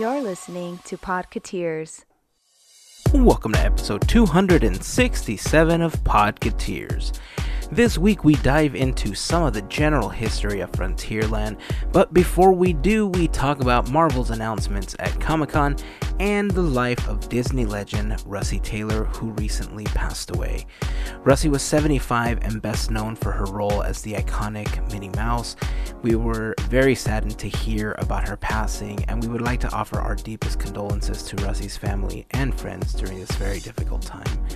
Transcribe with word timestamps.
You're 0.00 0.22
listening 0.22 0.80
to 0.86 0.96
Podcateers. 0.96 2.04
Welcome 3.12 3.52
to 3.52 3.60
episode 3.60 4.08
267 4.08 5.82
of 5.82 5.94
Podcateers. 6.02 7.16
This 7.72 7.96
week 7.96 8.24
we 8.24 8.34
dive 8.36 8.74
into 8.74 9.14
some 9.14 9.42
of 9.42 9.54
the 9.54 9.62
general 9.62 10.08
history 10.08 10.60
of 10.60 10.70
Frontierland, 10.72 11.58
but 11.92 12.12
before 12.12 12.52
we 12.52 12.74
do, 12.74 13.08
we 13.08 13.26
talk 13.26 13.60
about 13.60 13.90
Marvel's 13.90 14.30
announcements 14.30 14.94
at 14.98 15.18
Comic 15.18 15.48
Con 15.50 15.76
and 16.20 16.50
the 16.50 16.62
life 16.62 17.08
of 17.08 17.28
Disney 17.28 17.64
legend 17.64 18.12
Russi 18.24 18.62
Taylor, 18.62 19.04
who 19.04 19.30
recently 19.32 19.84
passed 19.84 20.30
away. 20.30 20.66
Russi 21.24 21.50
was 21.50 21.62
75 21.62 22.38
and 22.42 22.60
best 22.62 22.90
known 22.90 23.16
for 23.16 23.32
her 23.32 23.46
role 23.46 23.82
as 23.82 24.02
the 24.02 24.12
iconic 24.12 24.92
Minnie 24.92 25.08
Mouse. 25.10 25.56
We 26.02 26.16
were 26.16 26.54
very 26.68 26.94
saddened 26.94 27.38
to 27.38 27.48
hear 27.48 27.96
about 27.98 28.28
her 28.28 28.36
passing, 28.36 29.02
and 29.04 29.22
we 29.22 29.28
would 29.28 29.42
like 29.42 29.60
to 29.60 29.72
offer 29.72 29.98
our 29.98 30.14
deepest 30.14 30.60
condolences 30.60 31.22
to 31.24 31.36
Russi's 31.36 31.76
family 31.76 32.26
and 32.32 32.54
friends 32.54 32.92
during 32.92 33.18
this 33.18 33.32
very 33.32 33.58
difficult 33.58 34.02
time. 34.02 34.46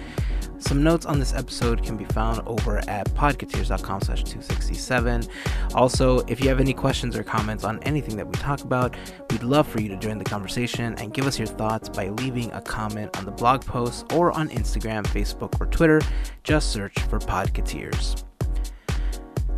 Some 0.59 0.83
notes 0.83 1.07
on 1.07 1.19
this 1.19 1.35
episode 1.35 1.83
can 1.83 1.97
be 1.97 2.05
found 2.05 2.41
over 2.47 2.79
at 2.89 3.07
podcateers.com 3.15 4.01
slash 4.03 4.25
267. 4.25 5.27
Also, 5.75 6.19
if 6.27 6.41
you 6.41 6.49
have 6.49 6.61
any 6.61 6.75
questions 6.75 7.17
or 7.17 7.23
comments 7.23 7.65
on 7.65 7.83
anything 7.85 8.17
that 8.17 8.27
we 8.27 8.33
talk 8.35 8.63
about, 8.63 8.97
we'd 9.31 9.43
love 9.43 9.67
for 9.69 9.81
you 9.81 9.89
to 9.89 9.97
join 9.97 10.19
the 10.19 10.25
conversation 10.25 10.95
and 10.99 11.15
give 11.15 11.27
us 11.27 11.39
your 11.39 11.47
thoughts 11.47 11.89
by 11.89 12.09
leaving 12.09 12.51
a 12.53 12.61
comment 12.61 13.17
on 13.17 13.25
the 13.25 13.31
blog 13.31 13.65
post 13.65 14.13
or 14.13 14.33
on 14.33 14.49
Instagram, 14.51 15.07
Facebook, 15.07 15.61
or 15.61 15.67
Twitter. 15.67 16.01
Just 16.43 16.73
search 16.73 16.99
for 17.03 17.19
Podcateers. 17.19 18.28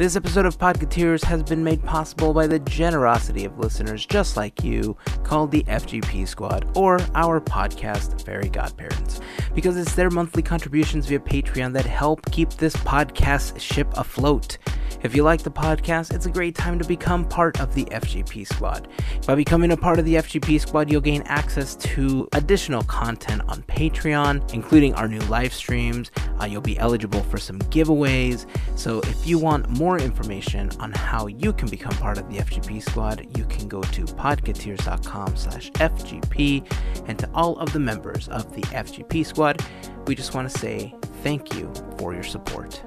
This 0.01 0.17
episode 0.17 0.47
of 0.47 0.57
Podcateers 0.57 1.23
has 1.25 1.43
been 1.43 1.63
made 1.63 1.85
possible 1.85 2.33
by 2.33 2.47
the 2.47 2.59
generosity 2.61 3.45
of 3.45 3.59
listeners 3.59 4.07
just 4.07 4.35
like 4.35 4.65
you, 4.65 4.97
called 5.25 5.51
the 5.51 5.63
FGP 5.65 6.27
Squad, 6.27 6.73
or 6.75 6.99
our 7.15 7.39
podcast, 7.39 8.25
Fairy 8.25 8.49
Godparents, 8.49 9.21
because 9.55 9.77
it's 9.77 9.95
their 9.95 10.09
monthly 10.09 10.43
contributions 10.43 11.05
via 11.05 11.19
Patreon 11.19 11.75
that 11.75 11.85
help 11.85 12.25
keep 12.33 12.49
this 12.55 12.75
podcast 12.77 13.61
ship 13.61 13.89
afloat. 13.99 14.57
If 15.03 15.17
you 15.17 15.23
like 15.23 15.43
the 15.43 15.51
podcast, 15.51 16.15
it's 16.15 16.27
a 16.27 16.31
great 16.31 16.55
time 16.55 16.79
to 16.79 16.85
become 16.85 17.27
part 17.27 17.59
of 17.59 17.75
the 17.75 17.87
FGP 17.87 18.47
Squad. 18.47 18.87
By 19.27 19.35
becoming 19.35 19.73
a 19.73 19.77
part 19.77 19.99
of 19.99 20.05
the 20.05 20.17
FGP 20.17 20.61
Squad, 20.61 20.91
you'll 20.91 21.01
gain 21.01 21.23
access 21.23 21.75
to 21.77 22.29
additional 22.33 22.83
content 22.83 23.41
on 23.49 23.63
Patreon, 23.63 24.53
including 24.53 24.95
our 24.95 25.09
new 25.09 25.21
live 25.21 25.55
streams. 25.55 26.11
Uh, 26.39 26.45
you'll 26.45 26.61
be 26.61 26.79
eligible 26.79 27.23
for 27.25 27.39
some 27.39 27.59
giveaways. 27.71 28.45
So 28.77 29.01
if 29.01 29.27
you 29.27 29.39
want 29.39 29.71
more 29.71 29.90
information 29.99 30.71
on 30.79 30.93
how 30.93 31.27
you 31.27 31.53
can 31.53 31.69
become 31.69 31.93
part 31.97 32.19
of 32.19 32.29
the 32.31 32.39
FGP 32.39 32.83
Squad, 32.83 33.27
you 33.37 33.45
can 33.47 33.69
go 33.69 33.81
to 33.81 34.03
podcateers.com 34.03 35.37
slash 35.37 35.71
FGP. 35.73 36.71
And 37.09 37.19
to 37.19 37.31
all 37.35 37.59
of 37.59 37.73
the 37.73 37.81
members 37.81 38.29
of 38.29 38.55
the 38.55 38.63
FGP 38.63 39.25
Squad, 39.27 39.65
we 40.07 40.15
just 40.15 40.35
want 40.35 40.51
to 40.51 40.59
say 40.59 40.95
thank 41.23 41.55
you 41.55 41.73
for 41.99 42.15
your 42.15 42.23
support. 42.23 42.83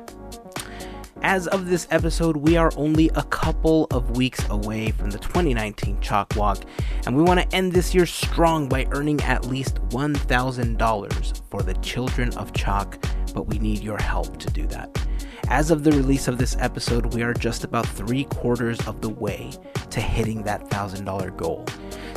As 1.26 1.48
of 1.48 1.68
this 1.68 1.88
episode, 1.90 2.36
we 2.36 2.58
are 2.58 2.72
only 2.76 3.10
a 3.16 3.24
couple 3.24 3.88
of 3.92 4.18
weeks 4.18 4.46
away 4.50 4.92
from 4.92 5.10
the 5.10 5.18
2019 5.18 6.02
CHOC 6.02 6.36
Walk, 6.36 6.66
and 7.06 7.16
we 7.16 7.24
want 7.24 7.40
to 7.40 7.56
end 7.56 7.72
this 7.72 7.96
year 7.96 8.06
strong 8.06 8.68
by 8.68 8.86
earning 8.92 9.22
at 9.22 9.46
least 9.46 9.76
$1,000 9.90 11.42
for 11.50 11.62
the 11.62 11.76
Children 11.76 12.34
of 12.34 12.52
CHOC, 12.52 13.02
but 13.34 13.48
we 13.48 13.58
need 13.58 13.80
your 13.80 13.98
help 13.98 14.38
to 14.38 14.50
do 14.50 14.68
that. 14.68 15.02
As 15.50 15.72
of 15.72 15.84
the 15.84 15.92
release 15.92 16.28
of 16.28 16.38
this 16.38 16.56
episode, 16.60 17.14
we 17.14 17.22
are 17.22 17.34
just 17.34 17.64
about 17.64 17.86
three 17.86 18.24
quarters 18.26 18.86
of 18.88 19.02
the 19.02 19.10
way 19.10 19.52
to 19.90 20.00
hitting 20.00 20.44
that 20.44 20.70
$1,000 20.70 21.38
goal. 21.38 21.66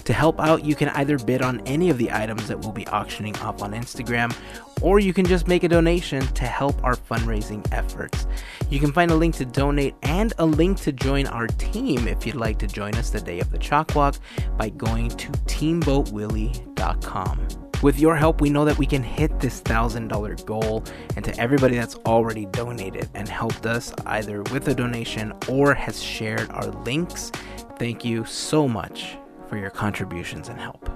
To 0.05 0.13
help 0.13 0.41
out, 0.41 0.65
you 0.65 0.77
can 0.77 0.91
either 0.91 1.19
bid 1.19 1.43
on 1.43 1.61
any 1.67 1.91
of 1.91 1.99
the 1.99 2.13
items 2.13 2.47
that 2.47 2.61
we'll 2.61 2.73
be 2.73 2.87
auctioning 2.87 3.37
off 3.39 3.61
on 3.61 3.73
Instagram, 3.73 4.33
or 4.81 5.01
you 5.01 5.13
can 5.13 5.27
just 5.27 5.49
make 5.49 5.65
a 5.65 5.69
donation 5.69 6.25
to 6.29 6.45
help 6.45 6.83
our 6.85 6.95
fundraising 6.95 7.67
efforts. 7.73 8.29
You 8.71 8.79
can 8.79 8.93
find 8.93 9.11
a 9.11 9.17
link 9.17 9.35
to 9.37 9.45
donate 9.45 9.97
and 10.05 10.33
a 10.39 10.47
link 10.47 10.79
to 10.83 10.93
join 10.93 11.27
our 11.27 11.49
team 11.49 12.07
if 12.07 12.25
you'd 12.25 12.37
like 12.37 12.61
to 12.61 12.69
join 12.69 12.95
us 12.95 13.11
the 13.11 13.21
day 13.21 13.41
of 13.41 13.51
the 13.51 13.59
CHOC 13.59 13.97
Walk 13.97 14.15
by 14.57 14.69
going 14.69 15.09
to 15.09 15.33
teamboatwilly.com. 15.33 17.66
With 17.83 18.01
your 18.01 18.17
help, 18.17 18.41
we 18.41 18.49
know 18.49 18.65
that 18.65 18.79
we 18.79 18.87
can 18.87 19.03
hit 19.03 19.39
this 19.39 19.61
$1,000 19.61 20.47
goal. 20.47 20.83
And 21.15 21.23
to 21.25 21.39
everybody 21.39 21.77
that's 21.77 21.97
already 22.07 22.47
donated 22.47 23.09
and 23.15 23.29
helped 23.29 23.67
us 23.67 23.93
either 24.07 24.43
with 24.45 24.67
a 24.69 24.75
donation 24.75 25.35
or 25.49 25.75
has 25.75 26.03
shared 26.03 26.51
our 26.51 26.69
links, 26.85 27.31
thank 27.79 28.05
you 28.05 28.25
so 28.25 28.67
much 28.67 29.19
for 29.49 29.59
your 29.59 29.71
contributions 29.71 30.49
and 30.49 30.59
help. 30.59 30.89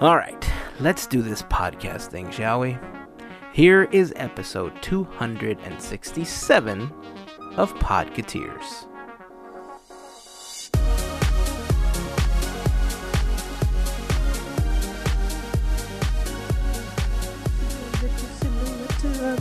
All 0.00 0.16
right, 0.16 0.50
let's 0.80 1.06
do 1.06 1.22
this 1.22 1.42
podcast 1.42 2.08
thing, 2.08 2.30
shall 2.30 2.60
we? 2.60 2.76
Here 3.52 3.84
is 3.92 4.12
episode 4.16 4.80
267 4.82 6.92
of 7.56 7.74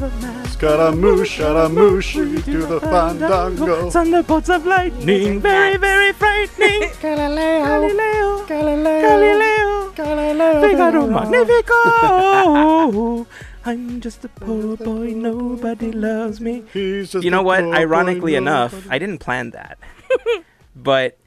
Podcateers. 0.02 0.48
Scaramouche, 0.48 1.36
Scaramouche, 1.36 2.14
do 2.46 2.66
the 2.66 2.80
fandango. 2.82 3.90
Thunderbolts 3.90 4.50
of 4.50 4.66
lightning, 4.66 5.40
very, 5.40 5.78
very 5.78 6.12
frightening. 6.14 6.90
Galileo, 7.02 8.46
Galileo, 8.46 8.46
Galileo, 8.48 9.92
Galileo, 9.92 10.62
Figaro 10.62 11.08
Magnifico. 11.08 11.76
I'm 13.66 14.02
just 14.02 14.26
a 14.26 14.30
poor 14.30 14.76
boy, 14.76 15.12
nobody 15.14 15.92
loves 15.92 16.42
me. 16.42 16.64
He's 16.74 17.12
just 17.12 17.24
You 17.24 17.30
know 17.30 17.44
what? 17.44 17.64
Ironically 17.64 18.34
boy, 18.34 18.38
enough, 18.38 18.88
I 18.90 18.98
didn't 18.98 19.20
plan 19.20 19.52
that, 19.52 19.78
but 20.76 21.20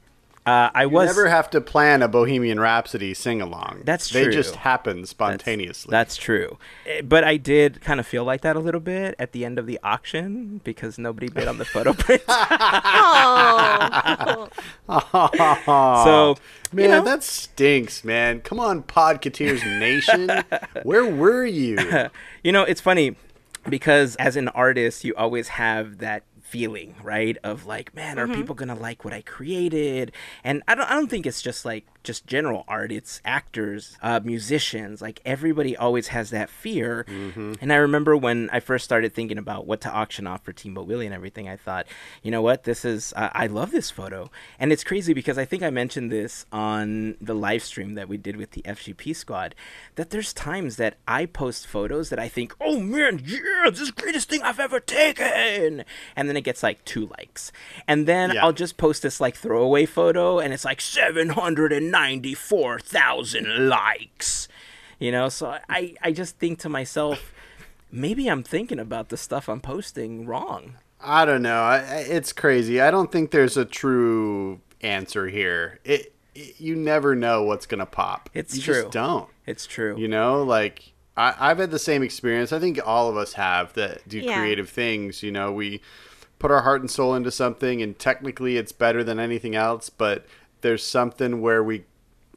uh, 0.45 0.69
I 0.73 0.83
You 0.83 0.89
was. 0.89 1.07
never 1.07 1.27
have 1.27 1.49
to 1.51 1.61
plan 1.61 2.01
a 2.01 2.07
Bohemian 2.07 2.59
Rhapsody 2.59 3.13
sing 3.13 3.41
along. 3.41 3.81
That's 3.83 4.09
true. 4.09 4.19
They 4.19 4.23
true. 4.25 4.33
just 4.33 4.55
happen 4.57 5.05
spontaneously. 5.05 5.91
That's, 5.91 6.15
true. 6.17 6.57
Eh, 6.85 7.01
But 7.01 7.23
I 7.23 7.37
did 7.37 7.81
kind 7.81 7.99
of 7.99 8.05
feel 8.05 8.23
like 8.23 8.41
that 8.41 8.55
a 8.55 8.59
little 8.59 8.81
bit 8.81 9.15
at 9.17 9.31
the 9.31 9.43
end 9.45 9.57
of 9.57 9.65
the 9.65 9.79
auction 9.83 10.61
because 10.63 10.97
nobody 10.99 11.29
bid 11.29 11.47
on 11.47 11.57
the 11.57 11.65
photo 11.65 11.93
print. 11.93 12.21
Oh. 14.87 16.03
so, 16.05 16.35
man, 16.71 16.85
you 16.85 16.91
know, 16.91 17.03
that 17.03 17.23
stinks, 17.23 18.03
man. 18.03 18.41
Come 18.41 18.59
on, 18.59 18.83
Podcateers 18.83 19.63
Nation. 19.79 20.29
Where 20.83 21.05
were 21.05 21.45
you? 21.45 21.77
you 22.43 22.51
know, 22.51 22.63
it's 22.63 22.81
funny 22.81 23.15
because 23.67 24.15
as 24.17 24.35
an 24.35 24.47
artist, 24.49 25.03
you 25.03 25.15
always 25.15 25.49
have 25.49 25.97
that 25.99 26.23
feeling, 26.45 26.95
right? 27.03 27.37
Of 27.43 27.65
like, 27.65 27.93
man, 27.95 28.19
are 28.19 28.27
mm-hmm. 28.27 28.35
people 28.35 28.55
gonna 28.55 28.75
like 28.75 29.03
what 29.03 29.13
I 29.13 29.21
created? 29.21 30.11
And 30.43 30.63
I 30.67 30.75
don't, 30.75 30.89
I 30.89 30.93
don't 30.93 31.09
think 31.09 31.25
it's 31.25 31.41
just 31.41 31.65
like 31.65 31.85
just 32.05 32.25
general 32.27 32.63
art. 32.67 32.91
It's 32.91 33.21
actors, 33.25 33.97
uh, 34.01 34.19
musicians, 34.23 35.01
like 35.01 35.21
everybody 35.25 35.75
always 35.75 36.07
has 36.09 36.29
that 36.29 36.49
fear. 36.49 37.05
And 37.61 37.73
I 37.73 37.75
remember 37.77 38.15
when 38.15 38.49
I 38.51 38.59
first 38.59 38.85
started 38.85 39.13
thinking 39.13 39.37
about 39.37 39.65
what 39.67 39.81
to 39.81 39.91
auction 39.91 40.27
off 40.27 40.43
for 40.43 40.53
Teamboat 40.53 40.87
Willie 40.87 41.05
and 41.05 41.13
everything, 41.15 41.49
I 41.49 41.57
thought, 41.57 41.87
you 42.23 42.31
know 42.31 42.41
what, 42.41 42.63
this 42.63 42.85
is, 42.85 43.13
uh, 43.15 43.29
I 43.33 43.47
love 43.47 43.71
this 43.71 43.89
photo. 43.91 44.29
And 44.59 44.71
it's 44.71 44.83
crazy 44.83 45.13
because 45.13 45.37
I 45.37 45.45
think 45.45 45.63
I 45.63 45.69
mentioned 45.69 46.11
this 46.11 46.45
on 46.51 47.17
the 47.19 47.33
live 47.33 47.63
stream 47.63 47.95
that 47.95 48.07
we 48.07 48.17
did 48.17 48.37
with 48.37 48.51
the 48.51 48.61
FGP 48.61 49.15
squad, 49.15 49.55
that 49.95 50.11
there's 50.11 50.31
times 50.33 50.77
that 50.77 50.97
I 51.07 51.25
post 51.25 51.67
photos 51.67 52.09
that 52.09 52.19
I 52.19 52.27
think, 52.29 52.55
oh 52.61 52.79
man, 52.79 53.21
yeah, 53.25 53.69
this 53.69 53.81
is 53.81 53.91
the 53.91 54.01
greatest 54.01 54.29
thing 54.29 54.41
I've 54.43 54.59
ever 54.59 54.79
taken. 54.79 55.83
And 56.15 56.29
then 56.29 56.37
it 56.37 56.41
gets 56.41 56.63
like 56.63 56.83
two 56.85 57.07
likes. 57.17 57.51
And 57.87 58.07
then 58.07 58.31
Yeah. 58.31 58.43
I'll 58.45 58.53
just 58.53 58.77
post 58.77 59.01
this 59.01 59.19
like 59.19 59.35
throwaway 59.35 59.85
photo 59.85 60.39
and 60.39 60.53
it's 60.53 60.65
like 60.65 60.79
794,000 61.95 63.69
likes. 63.69 64.47
You 64.99 65.11
know, 65.11 65.29
so 65.29 65.57
I, 65.69 65.95
I 66.01 66.11
just 66.11 66.37
think 66.37 66.59
to 66.59 66.69
myself, 66.69 67.33
maybe 67.91 68.27
I'm 68.27 68.43
thinking 68.43 68.79
about 68.79 69.09
the 69.09 69.17
stuff 69.17 69.49
I'm 69.49 69.59
posting 69.61 70.25
wrong. 70.25 70.75
I 71.01 71.25
don't 71.25 71.41
know. 71.41 71.61
I, 71.61 71.77
I- 71.77 72.05
it's 72.07 72.31
crazy. 72.33 72.79
I 72.81 72.91
don't 72.91 73.11
think 73.11 73.31
there's 73.31 73.57
a 73.57 73.65
true 73.65 74.61
answer 74.81 75.27
here. 75.27 75.79
It, 75.83 76.13
it 76.33 76.59
you 76.59 76.75
never 76.75 77.15
know 77.15 77.43
what's 77.43 77.65
gonna 77.65 77.85
pop. 77.85 78.29
It's 78.33 78.55
you 78.55 78.61
true. 78.63 78.81
Just 78.83 78.91
don't. 78.91 79.29
It's 79.45 79.65
true. 79.65 79.95
You 79.97 80.07
know, 80.07 80.43
like 80.43 80.93
I, 81.17 81.33
I've 81.39 81.57
had 81.59 81.71
the 81.71 81.79
same 81.79 82.01
experience. 82.03 82.51
I 82.53 82.59
think 82.59 82.79
all 82.85 83.09
of 83.09 83.17
us 83.17 83.33
have 83.33 83.73
that 83.73 84.07
do 84.07 84.19
Yeah. 84.19 84.37
creative 84.39 84.69
things. 84.69 85.21
You 85.23 85.31
know, 85.31 85.51
we 85.51 85.81
put 86.39 86.51
our 86.51 86.61
heart 86.61 86.81
and 86.81 86.89
soul 86.91 87.15
into 87.15 87.31
something, 87.31 87.81
and 87.81 87.97
technically 87.99 88.57
it's 88.57 88.71
better 88.71 89.03
than 89.03 89.19
anything 89.19 89.55
else. 89.55 89.89
But 89.89 90.25
there's 90.65 90.83
something 90.83 91.41
where 91.41 91.63
we 91.63 91.85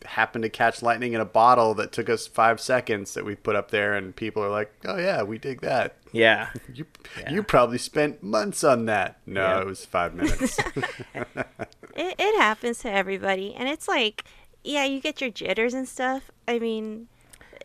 happen 0.04 0.42
to 0.42 0.48
catch 0.50 0.82
lightning 0.82 1.14
in 1.14 1.20
a 1.20 1.25
bottle 1.25 1.72
that 1.75 1.92
took 1.92 2.10
us 2.10 2.26
five 2.26 2.60
seconds 2.60 3.14
that 3.14 3.25
we 3.25 3.34
put 3.34 3.56
up 3.56 3.70
there, 3.70 3.94
and 3.94 4.14
people 4.14 4.44
are 4.44 4.50
like, 4.50 4.70
"Oh 4.84 4.98
yeah, 4.98 5.22
we 5.22 5.38
dig 5.38 5.62
that." 5.62 5.96
yeah. 6.12 6.50
You 6.75 6.84
you 7.30 7.42
probably 7.42 7.78
spent 7.78 8.22
months 8.22 8.62
on 8.64 8.84
that. 8.84 9.19
No, 9.26 9.40
Yeah. 9.40 9.60
it 9.60 9.66
was 9.66 9.84
five 9.86 10.14
minutes. 10.14 10.58
it, 11.14 12.14
it 12.19 12.40
happens 12.40 12.78
to 12.80 12.92
everybody 12.92 13.54
and 13.54 13.69
it's 13.69 13.88
like 13.88 14.25
yeah, 14.62 14.84
you 14.84 15.00
get 15.00 15.20
your 15.22 15.31
jitters 15.31 15.72
and 15.72 15.88
stuff. 15.88 16.31
I 16.46 16.58
mean, 16.58 17.08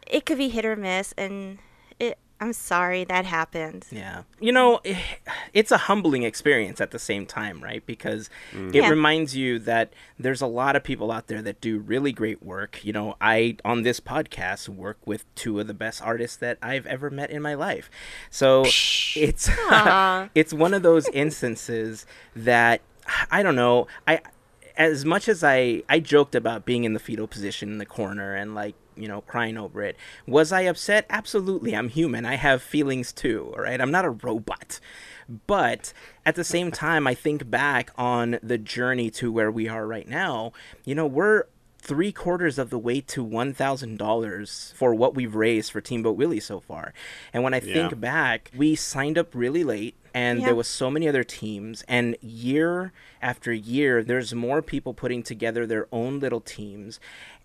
it 0.08 0.26
could 0.26 0.38
be 0.38 0.48
hit 0.50 0.64
or 0.64 0.76
miss, 0.78 1.14
and 1.18 1.54
it. 1.54 1.60
I'm 2.44 2.52
sorry 2.52 3.06
that 3.06 3.24
happened. 3.24 3.86
Yeah. 3.90 4.24
You 4.42 4.52
know, 4.52 4.82
it's 5.54 5.72
a 5.72 5.78
humbling 5.78 6.24
experience 6.24 6.82
at 6.82 6.92
the 6.92 7.00
same 7.00 7.26
time, 7.26 7.64
right? 7.64 7.86
Because 7.86 8.30
mm-hmm. 8.52 8.68
it 8.70 8.76
Yeah. 8.76 8.90
reminds 8.90 9.34
you 9.34 9.60
that 9.60 9.94
there's 10.20 10.42
a 10.42 10.48
lot 10.48 10.76
of 10.76 10.84
people 10.84 11.10
out 11.10 11.28
there 11.28 11.42
that 11.42 11.62
do 11.62 11.80
really 11.80 12.12
great 12.12 12.44
work. 12.44 12.84
You 12.84 12.92
know, 12.92 13.16
I, 13.22 13.56
on 13.64 13.84
this 13.84 14.02
podcast, 14.02 14.68
work 14.68 14.98
with 15.06 15.24
two 15.36 15.58
of 15.62 15.68
the 15.68 15.74
best 15.74 16.02
artists 16.02 16.36
that 16.38 16.58
I've 16.62 16.86
ever 16.86 17.10
met 17.10 17.30
in 17.32 17.42
my 17.42 17.54
life. 17.54 17.90
So 18.30 18.66
it's, 19.16 19.50
it's 20.36 20.54
one 20.54 20.74
of 20.74 20.84
those 20.84 21.08
instances 21.10 22.06
that, 22.36 22.82
I 23.32 23.42
don't 23.42 23.56
know, 23.56 23.88
I, 24.06 24.20
as 24.76 25.06
much 25.06 25.30
as 25.30 25.46
I, 25.46 25.84
I 25.88 26.00
joked 26.00 26.36
about 26.36 26.66
being 26.66 26.84
in 26.84 26.94
the 26.94 27.00
fetal 27.00 27.28
position 27.28 27.70
in 27.70 27.78
the 27.78 27.86
corner 27.86 28.36
and 28.36 28.54
like, 28.54 28.76
you 28.96 29.08
know, 29.08 29.22
crying 29.22 29.58
over 29.58 29.82
it. 29.84 29.96
Was 30.28 30.52
I 30.52 30.62
upset? 30.62 31.06
Absolutely. 31.10 31.76
I'm 31.76 31.90
human. 31.90 32.26
I 32.26 32.36
have 32.36 32.62
feelings 32.62 33.12
too, 33.14 33.54
all 33.56 33.64
right? 33.64 33.80
I'm 33.82 33.92
not 33.92 34.06
a 34.06 34.10
robot. 34.12 34.80
But 35.48 35.94
at 36.26 36.36
the 36.36 36.44
same 36.44 36.72
time, 36.72 37.08
I 37.08 37.14
think 37.14 37.50
back 37.50 37.92
on 37.98 38.40
the 38.44 38.58
journey 38.58 39.10
to 39.12 39.32
where 39.32 39.52
we 39.52 39.68
are 39.68 39.88
right 39.88 40.08
now. 40.08 40.52
You 40.86 40.96
know, 40.96 41.08
we're 41.08 41.44
three 41.80 42.12
quarters 42.14 42.58
of 42.58 42.70
the 42.70 42.80
way 42.80 43.02
to 43.02 43.26
$1,000 43.26 44.74
for 44.74 44.96
what 44.96 45.16
we've 45.16 45.36
raised 45.36 45.72
for 45.72 45.82
Team 45.82 45.94
Teamboat 46.00 46.16
Willie 46.18 46.40
so 46.40 46.60
far. 46.60 46.94
And 47.34 47.44
when 47.44 47.54
I 47.54 47.60
Yeah. 47.60 47.74
think 47.74 48.00
back, 48.00 48.52
we 48.56 48.76
signed 48.76 49.18
up 49.18 49.34
really 49.36 49.64
late 49.64 49.96
and 50.14 50.40
Yeah. 50.40 50.46
there 50.48 50.56
was 50.56 50.68
so 50.68 50.90
many 50.90 51.08
other 51.10 51.24
teams 51.24 51.84
and 51.88 52.16
year 52.22 52.92
after 53.22 53.52
year 53.52 54.04
there's 54.04 54.34
more 54.34 54.62
people 54.62 54.94
putting 54.94 55.24
together 55.24 55.66
their 55.66 55.88
own 55.92 56.20
little 56.20 56.40
teams 56.42 57.00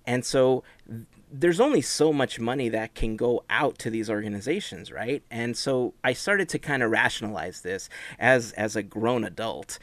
and 0.07 0.23
so 0.25 0.63
th- 0.87 1.01
there's 1.31 1.61
only 1.61 1.81
so 1.81 2.13
much 2.13 2.41
money 2.41 2.69
that 2.69 2.95
can 2.95 3.17
go 3.17 3.45
out 3.51 3.79
to 3.79 3.91
these 3.91 4.09
organizations 4.09 4.91
right 4.91 5.23
and 5.31 5.57
so 5.57 5.93
i 6.03 6.13
started 6.13 6.49
to 6.49 6.59
kind 6.59 6.83
of 6.83 6.91
rationalize 6.91 7.61
this 7.61 7.89
as 8.19 8.53
as 8.53 8.77
a 8.77 8.83
grown 8.83 9.25
adult 9.25 9.79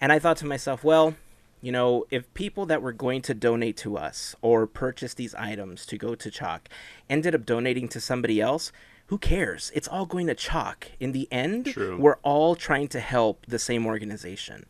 and 0.00 0.12
i 0.12 0.18
thought 0.18 0.36
to 0.36 0.46
myself 0.46 0.84
well 0.84 1.14
you 1.62 1.72
know, 1.72 2.06
if 2.10 2.32
people 2.34 2.66
that 2.66 2.82
were 2.82 2.92
going 2.92 3.22
to 3.22 3.34
donate 3.34 3.76
to 3.78 3.96
us 3.96 4.34
or 4.40 4.66
purchase 4.66 5.14
these 5.14 5.34
items 5.34 5.84
to 5.86 5.98
go 5.98 6.14
to 6.14 6.30
CHOC 6.30 6.68
ended 7.08 7.34
up 7.34 7.44
donating 7.44 7.88
to 7.88 8.00
somebody 8.00 8.40
else, 8.40 8.72
who 9.08 9.18
cares? 9.18 9.70
It's 9.74 9.88
all 9.88 10.06
going 10.06 10.26
to 10.28 10.34
CHOC. 10.34 10.92
In 11.00 11.12
the 11.12 11.28
end, 11.30 11.66
True. 11.66 11.98
we're 11.98 12.18
all 12.22 12.54
trying 12.54 12.88
to 12.88 13.00
help 13.00 13.44
the 13.46 13.58
same 13.58 13.86
organization. 13.86 14.64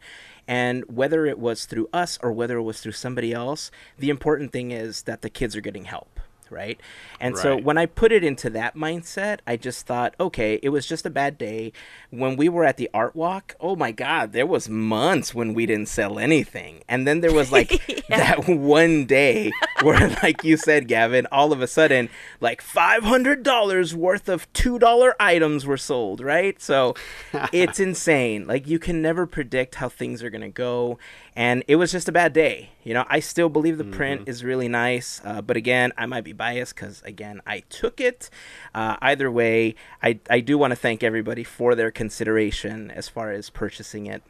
And 0.49 0.85
whether 0.89 1.27
it 1.27 1.39
was 1.39 1.65
through 1.65 1.89
us 1.93 2.19
or 2.23 2.33
whether 2.33 2.57
it 2.57 2.63
was 2.63 2.81
through 2.81 2.93
somebody 2.93 3.33
else, 3.33 3.71
the 3.99 4.11
important 4.11 4.51
thing 4.51 4.73
is 4.73 5.03
that 5.03 5.23
the 5.23 5.31
kids 5.31 5.55
are 5.55 5.61
getting 5.61 5.85
help, 5.85 6.19
right? 6.51 6.81
And 7.21 7.37
so 7.37 7.57
when 7.57 7.79
I 7.79 7.87
put 7.87 8.13
it 8.13 8.25
into 8.25 8.51
that 8.51 8.75
mindset, 8.75 9.41
I 9.47 9.57
just 9.57 9.87
thought, 9.87 10.15
okay, 10.19 10.59
it 10.63 10.71
was 10.71 10.87
just 10.87 11.07
a 11.07 11.11
bad 11.11 11.39
day. 11.39 11.73
When 12.11 12.37
we 12.37 12.49
were 12.49 12.65
at 12.65 12.77
the 12.77 12.91
art 12.93 13.15
walk, 13.15 13.55
oh 13.61 13.77
my 13.77 13.93
god, 13.93 14.33
there 14.33 14.47
was 14.47 14.69
months 14.69 15.35
when 15.35 15.55
we 15.55 15.67
didn't 15.67 15.89
sell 15.89 16.19
anything. 16.19 16.83
And 16.89 17.07
then 17.07 17.21
there 17.21 17.33
was 17.33 17.53
like 17.61 18.05
that 18.09 18.49
one 18.49 19.07
day 19.07 19.51
where 19.83 20.09
like 20.23 20.45
you 20.45 20.57
said, 20.57 20.89
Gavin, 20.89 21.27
all 21.31 21.53
of 21.53 21.61
a 21.61 21.67
sudden 21.67 22.09
like 22.41 22.63
$500 22.63 23.93
worth 23.95 24.29
of 24.29 24.53
$2 24.53 25.13
items 25.21 25.67
were 25.67 25.77
sold, 25.77 26.21
right? 26.21 26.61
So 26.61 26.95
it's 27.53 27.81
insane. 27.81 28.47
Like 28.47 28.67
you 28.67 28.79
can 28.79 29.03
never 29.03 29.27
predict 29.27 29.77
how 29.77 29.89
things 29.89 30.23
are 30.23 30.31
going 30.31 30.41
to 30.41 30.49
go. 30.49 30.99
And 31.41 31.65
it 31.67 31.77
was 31.77 31.91
just 31.91 32.07
a 32.07 32.13
bad 32.13 32.35
day. 32.35 32.69
You 32.85 32.93
know, 32.93 33.07
I 33.09 33.21
still 33.21 33.49
believe 33.49 33.79
the 33.79 33.85
print 33.85 34.29
is 34.29 34.45
really 34.45 34.69
nice. 34.69 35.23
Uh, 35.25 35.41
but 35.41 35.57
again, 35.57 35.91
I 35.97 36.05
might 36.05 36.23
be 36.23 36.35
biased 36.35 36.75
because, 36.75 37.01
again, 37.01 37.41
I 37.47 37.61
took 37.71 37.99
it. 37.99 38.29
Uh, 38.75 38.99
either 39.01 39.31
way, 39.31 39.75
I, 40.03 40.21
I 40.29 40.41
do 40.41 40.59
want 40.59 40.73
to 40.73 40.77
thank 40.77 41.03
everybody 41.03 41.43
for 41.43 41.75
their 41.75 41.91
consideration 41.91 42.91
as 42.91 43.09
far 43.09 43.31
as 43.31 43.49
purchasing 43.49 44.05
it. 44.05 44.23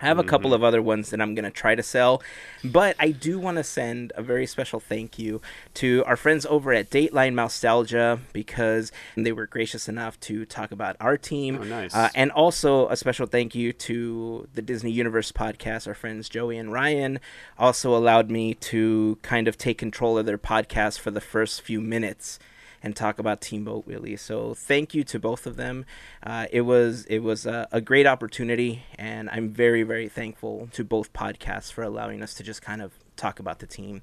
I 0.00 0.06
have 0.06 0.18
a 0.18 0.24
couple 0.24 0.52
of 0.52 0.62
other 0.62 0.82
ones 0.82 1.10
that 1.10 1.22
I'm 1.22 1.34
going 1.34 1.46
to 1.46 1.50
try 1.50 1.74
to 1.74 1.82
sell, 1.82 2.22
but 2.62 2.96
I 2.98 3.12
do 3.12 3.38
want 3.38 3.56
to 3.56 3.64
send 3.64 4.12
a 4.14 4.22
very 4.22 4.46
special 4.46 4.78
thank 4.78 5.18
you 5.18 5.40
to 5.74 6.04
our 6.06 6.16
friends 6.16 6.44
over 6.44 6.74
at 6.74 6.90
Dateline 6.90 7.34
Nostalgia 7.34 8.20
because 8.34 8.92
they 9.16 9.32
were 9.32 9.46
gracious 9.46 9.88
enough 9.88 10.20
to 10.20 10.44
talk 10.44 10.70
about 10.70 10.96
our 11.00 11.16
team. 11.16 11.58
Oh, 11.62 11.64
nice. 11.64 11.94
Uh, 11.94 12.10
and 12.14 12.30
also 12.30 12.88
a 12.88 12.96
special 12.96 13.26
thank 13.26 13.54
you 13.54 13.72
to 13.72 14.46
the 14.54 14.60
Disney 14.60 14.90
Universe 14.90 15.32
podcast. 15.32 15.86
Our 15.88 15.94
friends 15.94 16.28
Joey 16.28 16.58
and 16.58 16.72
Ryan 16.72 17.18
also 17.58 17.96
allowed 17.96 18.30
me 18.30 18.52
to 18.54 19.18
kind 19.22 19.48
of 19.48 19.56
take 19.56 19.78
control 19.78 20.18
of 20.18 20.26
their 20.26 20.38
podcast 20.38 20.98
for 20.98 21.10
the 21.10 21.22
first 21.22 21.62
few 21.62 21.80
minutes 21.80 22.38
and 22.82 22.94
talk 22.94 23.18
about 23.18 23.40
Teamboat 23.40 23.86
Willie. 23.86 24.16
So 24.16 24.54
thank 24.54 24.94
you 24.94 25.04
to 25.04 25.18
both 25.18 25.46
of 25.46 25.56
them. 25.56 25.84
Uh, 26.22 26.46
it 26.50 26.62
was 26.62 27.04
it 27.06 27.20
was 27.20 27.46
a, 27.46 27.68
a 27.72 27.80
great 27.80 28.06
opportunity, 28.06 28.82
and 28.98 29.28
I'm 29.30 29.50
very 29.50 29.82
very 29.82 30.08
thankful 30.08 30.68
to 30.72 30.84
both 30.84 31.12
podcasts 31.12 31.72
for 31.72 31.82
allowing 31.82 32.22
us 32.22 32.34
to 32.34 32.42
just 32.42 32.62
kind 32.62 32.82
of 32.82 32.92
talk 33.16 33.38
about 33.38 33.58
the 33.58 33.66
team. 33.66 34.02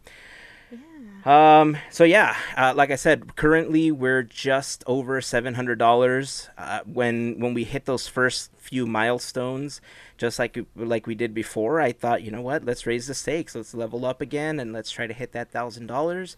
Um. 1.25 1.77
So 1.89 2.03
yeah, 2.03 2.35
uh, 2.57 2.73
like 2.75 2.91
I 2.91 2.95
said, 2.95 3.35
currently 3.35 3.91
we're 3.91 4.23
just 4.23 4.83
over 4.87 5.21
seven 5.21 5.53
hundred 5.53 5.79
dollars. 5.79 6.49
Uh, 6.57 6.81
when 6.85 7.39
when 7.39 7.53
we 7.53 7.63
hit 7.63 7.85
those 7.85 8.07
first 8.07 8.51
few 8.57 8.85
milestones, 8.85 9.79
just 10.17 10.37
like 10.39 10.57
like 10.75 11.07
we 11.07 11.15
did 11.15 11.33
before, 11.33 11.79
I 11.79 11.91
thought, 11.93 12.23
you 12.23 12.31
know 12.31 12.41
what? 12.41 12.65
Let's 12.65 12.85
raise 12.85 13.07
the 13.07 13.13
stakes. 13.13 13.55
Let's 13.55 13.73
level 13.73 14.05
up 14.05 14.19
again, 14.19 14.59
and 14.59 14.73
let's 14.73 14.91
try 14.91 15.07
to 15.07 15.13
hit 15.13 15.31
that 15.31 15.51
thousand 15.51 15.87
dollars. 15.87 16.35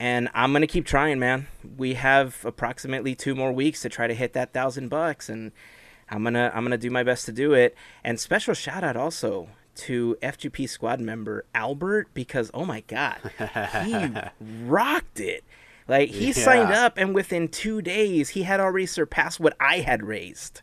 And 0.00 0.28
I'm 0.34 0.52
gonna 0.52 0.66
keep 0.66 0.84
trying, 0.84 1.18
man. 1.18 1.46
We 1.76 1.94
have 1.94 2.44
approximately 2.44 3.14
two 3.14 3.34
more 3.34 3.52
weeks 3.52 3.82
to 3.82 3.88
try 3.88 4.06
to 4.06 4.14
hit 4.14 4.32
that 4.32 4.52
thousand 4.52 4.88
bucks, 4.88 5.28
and 5.28 5.52
I'm 6.10 6.24
gonna 6.24 6.50
I'm 6.54 6.64
gonna 6.64 6.78
do 6.78 6.90
my 6.90 7.02
best 7.02 7.26
to 7.26 7.32
do 7.32 7.52
it. 7.52 7.74
And 8.02 8.18
special 8.18 8.54
shout 8.54 8.84
out 8.84 8.96
also 8.96 9.48
to 9.76 10.16
FGP 10.22 10.68
squad 10.68 11.00
member 11.00 11.44
Albert 11.54 12.08
because 12.14 12.50
oh 12.54 12.64
my 12.64 12.80
god, 12.82 13.18
he 13.84 14.10
rocked 14.66 15.20
it. 15.20 15.44
Like 15.86 16.08
he 16.10 16.32
signed 16.32 16.72
up, 16.72 16.96
and 16.96 17.14
within 17.14 17.48
two 17.48 17.82
days, 17.82 18.30
he 18.30 18.42
had 18.44 18.58
already 18.58 18.86
surpassed 18.86 19.38
what 19.38 19.56
I 19.60 19.78
had 19.80 20.02
raised. 20.02 20.62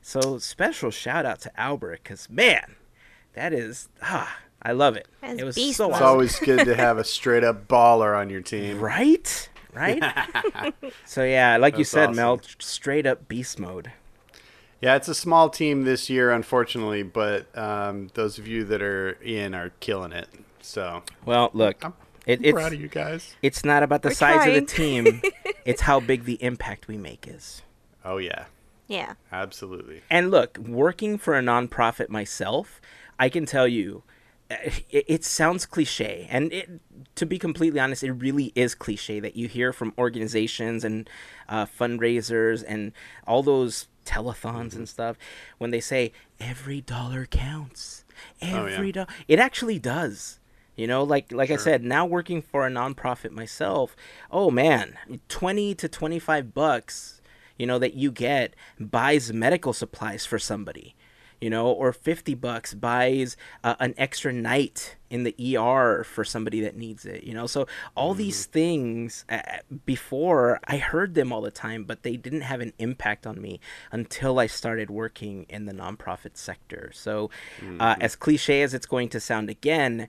So 0.00 0.38
special 0.38 0.90
shout 0.90 1.26
out 1.26 1.40
to 1.42 1.60
Albert 1.60 2.00
because 2.02 2.30
man, 2.30 2.76
that 3.34 3.52
is 3.52 3.88
ah, 4.02 4.36
I 4.64 4.72
love 4.72 4.96
it. 4.96 5.08
That's 5.20 5.40
it 5.40 5.44
was 5.44 5.54
beast 5.56 5.78
so 5.78 5.88
mode. 5.88 5.94
It's 5.96 6.02
always 6.02 6.38
good 6.38 6.64
to 6.66 6.74
have 6.76 6.98
a 6.98 7.04
straight 7.04 7.44
up 7.44 7.66
baller 7.68 8.16
on 8.16 8.30
your 8.30 8.40
team. 8.42 8.78
Right? 8.80 9.48
Right? 9.72 10.02
so 11.04 11.24
yeah, 11.24 11.56
like 11.56 11.78
you 11.78 11.84
said, 11.84 12.10
awesome. 12.10 12.16
Mel, 12.16 12.40
straight 12.58 13.06
up 13.06 13.26
beast 13.28 13.58
mode. 13.58 13.92
Yeah, 14.80 14.96
it's 14.96 15.08
a 15.08 15.14
small 15.14 15.48
team 15.48 15.84
this 15.84 16.10
year, 16.10 16.30
unfortunately, 16.32 17.02
but 17.04 17.56
um, 17.56 18.10
those 18.14 18.38
of 18.38 18.48
you 18.48 18.64
that 18.64 18.82
are 18.82 19.12
in 19.22 19.54
are 19.54 19.70
killing 19.80 20.12
it. 20.12 20.28
So 20.60 21.02
Well, 21.24 21.50
look, 21.54 21.84
I'm 21.84 21.94
it, 22.26 22.40
I'm 22.44 22.52
proud 22.52 22.66
it's 22.66 22.74
of 22.74 22.80
you 22.80 22.88
guys. 22.88 23.34
it's 23.42 23.64
not 23.64 23.82
about 23.82 24.02
the 24.02 24.08
We're 24.10 24.14
size 24.14 24.46
of 24.48 24.54
the 24.54 24.60
team; 24.62 25.22
it's 25.64 25.82
how 25.82 26.00
big 26.00 26.24
the 26.24 26.42
impact 26.42 26.86
we 26.88 26.96
make 26.96 27.26
is. 27.28 27.62
Oh 28.04 28.18
yeah, 28.18 28.46
Yeah. 28.88 29.14
absolutely. 29.32 30.02
And 30.10 30.30
look, 30.30 30.58
working 30.58 31.16
for 31.16 31.36
a 31.38 31.42
nonprofit 31.42 32.08
myself, 32.08 32.80
I 33.18 33.28
can 33.28 33.46
tell 33.46 33.66
you, 33.68 34.02
it, 34.90 35.04
it 35.08 35.24
sounds 35.24 35.66
cliche, 35.66 36.26
and 36.30 36.52
it, 36.52 36.80
to 37.14 37.26
be 37.26 37.38
completely 37.38 37.80
honest, 37.80 38.02
it 38.02 38.12
really 38.12 38.52
is 38.54 38.74
cliche 38.74 39.20
that 39.20 39.36
you 39.36 39.48
hear 39.48 39.72
from 39.72 39.92
organizations 39.98 40.84
and 40.84 41.08
uh, 41.48 41.66
fundraisers 41.66 42.64
and 42.66 42.92
all 43.26 43.42
those 43.42 43.88
telethons 44.04 44.74
and 44.74 44.88
stuff 44.88 45.16
when 45.58 45.70
they 45.70 45.80
say 45.80 46.12
every 46.40 46.80
dollar 46.80 47.26
counts. 47.26 48.04
Oh, 48.42 48.66
yeah. 48.66 48.74
Every 48.74 48.92
dollar, 48.92 49.08
it 49.28 49.38
actually 49.38 49.78
does. 49.78 50.38
You 50.74 50.86
know, 50.86 51.02
like 51.02 51.30
like 51.30 51.50
I 51.50 51.56
said, 51.56 51.84
now 51.84 52.06
working 52.06 52.40
for 52.40 52.66
a 52.66 52.70
nonprofit 52.70 53.30
myself, 53.30 53.94
oh 54.30 54.50
man, 54.50 54.96
twenty 55.28 55.74
to 55.74 55.86
twenty 55.86 56.18
five 56.18 56.54
bucks 56.54 57.20
you 57.62 57.66
know, 57.66 57.78
that 57.78 57.94
you 57.94 58.10
get 58.10 58.54
buys 58.80 59.32
medical 59.32 59.72
supplies 59.72 60.26
for 60.26 60.38
somebody, 60.38 60.96
you 61.42 61.50
know, 61.50 61.66
or 61.66 61.92
50 61.92 62.34
bucks 62.34 62.72
buys 62.72 63.36
uh, 63.64 63.74
an 63.80 63.94
extra 63.98 64.32
night 64.32 64.94
in 65.10 65.24
the 65.24 65.58
ER 65.58 66.04
for 66.04 66.24
somebody 66.24 66.60
that 66.60 66.76
needs 66.76 67.04
it, 67.04 67.24
you 67.24 67.34
know. 67.34 67.48
So 67.48 67.66
all 67.96 68.14
these 68.14 68.46
things 68.46 69.24
uh, 69.28 69.40
before 69.84 70.60
I 70.66 70.76
heard 70.76 71.14
them 71.14 71.32
all 71.32 71.40
the 71.40 71.50
time, 71.50 71.82
but 71.82 72.04
they 72.04 72.16
didn't 72.16 72.42
have 72.42 72.60
an 72.60 72.72
impact 72.78 73.26
on 73.26 73.42
me 73.42 73.58
until 73.90 74.38
I 74.38 74.46
started 74.46 74.88
working 74.88 75.44
in 75.48 75.66
the 75.66 75.72
nonprofit 75.72 76.36
sector. 76.36 76.92
So, 76.94 77.28
uh, 77.80 77.96
as 78.00 78.14
cliche 78.14 78.62
as 78.62 78.72
it's 78.72 78.86
going 78.86 79.08
to 79.08 79.18
sound 79.18 79.50
again, 79.50 80.08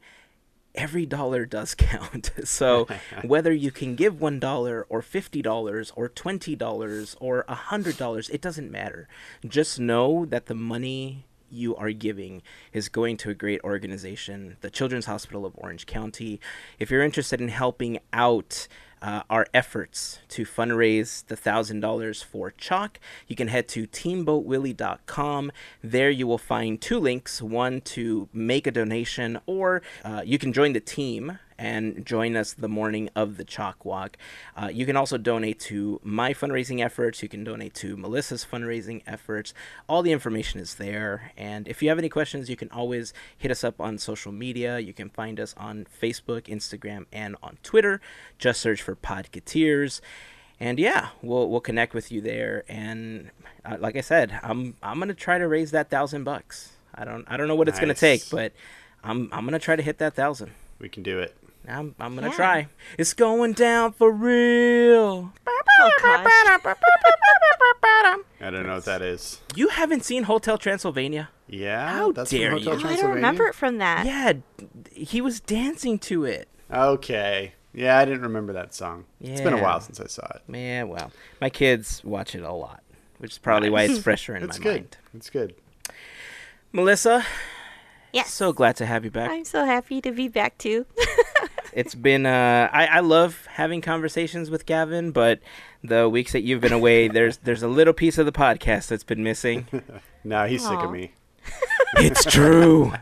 every 0.76 1.06
dollar 1.06 1.46
does 1.46 1.76
count. 1.78 2.32
So 2.44 2.88
whether 3.24 3.54
you 3.54 3.72
can 3.72 3.96
give 3.96 4.20
one 4.20 4.40
dollar 4.40 4.86
or 4.90 5.02
fifty 5.02 5.42
dollars 5.42 5.92
or 5.96 6.10
twenty 6.10 6.56
dollars 6.56 7.16
or 7.20 7.46
a 7.48 7.56
hundred 7.56 7.98
dollars, 7.98 8.30
it 8.30 8.42
doesn't 8.42 8.72
matter. 8.72 9.08
Just 9.48 9.80
know 9.80 10.26
that 10.26 10.48
the 10.48 10.56
money 10.56 11.26
you 11.50 11.76
are 11.76 11.92
giving 11.92 12.42
is 12.74 12.90
going 12.90 13.16
to 13.18 13.30
a 13.30 13.34
great 13.36 13.62
organization, 13.64 14.58
the 14.62 14.70
Children's 14.70 15.06
Hospital 15.06 15.46
of 15.46 15.54
Orange 15.58 15.86
County. 15.86 16.40
If 16.80 16.90
you're 16.90 17.04
interested 17.04 17.40
in 17.40 17.50
helping 17.50 18.00
out 18.12 18.68
uh, 19.04 19.22
our 19.30 19.46
efforts 19.54 20.20
to 20.30 20.46
fundraise 20.46 21.26
the 21.28 21.36
$1,000 21.36 22.24
for 22.24 22.52
CHOC, 22.52 23.00
you 23.28 23.36
can 23.36 23.50
head 23.50 23.68
to 23.68 23.86
teamboatwilly.com. 23.86 25.52
There 25.84 26.10
you 26.10 26.26
will 26.26 26.38
find 26.38 26.80
two 26.80 27.00
links 27.00 27.42
one 27.42 27.82
to 27.82 28.30
make 28.32 28.66
a 28.66 28.72
donation, 28.72 29.40
or 29.46 29.82
uh, 30.06 30.24
you 30.26 30.40
can 30.40 30.54
join 30.54 30.72
the 30.72 30.80
team 30.80 31.38
and 31.64 32.06
join 32.06 32.36
us 32.36 32.52
the 32.52 32.68
morning 32.68 33.10
of 33.16 33.38
the 33.38 33.46
CHOC 33.46 33.86
walk. 33.86 34.18
Uh, 34.54 34.68
you 34.68 34.86
can 34.86 34.98
also 34.98 35.18
donate 35.18 35.62
to 35.62 36.02
my 36.04 36.34
fundraising 36.34 36.84
efforts. 36.84 37.24
You 37.24 37.30
can 37.30 37.46
donate 37.46 37.74
to 37.76 37.96
Melissa's 37.96 38.46
fundraising 38.46 39.02
efforts. 39.08 39.54
All 39.88 40.02
the 40.02 40.12
information 40.12 40.60
is 40.60 40.76
there. 40.76 41.32
And 41.38 41.66
if 41.70 41.82
you 41.82 41.88
have 41.88 41.98
any 41.98 42.10
questions, 42.10 42.50
you 42.50 42.58
can 42.58 42.70
always 42.72 43.14
hit 43.38 43.50
us 43.50 43.64
up 43.64 43.80
on 43.80 43.98
social 43.98 44.34
media. 44.34 44.80
You 44.80 44.92
can 44.92 45.10
find 45.10 45.40
us 45.40 45.56
on 45.56 45.88
Facebook, 46.02 46.48
Instagram, 46.48 47.06
and 47.14 47.38
on 47.42 47.58
Twitter. 47.64 48.02
Just 48.38 48.60
search 48.60 48.82
for 48.82 48.98
Podcateers. 48.98 50.02
And 50.60 50.78
yeah, 50.78 51.10
we'll 51.22 51.50
we'll 51.50 51.62
connect 51.62 51.94
with 51.94 52.12
you 52.12 52.20
there. 52.20 52.66
And 52.68 53.32
uh, 53.64 53.78
like 53.80 53.96
I 53.96 54.02
said, 54.02 54.38
I'm 54.44 54.76
I'm 54.84 55.00
gonna 55.00 55.14
try 55.14 55.38
to 55.38 55.48
raise 55.48 55.72
that 55.72 55.90
thousand 55.90 56.26
bucks. 56.26 56.74
I 56.94 57.06
don't 57.06 57.24
I 57.30 57.38
don't 57.38 57.48
know 57.48 57.56
what 57.56 57.70
it's 57.70 57.80
gonna 57.80 57.94
take, 57.94 58.30
but 58.30 58.52
I'm 59.02 59.30
I'm 59.32 59.46
gonna 59.46 59.60
try 59.60 59.78
to 59.78 59.82
hit 59.82 59.98
that 60.00 60.14
thousand. 60.14 60.52
We 60.78 60.90
can 60.90 61.04
do 61.04 61.20
it. 61.20 61.34
I'm 61.68 61.96
I'm 62.00 62.16
gonna 62.16 62.28
Yeah. 62.28 62.34
try. 62.36 62.68
It's 62.98 63.14
going 63.14 63.54
down 63.54 63.94
for 63.94 64.12
real. 64.12 65.32
Oh. 65.48 65.92
I 68.42 68.50
don't 68.52 68.68
know 68.68 68.76
what 68.76 68.86
that 68.86 69.02
is. 69.02 69.42
You 69.56 69.70
haven't 69.70 70.04
seen 70.04 70.24
Hotel 70.24 70.58
Transylvania? 70.58 71.30
Yeah, 71.48 71.92
How 71.92 72.12
that's 72.12 72.32
dare 72.32 72.52
Hotel 72.52 72.80
you. 72.80 72.88
I 72.88 72.96
don't 72.96 73.14
remember 73.16 73.48
it 73.48 73.56
from 73.56 73.78
that. 73.78 74.06
Yeah, 74.06 74.34
he 74.92 75.22
was 75.22 75.40
dancing 75.40 76.00
to 76.00 76.26
it. 76.26 76.48
Okay. 76.72 77.54
Yeah, 77.74 77.98
I 77.98 78.06
didn't 78.06 78.22
remember 78.22 78.54
that 78.54 78.74
song. 78.74 79.06
Yeah. 79.20 79.32
It's 79.32 79.42
been 79.42 79.54
a 79.54 79.62
while 79.62 79.80
since 79.82 80.00
I 80.00 80.08
saw 80.08 80.26
it. 80.36 80.42
Yeah, 80.48 80.84
well, 80.84 81.12
my 81.42 81.50
kids 81.50 82.04
watch 82.04 82.36
it 82.36 82.44
a 82.44 82.52
lot, 82.54 82.84
which 83.18 83.32
is 83.32 83.38
probably 83.40 83.70
why 83.70 83.84
it's 83.84 84.00
fresher 84.00 84.36
in 84.36 84.44
It's 84.44 84.60
my 84.60 84.64
good. 84.64 84.74
mind. 84.82 84.98
It's 85.16 85.30
good. 85.30 85.56
Melissa, 86.72 87.26
Yes. 88.14 88.32
so 88.32 88.54
glad 88.54 88.76
to 88.78 88.86
have 88.86 89.04
you 89.04 89.12
back. 89.12 89.30
I'm 89.32 89.44
so 89.44 89.66
happy 89.66 90.00
to 90.02 90.12
be 90.12 90.28
back 90.28 90.58
too. 90.58 90.86
It's 91.76 91.96
been 91.96 92.28
uh, 92.28 92.70
I, 92.72 92.86
I 92.86 93.00
love 93.00 93.48
having 93.50 93.82
conversations 93.82 94.52
with 94.52 94.68
Gavin, 94.68 95.10
but 95.12 95.40
the 95.84 96.08
weeks 96.08 96.32
that 96.34 96.42
you've 96.42 96.62
been 96.62 96.72
away, 96.72 97.08
there's 97.18 97.38
there's 97.38 97.64
a 97.64 97.68
little 97.68 97.94
piece 97.94 98.20
of 98.20 98.28
the 98.28 98.32
podcast 98.32 98.90
that's 98.90 99.04
been 99.04 99.24
missing. 99.24 99.66
No, 100.26 100.46
he's 100.48 100.62
sick 100.66 100.80
of 100.80 100.90
me. 100.90 101.12
it's 101.98 102.24
true. 102.24 102.94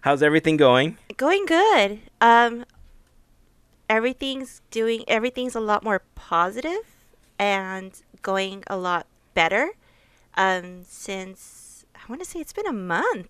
How's 0.00 0.22
everything 0.24 0.56
going? 0.56 0.98
Going 1.16 1.46
good. 1.46 2.00
Um 2.20 2.64
everything's 3.88 4.60
doing 4.72 5.04
everything's 5.06 5.54
a 5.54 5.60
lot 5.60 5.84
more 5.84 6.02
positive 6.16 6.82
and 7.38 7.92
going 8.22 8.64
a 8.66 8.76
lot 8.76 9.06
better. 9.34 9.70
Um 10.36 10.82
since 10.84 11.65
I 12.06 12.12
want 12.12 12.22
to 12.22 12.28
say 12.28 12.40
it's 12.40 12.52
been 12.52 12.66
a 12.66 12.72
month. 12.72 13.28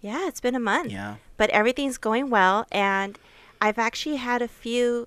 Yeah, 0.00 0.26
it's 0.26 0.40
been 0.40 0.54
a 0.54 0.60
month. 0.60 0.90
Yeah. 0.90 1.16
But 1.36 1.50
everything's 1.50 1.98
going 1.98 2.30
well 2.30 2.66
and 2.72 3.18
I've 3.60 3.78
actually 3.78 4.16
had 4.16 4.42
a 4.42 4.48
few 4.48 5.06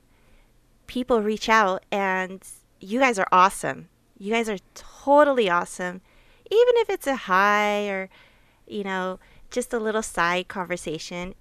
people 0.87 1.21
reach 1.21 1.49
out 1.49 1.83
and 1.91 2.41
you 2.79 2.99
guys 2.99 3.17
are 3.17 3.27
awesome. 3.31 3.89
You 4.17 4.31
guys 4.31 4.47
are 4.47 4.59
totally 4.75 5.49
awesome. 5.49 6.01
Even 6.49 6.73
if 6.77 6.89
it's 6.89 7.07
a 7.07 7.15
hi 7.15 7.87
or 7.89 8.09
you 8.67 8.83
know, 8.83 9.19
just 9.51 9.73
a 9.73 9.79
little 9.79 10.01
side 10.01 10.47
conversation, 10.47 11.35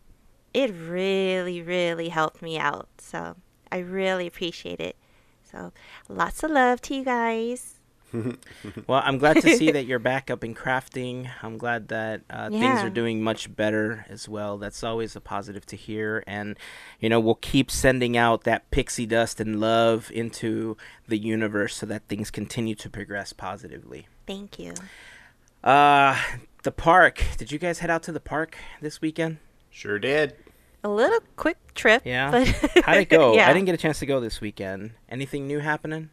it 0.53 0.73
really, 0.75 1.63
really 1.63 2.09
helped 2.09 2.43
me 2.43 2.59
out. 2.59 2.89
So 2.99 3.37
I 3.71 3.79
really 3.79 4.27
appreciate 4.27 4.81
it. 4.81 4.97
So 5.43 5.73
lots 6.09 6.43
of 6.43 6.51
love 6.51 6.81
to 6.83 6.95
you 6.95 7.05
guys. 7.05 7.81
Well, 8.87 9.03
I'm 9.05 9.19
glad 9.19 9.41
to 9.43 9.57
see 9.57 9.71
that 9.73 9.87
you're 9.87 9.99
back 9.99 10.31
up 10.31 10.45
in 10.45 10.55
crafting. 10.55 11.31
I'm 11.43 11.59
glad 11.59 11.89
that 11.89 12.23
uh, 12.31 12.51
things 12.51 12.81
are 12.81 12.91
doing 12.91 13.23
much 13.23 13.55
better 13.55 14.07
as 14.09 14.29
well. 14.29 14.59
That's 14.59 14.83
always 14.85 15.17
a 15.17 15.21
positive 15.21 15.67
to 15.67 15.77
hear. 15.77 16.23
And, 16.27 16.57
you 17.01 17.09
know, 17.09 17.21
we'll 17.21 17.37
keep 17.37 17.71
sending 17.71 18.17
out 18.17 18.45
that 18.45 18.71
pixie 18.71 19.07
dust 19.07 19.41
and 19.41 19.61
love 19.61 20.11
into 20.13 20.77
the 21.09 21.19
universe 21.19 21.77
so 21.77 21.87
that 21.87 22.07
things 22.09 22.31
continue 22.31 22.75
to 22.77 22.91
progress 22.91 23.33
positively. 23.33 24.07
Thank 24.27 24.59
you. 24.59 24.75
Uh, 25.63 26.17
the 26.63 26.73
park. 26.73 27.23
Did 27.37 27.53
you 27.53 27.59
guys 27.59 27.79
head 27.79 27.91
out 27.91 28.03
to 28.05 28.13
the 28.13 28.21
park 28.21 28.57
this 28.81 29.01
weekend? 29.01 29.39
Sure 29.71 29.99
did. 29.99 30.35
A 30.83 30.89
little 30.89 31.21
quick 31.37 31.57
trip. 31.75 32.03
Yeah. 32.05 32.31
But 32.31 32.49
How'd 32.85 32.99
it 32.99 33.09
go? 33.09 33.35
yeah. 33.37 33.49
I 33.49 33.53
didn't 33.55 33.67
get 33.67 33.75
a 33.75 33.79
chance 33.79 33.99
to 34.01 34.07
go 34.07 34.21
this 34.21 34.41
weekend. 34.41 34.93
Anything 35.09 35.47
new 35.47 35.61
happening? 35.61 36.11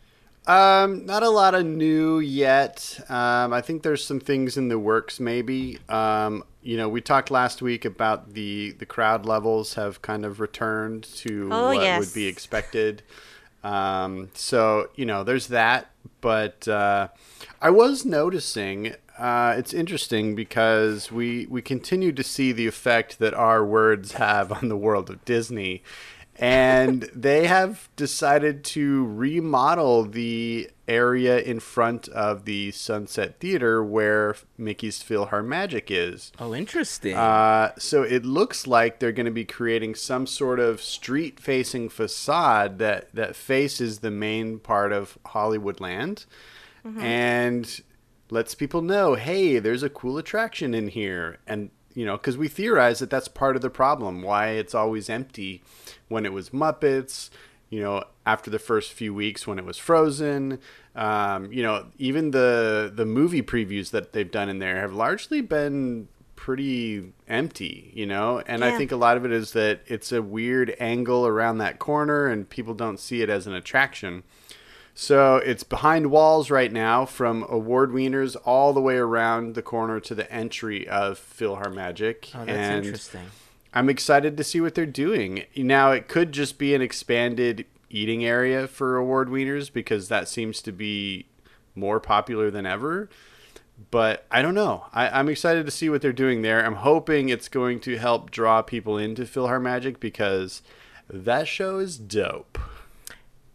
Um, 0.48 1.05
not 1.05 1.21
a 1.24 1.29
lot 1.29 1.53
of 1.53 1.65
new 1.65 2.19
yet. 2.19 3.00
Um, 3.10 3.53
I 3.53 3.62
think 3.62 3.83
there's 3.83 4.03
some 4.05 4.19
things 4.19 4.57
in 4.57 4.69
the 4.69 4.79
works. 4.79 5.19
Maybe. 5.19 5.77
Um, 5.88 6.43
you 6.63 6.77
know, 6.77 6.89
we 6.89 7.01
talked 7.01 7.31
last 7.31 7.62
week 7.62 7.86
about 7.86 8.33
the 8.33 8.71
the 8.79 8.86
crowd 8.86 9.25
levels 9.25 9.75
have 9.75 10.01
kind 10.01 10.25
of 10.25 10.39
returned 10.39 11.03
to 11.17 11.50
Oh, 11.51 11.67
what 11.74 11.83
yes. 11.83 12.00
would 12.00 12.13
be 12.13 12.25
expected. 12.27 13.03
Um, 13.63 14.29
so 14.33 14.89
you 14.95 15.05
know, 15.05 15.24
there's 15.24 15.48
that. 15.48 15.91
But 16.21 16.67
uh, 16.67 17.10
I 17.62 17.69
was 17.69 18.05
noticing. 18.05 18.95
Uh, 19.19 19.53
it's 19.57 19.74
interesting 19.74 20.33
because 20.33 21.12
we 21.12 21.45
we 21.48 21.62
continue 21.62 22.12
to 22.12 22.24
see 22.24 22.51
the 22.51 22.65
effect 22.65 23.19
that 23.19 23.36
our 23.36 23.63
words 23.63 24.13
have 24.13 24.51
on 24.51 24.69
the 24.69 24.77
world 24.77 25.10
of 25.12 25.24
Disney 25.25 25.83
and 26.41 27.03
they 27.15 27.45
have 27.45 27.88
decided 27.95 28.63
to 28.63 29.05
remodel 29.05 30.03
the 30.03 30.69
area 30.88 31.39
in 31.39 31.60
front 31.60 32.07
of 32.10 32.45
the 32.45 32.71
Sunset 32.71 33.39
Theater 33.39 33.83
where 33.83 34.36
Mickey's 34.57 35.01
PhilharMagic 35.01 35.86
is. 35.88 36.31
Oh, 36.39 36.53
interesting. 36.53 37.15
Uh, 37.15 37.71
so 37.77 38.01
it 38.01 38.25
looks 38.25 38.67
like 38.67 39.00
they're 39.00 39.12
going 39.12 39.25
to 39.27 39.31
be 39.31 39.45
creating 39.45 39.95
some 39.95 40.27
sort 40.27 40.60
of 40.60 40.81
street-facing 40.81 41.89
facade 41.89 42.79
that 42.79 43.13
that 43.13 43.36
faces 43.36 44.00
the 44.00 44.12
main 44.12 44.60
part 44.60 44.91
of 44.91 45.17
Hollywoodland, 45.27 46.25
and 46.98 47.81
lets 48.31 48.55
people 48.55 48.81
know, 48.81 49.13
hey, 49.13 49.60
there's 49.60 49.83
a 49.83 49.89
cool 49.89 50.17
attraction 50.17 50.74
in 50.74 50.88
here, 50.88 51.38
and 51.45 51.69
you 51.93 52.05
know, 52.05 52.17
because 52.17 52.38
we 52.38 52.48
theorize 52.48 53.00
that 53.00 53.10
that's 53.10 53.27
part 53.27 53.55
of 53.55 53.62
the 53.62 53.69
problem, 53.69 54.21
why 54.21 54.50
it's 54.50 54.75
always 54.75 55.10
empty 55.10 55.62
when 56.07 56.25
it 56.25 56.33
was 56.33 56.50
Muppets. 56.50 57.29
You 57.69 57.81
know, 57.81 58.03
after 58.25 58.50
the 58.50 58.60
first 58.60 58.91
few 58.91 59.13
weeks 59.13 59.48
when 59.48 59.57
it 59.57 59.63
was 59.63 59.77
Frozen, 59.77 60.60
um, 60.93 61.53
you 61.53 61.63
know, 61.63 61.86
even 61.98 62.31
the 62.31 62.91
the 62.93 63.05
movie 63.05 63.41
previews 63.41 63.91
that 63.91 64.12
they've 64.12 64.29
done 64.29 64.50
in 64.50 64.60
there 64.60 64.81
have 64.81 64.93
largely 64.93 65.39
been 65.39 66.10
pretty 66.41 67.13
empty, 67.27 67.91
you 67.93 68.07
know? 68.07 68.41
And 68.48 68.63
I 68.65 68.75
think 68.75 68.91
a 68.91 68.95
lot 68.95 69.15
of 69.15 69.25
it 69.25 69.31
is 69.31 69.51
that 69.51 69.81
it's 69.86 70.12
a 70.12 70.24
weird 70.24 70.75
angle 70.79 71.27
around 71.27 71.60
that 71.60 71.77
corner 71.77 72.25
and 72.25 72.50
people 72.50 72.74
don't 72.74 73.00
see 73.00 73.21
it 73.21 73.29
as 73.29 73.45
an 73.45 73.53
attraction. 73.53 74.24
So 74.93 75.38
it's 75.38 75.63
behind 75.63 76.12
walls 76.12 76.50
right 76.50 76.71
now 76.71 77.05
from 77.05 77.45
award 77.50 77.91
wieners 77.91 78.36
all 78.45 78.74
the 78.74 78.81
way 78.81 78.98
around 78.98 79.55
the 79.55 79.62
corner 79.62 80.00
to 80.01 80.15
the 80.15 80.31
entry 80.31 80.88
of 80.88 81.19
PhilharMagic. 81.19 82.31
oh, 82.36 82.45
that's 82.45 82.50
and 82.50 82.86
interesting. 82.86 83.27
I'm 83.74 83.89
excited 83.89 84.36
to 84.38 84.43
see 84.43 84.60
what 84.60 84.75
they're 84.75 84.86
doing. 84.86 85.45
Now, 85.55 85.91
it 85.91 86.07
could 86.07 86.33
just 86.33 86.57
be 86.57 86.75
an 86.75 86.81
expanded 86.81 87.65
eating 87.89 88.25
area 88.25 88.67
for 88.67 88.98
award 88.98 89.29
wieners 89.29 89.71
because 89.71 90.10
that 90.10 90.27
seems 90.27 90.62
to 90.63 90.71
be 90.71 91.27
more 91.74 92.00
popular 92.00 92.51
than 92.51 92.65
ever. 92.65 93.10
But 93.89 94.25
I 94.29 94.41
don't 94.41 94.53
know. 94.53 94.86
I, 94.93 95.07
I'm 95.07 95.29
excited 95.29 95.65
to 95.65 95.71
see 95.71 95.89
what 95.89 96.01
they're 96.01 96.13
doing 96.13 96.41
there. 96.41 96.63
I'm 96.63 96.75
hoping 96.75 97.29
it's 97.29 97.48
going 97.48 97.79
to 97.81 97.98
help 97.98 98.29
draw 98.29 98.62
people 98.62 98.98
into 98.98 99.24
PhilharMagic 99.24 100.00
because 100.00 100.62
that 101.10 101.48
show 101.48 101.79
is 101.79 101.98
dope. 101.98 102.60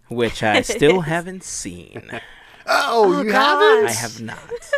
Which 0.09 0.43
I 0.43 0.63
still 0.63 1.01
haven't 1.03 1.43
seen. 1.45 2.11
Oh, 2.69 3.15
Oh, 3.15 3.23
you 3.23 3.31
gosh. 3.31 3.63
haven't? 3.63 3.89
I 3.89 3.93
have 3.93 4.21
not. 4.21 4.73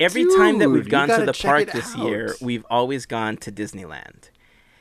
Every 0.00 0.24
time 0.24 0.60
that 0.60 0.70
we've 0.70 0.88
gone 0.88 1.08
to 1.08 1.26
the 1.26 1.34
park 1.34 1.70
this 1.72 1.94
out. 1.94 2.06
year, 2.08 2.34
we've 2.40 2.64
always 2.70 3.04
gone 3.04 3.36
to 3.36 3.52
Disneyland. 3.52 4.30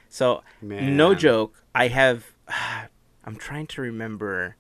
So, 0.07 0.43
Man. 0.62 0.95
no 0.95 1.13
joke, 1.13 1.53
I 1.75 1.89
have. 1.89 2.31
I'm 3.25 3.36
trying 3.36 3.67
to 3.67 3.81
remember 3.81 4.55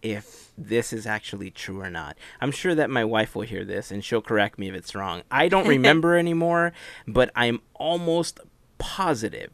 if 0.00 0.50
this 0.56 0.92
is 0.94 1.06
actually 1.06 1.50
true 1.50 1.80
or 1.82 1.90
not. 1.90 2.16
I'm 2.40 2.52
sure 2.52 2.74
that 2.74 2.88
my 2.88 3.04
wife 3.04 3.34
will 3.34 3.42
hear 3.42 3.64
this 3.64 3.90
and 3.90 4.02
she'll 4.04 4.22
correct 4.22 4.58
me 4.58 4.68
if 4.70 4.74
it's 4.74 4.94
wrong. 4.94 5.22
I 5.30 5.48
don't 5.48 5.68
remember 5.68 6.16
anymore, 6.18 6.72
but 7.06 7.30
I'm 7.36 7.60
almost 7.74 8.40
positive 8.78 9.50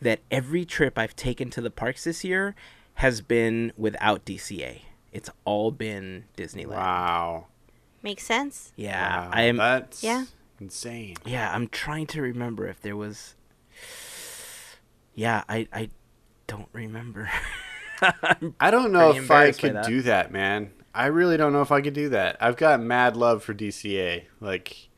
that 0.00 0.20
every 0.30 0.64
trip 0.64 0.98
I've 0.98 1.14
taken 1.16 1.50
to 1.50 1.60
the 1.60 1.70
parks 1.70 2.04
this 2.04 2.24
year 2.24 2.54
has 2.94 3.20
been 3.20 3.72
without 3.76 4.24
DCA. 4.24 4.82
It's 5.12 5.30
all 5.44 5.70
been 5.70 6.24
Disneyland. 6.36 6.68
Wow. 6.76 7.46
Makes 8.02 8.24
sense. 8.24 8.72
Yeah, 8.76 9.26
Wow, 9.26 9.30
I 9.32 9.42
am. 9.42 9.56
That's 9.58 10.02
Yeah. 10.02 10.24
insane. 10.60 11.16
Yeah, 11.24 11.52
I'm 11.54 11.68
trying 11.68 12.06
to 12.08 12.22
remember 12.22 12.66
if 12.66 12.80
there 12.80 12.96
was. 12.96 13.34
Yeah, 15.14 15.44
I 15.48 15.68
I 15.72 15.90
don't 16.46 16.68
remember. 16.72 17.30
I 18.60 18.70
don't 18.70 18.90
know 18.92 19.14
if 19.14 19.30
I 19.30 19.52
could 19.52 19.74
that. 19.76 19.86
do 19.86 20.02
that, 20.02 20.32
man. 20.32 20.72
I 20.94 21.06
really 21.06 21.36
don't 21.36 21.52
know 21.52 21.62
if 21.62 21.70
I 21.70 21.80
could 21.80 21.94
do 21.94 22.08
that. 22.10 22.36
I've 22.40 22.56
got 22.56 22.80
mad 22.80 23.16
love 23.16 23.42
for 23.44 23.54
DCA. 23.54 24.24
Like, 24.40 24.88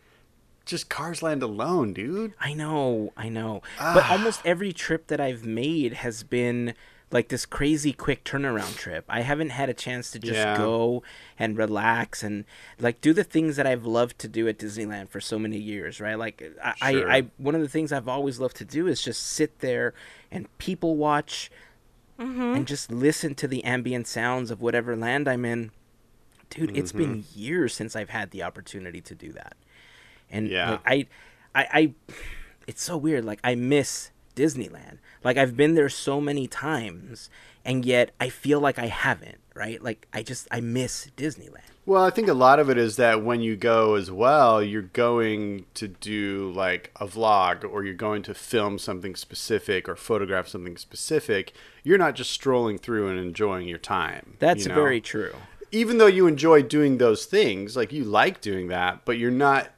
just 0.65 0.89
Cars 0.89 1.23
Land 1.23 1.43
alone, 1.43 1.93
dude. 1.93 2.33
I 2.41 2.55
know, 2.55 3.13
I 3.17 3.29
know. 3.29 3.63
But 3.79 4.05
Ah. 4.05 4.13
almost 4.13 4.41
every 4.45 4.73
trip 4.73 5.09
that 5.09 5.21
I've 5.21 5.45
made 5.45 5.93
has 5.95 6.23
been 6.23 6.75
like 7.15 7.29
this 7.29 7.47
crazy 7.47 7.93
quick 7.93 8.25
turnaround 8.25 8.77
trip. 8.77 9.05
I 9.09 9.21
haven't 9.21 9.51
had 9.51 9.69
a 9.69 9.75
chance 9.75 10.11
to 10.11 10.19
just 10.19 10.35
Yeah. 10.41 10.57
go 10.57 11.03
and 11.39 11.57
relax 11.57 12.23
and 12.25 12.45
like 12.79 13.01
do 13.01 13.13
the 13.13 13.23
things 13.25 13.55
that 13.57 13.67
I've 13.67 13.87
loved 13.87 14.19
to 14.19 14.29
do 14.29 14.49
at 14.49 14.59
Disneyland 14.59 15.09
for 15.09 15.21
so 15.21 15.39
many 15.39 15.57
years, 15.59 16.01
right? 16.01 16.17
Like 16.19 16.43
I, 16.63 16.93
Sure. 16.93 17.11
I, 17.11 17.17
I 17.19 17.23
one 17.39 17.55
of 17.55 17.61
the 17.61 17.69
things 17.69 17.93
I've 17.93 18.09
always 18.09 18.41
loved 18.41 18.57
to 18.57 18.65
do 18.65 18.87
is 18.89 19.01
just 19.01 19.23
sit 19.23 19.61
there 19.61 19.95
and 20.31 20.47
people 20.59 20.97
watch 20.97 21.51
and 22.19 22.67
just 22.67 22.91
listen 22.93 23.35
to 23.37 23.49
the 23.49 23.65
ambient 23.65 24.07
sounds 24.07 24.51
of 24.51 24.61
whatever 24.61 24.95
land 24.97 25.27
I'm 25.29 25.45
in. 25.45 25.71
Dude, 26.51 26.77
it's 26.77 26.93
been 26.93 27.23
Mm-hmm. 27.23 27.39
years 27.39 27.75
since 27.75 27.97
I've 27.97 28.11
had 28.11 28.31
the 28.33 28.43
opportunity 28.43 29.01
to 29.01 29.15
do 29.15 29.33
that. 29.33 29.57
And 30.31 30.49
Yeah. 30.49 30.71
like, 30.73 30.81
I, 30.87 31.07
I, 31.55 31.67
I, 31.73 31.95
it's 32.67 32.83
so 32.83 32.97
weird. 32.97 33.25
Like 33.25 33.41
I 33.45 33.55
miss 33.57 34.11
Disneyland. 34.35 34.99
Like 35.23 35.37
I've 35.37 35.57
been 35.57 35.75
there 35.75 35.89
so 35.89 36.21
many 36.21 36.47
times, 36.47 37.31
and 37.65 37.85
yet 37.85 38.11
I 38.21 38.29
feel 38.29 38.61
like 38.61 38.79
I 38.79 38.87
haven't. 38.87 39.39
Right? 39.55 39.83
Like 39.83 40.09
I 40.13 40.23
just 40.23 40.49
I 40.51 40.61
miss 40.61 41.11
Disneyland. 41.17 41.61
Well, 41.87 42.03
I 42.03 42.09
think 42.09 42.29
a 42.29 42.35
lot 42.35 42.59
of 42.59 42.71
it 42.71 42.79
is 42.79 42.97
that 42.97 43.23
when 43.23 43.43
you 43.43 43.57
go 43.57 43.95
as 43.95 44.11
well, 44.11 44.63
you're 44.63 44.81
going 44.83 45.67
to 45.75 45.87
do 45.87 46.51
like 46.57 46.91
a 46.97 47.07
vlog 47.07 47.63
or 47.63 47.85
you're 47.85 47.93
going 47.93 48.23
to 48.23 48.33
film 48.33 48.79
something 48.79 49.15
specific 49.15 49.87
or 49.87 49.95
photograph 49.95 50.49
something 50.49 50.79
specific. 50.79 51.53
You're 51.83 51.99
not 51.99 52.15
just 52.15 52.31
strolling 52.31 52.79
through 52.79 53.09
and 53.09 53.19
enjoying 53.19 53.69
your 53.69 53.79
time. 53.79 54.39
That's 54.39 54.63
you 54.63 54.71
know? 54.71 54.75
very 54.77 55.01
true. 55.03 55.35
even 55.73 55.99
though 55.99 56.07
you 56.07 56.27
enjoy 56.27 56.63
doing 56.63 56.99
those 56.99 57.27
things, 57.27 57.77
like 57.77 57.93
you 57.93 58.05
like 58.05 58.41
doing 58.41 58.69
that, 58.69 59.05
but 59.05 59.19
you're 59.19 59.31
not 59.31 59.69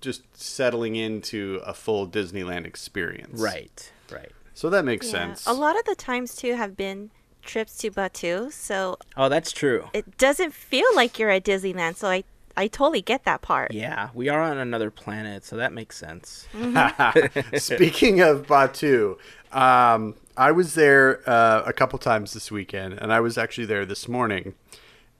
just 0.00 0.22
settling 0.34 0.96
into 0.96 1.60
a 1.66 1.74
full 1.74 2.08
Disneyland 2.08 2.66
experience. 2.66 3.38
Right. 3.40 3.92
Right. 4.12 4.32
So 4.54 4.68
that 4.70 4.84
makes 4.84 5.06
Yeah. 5.06 5.12
sense. 5.12 5.46
A 5.46 5.52
lot 5.54 5.78
of 5.78 5.84
the 5.84 5.94
times 5.94 6.34
too 6.36 6.54
have 6.56 6.76
been 6.76 7.10
trips 7.42 7.76
to 7.78 7.90
Batuu, 7.90 8.52
so 8.52 8.98
Oh, 9.16 9.28
that's 9.28 9.52
true. 9.52 9.88
it 9.94 10.18
doesn't 10.18 10.52
feel 10.52 10.86
like 10.94 11.18
you're 11.18 11.30
at 11.30 11.44
Disneyland. 11.44 11.96
So 11.96 12.08
I 12.08 12.24
I 12.56 12.66
totally 12.66 13.00
get 13.00 13.24
that 13.24 13.40
part. 13.42 13.72
Yeah, 13.72 14.10
we 14.12 14.28
are 14.28 14.40
on 14.42 14.58
another 14.58 14.90
planet, 14.90 15.44
so 15.44 15.56
that 15.56 15.72
makes 15.72 15.96
sense. 15.96 16.46
Speaking 17.56 18.20
of 18.20 18.46
Batuu, 18.46 19.16
um, 19.52 20.14
I 20.36 20.50
was 20.52 20.74
there 20.74 21.22
uh, 21.28 21.62
a 21.64 21.72
couple 21.72 21.98
times 21.98 22.32
this 22.34 22.50
weekend, 22.50 22.94
and 22.94 23.12
I 23.12 23.20
was 23.20 23.38
actually 23.38 23.66
there 23.66 23.86
this 23.86 24.08
morning. 24.08 24.54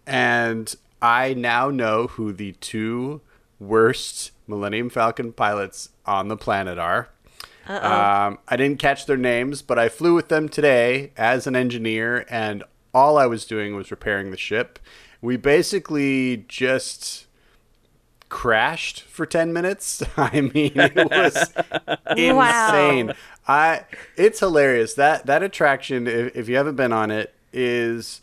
And 0.07 0.75
I 1.01 1.33
now 1.35 1.71
know 1.71 2.09
who 2.09 2.33
the 2.33 2.53
two 2.53 3.21
worst 3.59 4.33
Millennium 4.47 4.91
Falcon 4.91 5.33
pilots 5.33 5.91
on 6.05 6.29
the 6.29 6.37
planet 6.37 6.79
are. 6.79 7.09
Um, 7.69 8.39
I 8.49 8.57
didn't 8.57 8.79
catch 8.79 9.07
their 9.07 9.17
names, 9.17 9.63
but 9.63 9.79
I 9.79 9.89
flew 9.89 10.15
with 10.15 10.29
them 10.29 10.49
today 10.49 11.13
as 11.17 11.47
an 11.47 11.55
engineer, 11.55 12.27
and 12.29 12.65
all 12.93 13.17
I 13.17 13.27
was 13.27 13.45
doing 13.45 13.77
was 13.77 13.91
repairing 13.91 14.31
the 14.31 14.37
ship. 14.37 14.79
We 15.21 15.37
basically 15.37 16.45
just 16.49 17.27
crashed 18.29 19.03
for 19.03 19.27
10 19.27 19.53
minutes. 19.53 20.03
I 20.17 20.41
mean, 20.41 20.73
it 20.75 21.11
was 21.11 21.53
insane. 22.17 23.13
I 23.47 23.85
it's 24.17 24.41
hilarious. 24.41 24.95
That 24.95 25.27
that 25.27 25.43
attraction 25.43 26.07
if, 26.07 26.37
if 26.37 26.49
you 26.49 26.57
haven't 26.57 26.77
been 26.77 26.93
on 26.93 27.11
it 27.11 27.35
is 27.53 28.21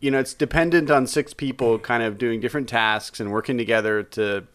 you 0.00 0.12
know, 0.12 0.20
it's 0.20 0.32
dependent 0.34 0.90
on 0.92 1.08
six 1.08 1.34
people 1.34 1.78
kind 1.78 2.04
of 2.04 2.18
doing 2.18 2.40
different 2.40 2.68
tasks 2.68 3.18
and 3.18 3.32
working 3.32 3.58
together 3.58 4.04
to 4.04 4.46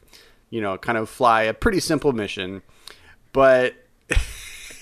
you 0.49 0.61
know, 0.61 0.77
kind 0.77 0.99
of 0.99 1.09
fly 1.09 1.41
a 1.41 1.53
pretty 1.53 1.79
simple 1.79 2.13
mission. 2.13 2.61
But 3.31 3.73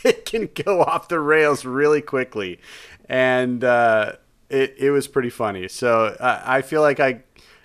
it 0.05 0.25
can 0.25 0.49
go 0.53 0.81
off 0.81 1.07
the 1.07 1.19
rails 1.19 1.65
really 1.65 2.01
quickly. 2.01 2.59
And 3.09 3.63
uh 3.63 4.13
it, 4.49 4.75
it 4.77 4.91
was 4.91 5.07
pretty 5.07 5.29
funny. 5.29 5.67
So 5.69 6.15
I, 6.19 6.57
I 6.57 6.61
feel 6.61 6.81
like 6.81 6.99
I 6.99 7.23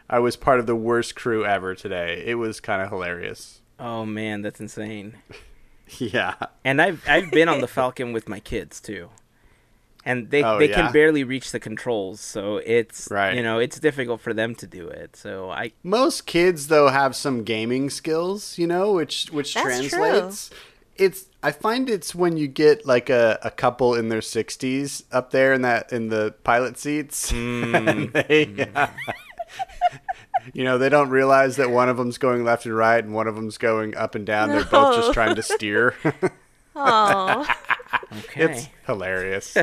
I 0.08 0.20
was 0.20 0.36
part 0.36 0.60
of 0.60 0.66
the 0.66 0.76
worst 0.76 1.16
crew 1.16 1.44
ever 1.44 1.74
today. 1.74 2.22
It 2.24 2.36
was 2.36 2.60
kind 2.60 2.80
of 2.82 2.90
hilarious. 2.90 3.60
Oh 3.78 4.04
man, 4.06 4.42
that's 4.42 4.60
insane. 4.60 5.16
Yeah. 5.98 6.34
And 6.64 6.82
I've 6.82 7.00
I've 7.08 7.30
been 7.30 7.48
on 7.48 7.60
the 7.60 7.68
Falcon 7.68 8.12
with 8.12 8.28
my 8.28 8.40
kids 8.40 8.80
too. 8.80 9.10
And 10.04 10.30
they 10.30 10.42
Oh, 10.42 10.58
they 10.58 10.68
yeah? 10.68 10.82
can 10.82 10.92
barely 10.92 11.22
reach 11.24 11.52
the 11.52 11.60
controls, 11.60 12.20
so 12.20 12.56
it's 12.58 13.08
Right. 13.10 13.34
you 13.36 13.42
know, 13.42 13.58
it's 13.60 13.78
difficult 13.78 14.20
for 14.20 14.34
them 14.34 14.54
to 14.56 14.66
do 14.66 14.88
it. 14.88 15.14
So 15.16 15.48
I 15.50 15.72
Most 15.84 16.26
kids 16.26 16.66
though 16.68 16.88
have 16.88 17.14
some 17.14 17.44
gaming 17.44 17.88
skills, 17.90 18.58
you 18.58 18.66
know, 18.66 18.92
which 18.92 19.28
which 19.30 19.54
That's 19.54 19.64
translates. 19.64 20.50
It's 20.98 21.26
I 21.42 21.52
find 21.52 21.88
it's 21.90 22.14
when 22.14 22.36
you 22.36 22.46
get 22.48 22.86
like 22.86 23.10
a, 23.10 23.38
a 23.42 23.50
couple 23.50 23.94
in 23.94 24.08
their 24.08 24.22
sixties 24.22 25.04
up 25.12 25.30
there 25.30 25.52
in 25.52 25.62
that 25.62 25.92
in 25.92 26.08
the 26.08 26.34
pilot 26.44 26.78
seats. 26.78 27.30
and 27.32 28.12
they, 28.12 28.68
you 30.54 30.64
know, 30.64 30.78
they 30.78 30.88
don't 30.88 31.10
realize 31.10 31.56
that 31.56 31.70
one 31.70 31.88
of 31.88 31.96
them's 31.96 32.18
going 32.18 32.44
left 32.44 32.66
and 32.66 32.76
right 32.76 33.02
and 33.04 33.14
one 33.14 33.26
of 33.26 33.34
them's 33.34 33.58
going 33.58 33.96
up 33.96 34.14
and 34.14 34.26
down. 34.26 34.48
They're 34.50 34.64
both 34.64 34.96
just 34.96 35.12
trying 35.12 35.34
to 35.36 35.42
steer. 35.42 35.94
Oh, 36.78 37.46
okay. 38.18 38.44
it's 38.44 38.68
hilarious. 38.86 39.56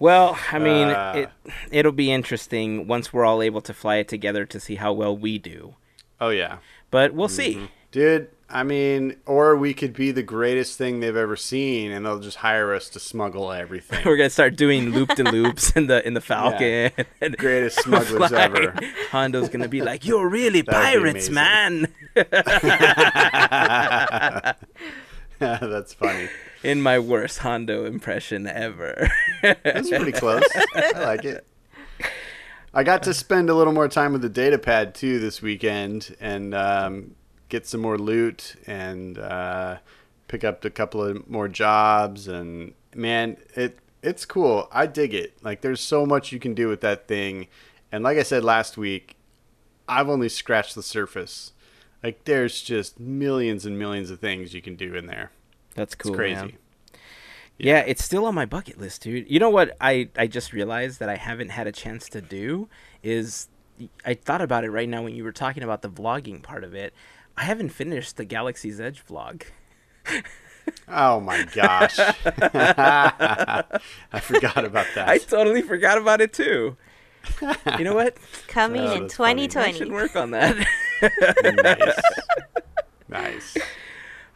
Well, 0.00 0.36
I 0.50 0.58
mean, 0.58 0.88
Uh. 0.88 1.12
it 1.14 1.30
it'll 1.70 1.92
be 1.92 2.10
interesting 2.10 2.88
once 2.88 3.12
we're 3.12 3.24
all 3.24 3.40
able 3.40 3.60
to 3.62 3.72
fly 3.72 3.96
it 3.96 4.08
together 4.08 4.44
to 4.46 4.58
see 4.58 4.74
how 4.76 4.92
well 4.92 5.16
we 5.16 5.38
do. 5.38 5.74
oh 6.20 6.30
yeah. 6.30 6.58
But 6.90 7.14
we'll 7.14 7.28
Mm-hmm. 7.28 7.36
see. 7.36 7.70
Dude, 7.92 8.30
I 8.50 8.62
mean, 8.62 9.16
or 9.26 9.56
we 9.56 9.74
could 9.74 9.92
be 9.92 10.10
the 10.10 10.22
greatest 10.22 10.78
thing 10.78 11.00
they've 11.00 11.14
ever 11.14 11.36
seen, 11.36 11.90
and 11.90 12.06
they'll 12.06 12.18
just 12.18 12.38
hire 12.38 12.72
us 12.72 12.88
to 12.90 13.00
smuggle 13.00 13.52
everything. 13.52 14.02
We're 14.06 14.16
gonna 14.16 14.30
start 14.30 14.56
doing 14.56 14.90
loop 14.90 15.10
de 15.16 15.24
loops 15.24 15.72
in 15.72 15.86
the 15.86 16.06
in 16.06 16.14
the 16.14 16.22
Falcon. 16.22 16.90
and 17.20 17.36
greatest 17.38 17.82
smugglers 17.82 18.30
fly. 18.30 18.40
ever. 18.44 18.74
Hondo's 19.10 19.50
gonna 19.50 19.68
be 19.68 19.82
like, 19.82 20.06
"You're 20.06 20.28
really 20.28 20.62
pirates, 20.64 21.28
man!" 21.28 21.88
That's 25.38 25.92
funny. 25.94 26.28
in 26.62 26.80
my 26.80 26.98
worst 26.98 27.38
Hondo 27.40 27.84
impression 27.84 28.46
ever. 28.46 29.10
That's 29.42 29.88
pretty 29.90 30.12
close. 30.12 30.42
I 30.74 30.92
like 31.04 31.24
it. 31.24 31.46
I 32.74 32.82
got 32.82 33.02
to 33.04 33.14
spend 33.14 33.48
a 33.50 33.54
little 33.54 33.72
more 33.72 33.88
time 33.88 34.12
with 34.12 34.22
the 34.22 34.28
data 34.28 34.58
pad 34.58 34.94
too 34.94 35.18
this 35.18 35.40
weekend 35.40 36.16
and 36.20 36.54
um, 36.54 37.14
get 37.48 37.66
some 37.66 37.80
more 37.80 37.98
loot 37.98 38.56
and 38.66 39.18
uh, 39.18 39.78
pick 40.28 40.44
up 40.44 40.64
a 40.64 40.70
couple 40.70 41.02
of 41.02 41.28
more 41.28 41.48
jobs 41.48 42.28
and 42.28 42.74
man, 42.94 43.36
it 43.54 43.78
it's 44.02 44.24
cool. 44.24 44.68
I 44.70 44.86
dig 44.86 45.12
it. 45.14 45.34
Like 45.42 45.60
there's 45.60 45.80
so 45.80 46.06
much 46.06 46.32
you 46.32 46.38
can 46.38 46.54
do 46.54 46.68
with 46.68 46.80
that 46.82 47.08
thing. 47.08 47.48
And 47.90 48.04
like 48.04 48.18
I 48.18 48.22
said 48.22 48.44
last 48.44 48.76
week, 48.76 49.16
I've 49.88 50.08
only 50.08 50.28
scratched 50.28 50.74
the 50.74 50.82
surface. 50.82 51.52
Like 52.02 52.24
there's 52.24 52.62
just 52.62 53.00
millions 53.00 53.66
and 53.66 53.78
millions 53.78 54.10
of 54.10 54.20
things 54.20 54.54
you 54.54 54.62
can 54.62 54.76
do 54.76 54.94
in 54.94 55.06
there. 55.06 55.30
That's 55.74 55.94
It's 55.94 56.02
cool. 56.02 56.14
crazy. 56.14 56.34
man. 56.36 56.52
Yeah, 57.60 57.80
it's 57.80 58.04
still 58.04 58.24
on 58.26 58.36
my 58.36 58.46
bucket 58.46 58.78
list, 58.78 59.02
dude. 59.02 59.28
You 59.28 59.40
know 59.40 59.50
what 59.50 59.76
I 59.80 60.10
I 60.16 60.28
just 60.28 60.52
realized 60.52 61.00
that 61.00 61.08
I 61.08 61.16
haven't 61.16 61.48
had 61.50 61.66
a 61.66 61.72
chance 61.72 62.08
to 62.10 62.20
do 62.20 62.68
is 63.02 63.48
I 64.04 64.14
thought 64.14 64.40
about 64.42 64.64
it 64.64 64.70
right 64.70 64.88
now 64.88 65.02
when 65.02 65.14
you 65.16 65.24
were 65.24 65.32
talking 65.32 65.62
about 65.64 65.82
the 65.82 65.90
vlogging 65.90 66.40
part 66.42 66.62
of 66.62 66.74
it. 66.74 66.94
I 67.38 67.44
haven't 67.44 67.68
finished 67.70 68.16
the 68.16 68.24
Galaxy's 68.24 68.80
Edge 68.80 69.04
vlog. 69.06 69.42
Oh 70.88 71.20
my 71.20 71.44
gosh. 71.44 71.98
I 72.32 74.20
forgot 74.20 74.64
about 74.64 74.86
that. 74.94 75.08
I 75.08 75.18
totally 75.18 75.62
forgot 75.62 75.98
about 75.98 76.20
it 76.20 76.32
too. 76.32 76.76
You 77.78 77.84
know 77.84 77.94
what? 77.94 78.16
coming 78.48 78.82
Oh, 78.82 78.92
in 78.94 79.02
that's 79.02 79.14
funny. 79.16 79.44
I 79.44 79.46
2020. 79.46 79.78
should 79.78 79.92
work 79.92 80.16
on 80.16 80.30
that. 80.32 80.56
nice. 81.62 82.00
Nice. 83.10 83.56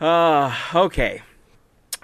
Uh, 0.00 0.54
okay. 0.74 1.20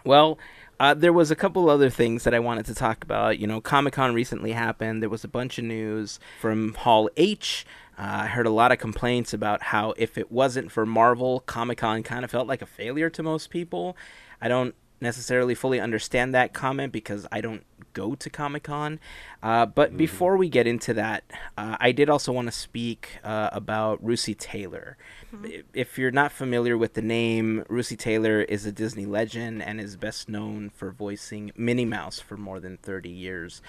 Well, 0.04 0.38
uh, 0.78 0.92
there 0.92 1.14
was 1.14 1.30
a 1.30 1.34
couple 1.37 1.70
other 1.70 1.88
things 1.88 2.24
that 2.24 2.34
I 2.34 2.38
wanted 2.40 2.66
to 2.66 2.74
talk 2.74 3.02
about. 3.02 3.38
You 3.38 3.46
know, 3.46 3.62
Comic 3.62 3.94
Con 3.94 4.12
recently 4.12 4.52
happened. 4.52 5.00
There 5.02 5.08
was 5.08 5.24
a 5.24 5.28
bunch 5.28 5.58
of 5.58 5.64
news 5.64 6.20
from 6.42 6.74
Hall 6.74 7.08
H. 7.16 7.64
Uh, 7.98 8.22
I 8.22 8.26
heard 8.26 8.46
a 8.46 8.50
lot 8.50 8.70
of 8.70 8.78
complaints 8.78 9.34
about 9.34 9.62
how 9.64 9.92
if 9.96 10.16
it 10.16 10.30
wasn't 10.30 10.70
for 10.70 10.87
Marvel, 10.87 11.40
Comic 11.40 11.78
Con 11.78 12.02
kind 12.04 12.24
of 12.24 12.30
felt 12.30 12.46
like 12.46 12.62
a 12.62 12.66
failure 12.66 13.11
to 13.11 13.22
most 13.22 13.50
people. 13.50 13.96
I 14.40 14.46
don't 14.46 14.74
necessarily 15.00 15.54
fully 15.54 15.80
understand 15.80 16.34
that 16.34 16.52
comment 16.52 16.92
because 16.92 17.26
I 17.30 17.40
don't 17.40 17.64
go 17.92 18.14
to 18.14 18.30
Comic 18.30 18.64
Con. 18.64 19.00
Uh, 19.42 19.66
but 19.66 19.90
mm-hmm. 19.90 19.98
before 19.98 20.37
we 20.37 20.48
get 20.48 20.66
into 20.66 20.94
that, 20.94 21.24
uh, 21.56 21.76
I 21.80 21.92
did 21.92 22.11
also 22.11 22.32
want 22.32 22.48
to 22.48 22.52
speak 22.52 23.18
uh, 23.22 23.50
about 23.52 24.04
Russi 24.04 24.37
Taylor. 24.37 24.96
Mm-hmm. 25.32 25.61
If 25.74 25.98
you're 25.98 26.11
not 26.11 26.32
familiar 26.32 26.76
with 26.76 26.94
the 26.94 27.02
name, 27.02 27.64
Russi 27.68 27.98
Taylor 27.98 28.42
is 28.42 28.66
a 28.66 28.72
Disney 28.72 29.06
legend 29.06 29.62
and 29.62 29.80
is 29.80 29.96
best 29.96 30.28
known 30.28 30.70
for 30.70 30.90
voicing 30.90 31.52
Minnie 31.56 31.84
Mouse 31.84 32.18
for 32.20 32.37
more 32.37 32.61
than 32.61 32.76
30 32.78 33.08
years. 33.08 33.62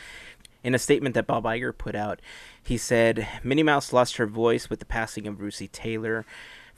In 0.63 0.75
a 0.75 0.79
statement 0.79 1.15
that 1.15 1.27
Bob 1.27 1.45
Iger 1.45 1.77
put 1.77 1.95
out, 1.95 2.21
he 2.61 2.77
said, 2.77 3.27
Minnie 3.43 3.63
Mouse 3.63 3.93
lost 3.93 4.17
her 4.17 4.27
voice 4.27 4.69
with 4.69 4.79
the 4.79 4.85
passing 4.85 5.25
of 5.25 5.37
Russi 5.37 5.71
Taylor. 5.71 6.25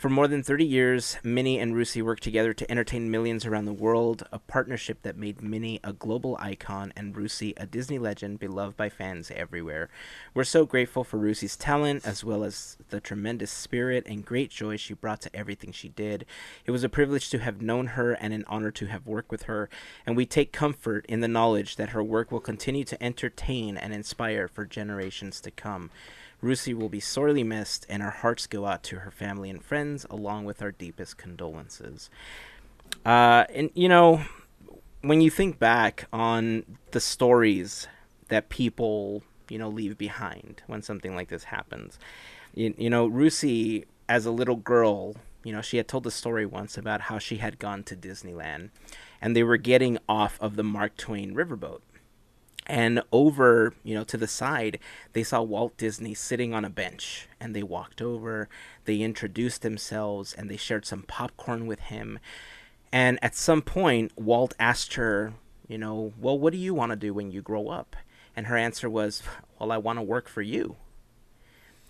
For 0.02 0.10
more 0.10 0.28
than 0.28 0.42
30 0.42 0.66
years, 0.66 1.18
Minnie 1.22 1.60
and 1.60 1.76
Russi 1.76 2.02
worked 2.02 2.24
together 2.24 2.56
to 2.56 2.72
entertain 2.72 3.12
millions 3.12 3.46
around 3.46 3.66
the 3.66 3.72
world, 3.72 4.24
a 4.32 4.40
partnership 4.40 5.04
that 5.04 5.16
made 5.16 5.44
Minnie 5.44 5.80
a 5.84 5.94
global 5.94 6.36
icon 6.40 6.92
and 6.96 7.14
Russi 7.14 7.54
a 7.56 7.68
Disney 7.68 8.00
legend 8.00 8.40
beloved 8.40 8.76
by 8.76 8.90
fans 8.90 9.30
everywhere. 9.30 9.90
We're 10.34 10.44
so 10.44 10.66
grateful 10.66 11.04
for 11.04 11.20
Russi's 11.20 11.56
talent, 11.56 12.04
as 12.04 12.24
well 12.24 12.44
as 12.44 12.78
the 12.90 13.00
tremendous 13.00 13.52
spirit 13.52 14.08
and 14.08 14.26
great 14.26 14.50
joy 14.50 14.76
she 14.76 14.96
brought 14.96 15.22
to 15.22 15.36
everything 15.36 15.72
she 15.72 15.90
did. 15.90 16.26
It 16.66 16.72
was 16.72 16.84
a 16.84 16.90
privilege 16.90 17.30
to 17.30 17.38
have 17.38 17.62
known 17.62 17.86
her 17.90 18.14
and 18.14 18.34
an 18.34 18.44
honor 18.48 18.72
to 18.72 18.88
have 18.88 19.06
worked 19.06 19.30
with 19.30 19.44
her, 19.44 19.70
and 20.04 20.18
we 20.18 20.26
take 20.26 20.52
comfort 20.52 21.06
in 21.08 21.20
the 21.20 21.28
knowledge 21.28 21.76
that 21.76 21.90
her 21.90 22.02
work 22.02 22.32
will 22.32 22.40
continue 22.40 22.86
to 22.86 23.04
entertain 23.04 23.78
and 23.78 23.94
inspire 23.94 24.48
for 24.48 24.66
generations 24.66 25.40
to 25.42 25.52
come. 25.52 25.92
Russi 26.44 26.74
will 26.74 26.90
be 26.90 27.00
sorely 27.00 27.44
missed, 27.44 27.86
and 27.90 28.02
our 28.02 28.12
hearts 28.12 28.48
go 28.48 28.66
out 28.66 28.84
to 28.84 28.98
her 29.00 29.12
family 29.12 29.50
and 29.50 29.64
friends, 29.64 30.06
along 30.10 30.46
with 30.46 30.62
our 30.62 30.72
deepest 30.72 31.18
condolences. 31.18 32.10
Uh, 33.06 33.46
and, 33.54 33.70
you 33.74 33.88
know, 33.88 34.24
when 35.02 35.22
you 35.22 35.30
think 35.30 35.60
back 35.60 36.08
on 36.12 36.78
the 36.92 37.00
stories 37.00 37.88
that 38.30 38.50
people, 38.50 39.24
you 39.50 39.58
know, 39.58 39.70
leave 39.70 39.98
behind 39.98 40.62
when 40.68 40.82
something 40.82 41.16
like 41.16 41.30
this 41.30 41.46
happens, 41.46 42.00
you, 42.54 42.74
you 42.78 42.90
know, 42.90 43.10
Russi, 43.10 43.86
as 44.10 44.26
a 44.26 44.32
little 44.32 44.58
girl, 44.58 45.16
you 45.44 45.52
know, 45.52 45.62
she 45.62 45.78
had 45.78 45.88
told 45.88 46.06
a 46.06 46.12
story 46.12 46.46
once 46.46 46.78
about 46.78 47.02
how 47.02 47.18
she 47.18 47.38
had 47.38 47.60
gone 47.60 47.84
to 47.84 47.96
Disneyland 47.96 48.70
and 49.22 49.36
they 49.36 49.44
were 49.44 49.58
getting 49.58 49.98
off 50.10 50.38
of 50.42 50.56
the 50.56 50.64
Mark 50.64 50.98
Twain 50.98 51.34
riverboat 51.34 51.80
and 52.67 53.02
over 53.12 53.74
you 53.84 53.95
know 53.95 54.04
to 54.04 54.17
the 54.17 54.28
side 54.28 54.78
they 55.13 55.24
saw 55.24 55.41
walt 55.41 55.76
disney 55.78 56.13
sitting 56.13 56.54
on 56.54 56.63
a 56.63 56.69
bench 56.69 57.28
and 57.39 57.56
they 57.56 57.63
walked 57.63 58.02
over 58.02 58.47
they 58.86 59.02
introduced 59.02 59.62
themselves 59.62 60.34
and 60.34 60.50
they 60.50 60.58
shared 60.58 60.86
some 60.86 61.04
popcorn 61.04 61.67
with 61.67 61.80
him. 61.80 62.19
And 62.91 63.19
at 63.21 63.36
some 63.36 63.62
point 63.62 64.12
walt 64.17 64.54
asked 64.60 64.95
her 64.95 65.34
you 65.67 65.78
know 65.78 66.13
well 66.19 66.38
what 66.38 66.54
do 66.54 66.60
you 66.60 66.74
want 66.74 66.91
to 66.91 66.95
do 66.95 67.13
when 67.13 67.32
you 67.32 67.41
grow 67.41 67.69
up? 67.69 67.95
And 68.36 68.47
her 68.47 68.58
answer 68.58 68.89
was 68.89 69.24
well 69.60 69.71
i 69.71 69.78
want 69.78 70.00
to 70.00 70.04
work 70.04 70.28
for 70.28 70.41
you. 70.41 70.78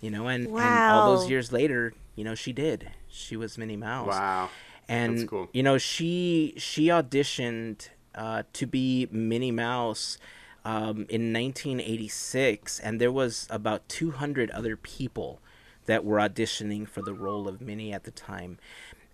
You 0.00 0.10
know 0.10 0.26
and, 0.26 0.48
wow. 0.48 0.60
and 0.60 0.94
all 0.94 1.16
those 1.16 1.30
years 1.30 1.52
later 1.52 1.94
you 2.14 2.24
know 2.24 2.34
she 2.34 2.52
did. 2.52 2.90
She 3.08 3.36
was 3.36 3.56
minnie 3.56 3.76
mouse. 3.76 4.08
Wow. 4.08 4.50
And 4.88 5.28
cool. 5.28 5.48
you 5.52 5.62
know 5.62 5.78
she 5.78 6.54
she 6.56 6.86
auditioned 6.88 7.88
uh, 8.14 8.42
to 8.52 8.66
be 8.66 9.08
minnie 9.10 9.50
mouse 9.50 10.18
um, 10.64 11.06
in 11.08 11.32
1986, 11.32 12.80
and 12.80 13.00
there 13.00 13.12
was 13.12 13.46
about 13.50 13.88
200 13.88 14.50
other 14.50 14.76
people 14.76 15.40
that 15.86 16.04
were 16.04 16.18
auditioning 16.18 16.88
for 16.88 17.02
the 17.02 17.14
role 17.14 17.48
of 17.48 17.60
Minnie 17.60 17.92
at 17.92 18.04
the 18.04 18.10
time. 18.10 18.58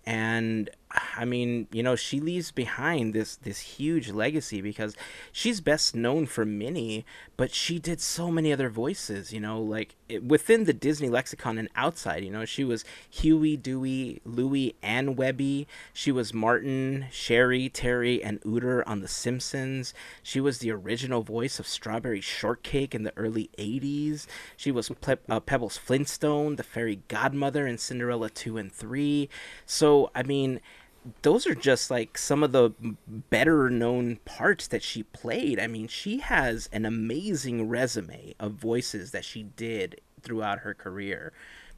And 0.05 0.69
I 0.91 1.23
mean, 1.23 1.67
you 1.71 1.83
know, 1.83 1.95
she 1.95 2.19
leaves 2.19 2.51
behind 2.51 3.13
this 3.13 3.35
this 3.35 3.59
huge 3.59 4.09
legacy 4.09 4.59
because 4.59 4.95
she's 5.31 5.61
best 5.61 5.95
known 5.95 6.25
for 6.25 6.45
Minnie, 6.45 7.05
but 7.37 7.51
she 7.51 7.77
did 7.77 8.01
so 8.01 8.31
many 8.31 8.51
other 8.51 8.69
voices. 8.69 9.31
You 9.31 9.39
know, 9.39 9.61
like 9.61 9.95
it, 10.07 10.23
within 10.23 10.63
the 10.63 10.73
Disney 10.73 11.07
lexicon 11.07 11.59
and 11.59 11.69
outside. 11.75 12.23
You 12.23 12.31
know, 12.31 12.43
she 12.43 12.63
was 12.63 12.85
Huey, 13.07 13.55
Dewey, 13.55 14.19
Louie, 14.25 14.75
and 14.81 15.15
Webby. 15.15 15.67
She 15.93 16.11
was 16.11 16.33
Martin, 16.33 17.05
Sherry, 17.11 17.69
Terry, 17.69 18.23
and 18.23 18.41
Uter 18.41 18.81
on 18.87 19.01
The 19.01 19.07
Simpsons. 19.07 19.93
She 20.23 20.41
was 20.41 20.57
the 20.57 20.71
original 20.71 21.21
voice 21.21 21.59
of 21.59 21.67
Strawberry 21.67 22.21
Shortcake 22.21 22.95
in 22.95 23.03
the 23.03 23.15
early 23.15 23.51
'80s. 23.59 24.25
She 24.57 24.71
was 24.71 24.89
Ple- 24.89 25.17
uh, 25.29 25.39
Pebbles 25.39 25.77
Flintstone, 25.77 26.55
the 26.55 26.63
fairy 26.63 27.01
godmother 27.07 27.67
in 27.67 27.77
Cinderella 27.77 28.31
two 28.31 28.57
and 28.57 28.71
three. 28.71 29.29
So 29.67 30.09
I 30.15 30.23
mean 30.23 30.61
those 31.21 31.47
are 31.47 31.55
just 31.55 31.89
like 31.89 32.17
some 32.17 32.43
of 32.43 32.51
the 32.51 32.71
better 33.07 33.69
known 33.69 34.17
parts 34.25 34.67
that 34.67 34.83
she 34.83 35.03
played. 35.03 35.59
I 35.59 35.67
mean, 35.67 35.87
she 35.87 36.19
has 36.19 36.69
an 36.71 36.85
amazing 36.85 37.69
resume 37.69 38.35
of 38.39 38.53
voices 38.53 39.11
that 39.11 39.25
she 39.25 39.43
did 39.43 40.01
throughout 40.21 40.59
her 40.59 40.73
career. 40.73 41.33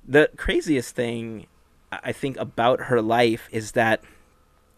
The 0.07 0.29
craziest 0.38 0.95
thing 0.95 1.47
I 1.91 2.12
think 2.12 2.38
about 2.38 2.81
her 2.81 3.01
life 3.01 3.47
is 3.51 3.73
that 3.73 4.03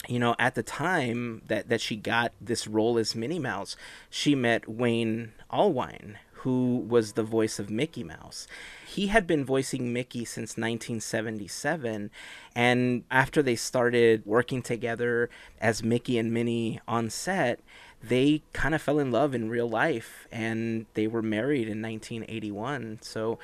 you 0.08 0.20
know, 0.20 0.36
at 0.38 0.56
the 0.56 0.64
time 0.64 1.44
that, 1.48 1.70
that 1.70 1.80
she 1.80 1.96
got 1.96 2.34
this 2.42 2.68
role 2.68 2.98
as 2.98 3.16
Minnie 3.16 3.40
Mouse, 3.40 3.76
she 4.10 4.36
met 4.36 4.68
Wayne 4.68 5.32
Allwine, 5.52 6.16
who 6.44 6.78
was 6.88 7.14
the 7.14 7.24
voice 7.24 7.58
of 7.58 7.70
Mickey 7.70 8.04
Mouse. 8.04 8.48
He 8.86 9.08
had 9.08 9.26
been 9.26 9.46
voicing 9.46 9.94
Mickey 9.94 10.26
since 10.26 10.58
1977, 10.58 12.12
and 12.54 13.04
after 13.10 13.42
they 13.42 13.56
started 13.56 14.26
working 14.26 14.62
together 14.62 15.30
as 15.62 15.84
Mickey 15.84 16.18
and 16.18 16.34
Minnie 16.34 16.82
on 16.86 17.10
set, 17.10 17.62
they 18.04 18.42
kind 18.52 18.76
of 18.76 18.82
fell 18.82 19.00
in 19.00 19.12
love 19.12 19.34
in 19.34 19.50
real 19.50 19.70
life 19.70 20.28
and 20.30 20.86
they 20.94 21.08
were 21.08 21.22
married 21.22 21.70
in 21.70 21.82
1981. 21.82 23.00
So 23.02 23.40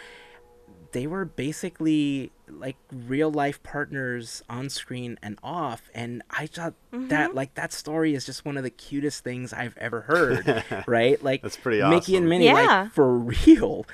they 0.91 1.07
were 1.07 1.25
basically 1.25 2.31
like 2.47 2.77
real 2.91 3.31
life 3.31 3.61
partners 3.63 4.41
on 4.49 4.69
screen 4.69 5.17
and 5.21 5.37
off 5.43 5.89
and 5.93 6.21
i 6.31 6.47
thought 6.47 6.73
mm-hmm. 6.91 7.07
that 7.07 7.35
like 7.35 7.53
that 7.55 7.71
story 7.71 8.13
is 8.13 8.25
just 8.25 8.45
one 8.45 8.57
of 8.57 8.63
the 8.63 8.69
cutest 8.69 9.23
things 9.23 9.53
i've 9.53 9.77
ever 9.77 10.01
heard 10.01 10.63
right 10.87 11.23
like 11.23 11.41
that's 11.41 11.57
pretty 11.57 11.81
awesome. 11.81 11.95
mickey 11.95 12.15
and 12.15 12.27
minnie 12.27 12.45
yeah. 12.45 12.81
like 12.83 12.91
for 12.91 13.15
real 13.17 13.85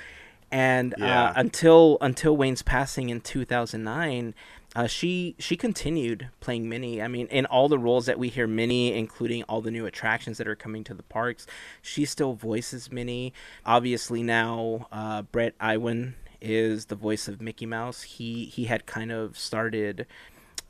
and 0.50 0.94
uh, 0.94 0.96
yeah. 0.98 1.24
uh, 1.24 1.32
until 1.36 1.98
until 2.00 2.36
wayne's 2.36 2.62
passing 2.62 3.08
in 3.08 3.20
2009 3.20 4.34
uh, 4.76 4.86
she 4.86 5.34
she 5.38 5.56
continued 5.56 6.28
playing 6.40 6.68
Minnie. 6.68 7.00
I 7.00 7.08
mean, 7.08 7.28
in 7.28 7.46
all 7.46 7.66
the 7.66 7.78
roles 7.78 8.04
that 8.04 8.18
we 8.18 8.28
hear 8.28 8.46
Minnie, 8.46 8.92
including 8.92 9.42
all 9.44 9.62
the 9.62 9.70
new 9.70 9.86
attractions 9.86 10.36
that 10.36 10.46
are 10.46 10.54
coming 10.54 10.84
to 10.84 10.92
the 10.92 11.02
parks, 11.02 11.46
she 11.80 12.04
still 12.04 12.34
voices 12.34 12.92
Minnie. 12.92 13.32
Obviously 13.64 14.22
now, 14.22 14.86
uh, 14.92 15.22
Bret 15.22 15.54
Iwan 15.60 16.14
is 16.46 16.86
the 16.86 16.94
voice 16.94 17.28
of 17.28 17.40
Mickey 17.40 17.66
Mouse. 17.66 18.02
He 18.02 18.44
he 18.46 18.64
had 18.64 18.86
kind 18.86 19.10
of 19.10 19.38
started 19.38 20.06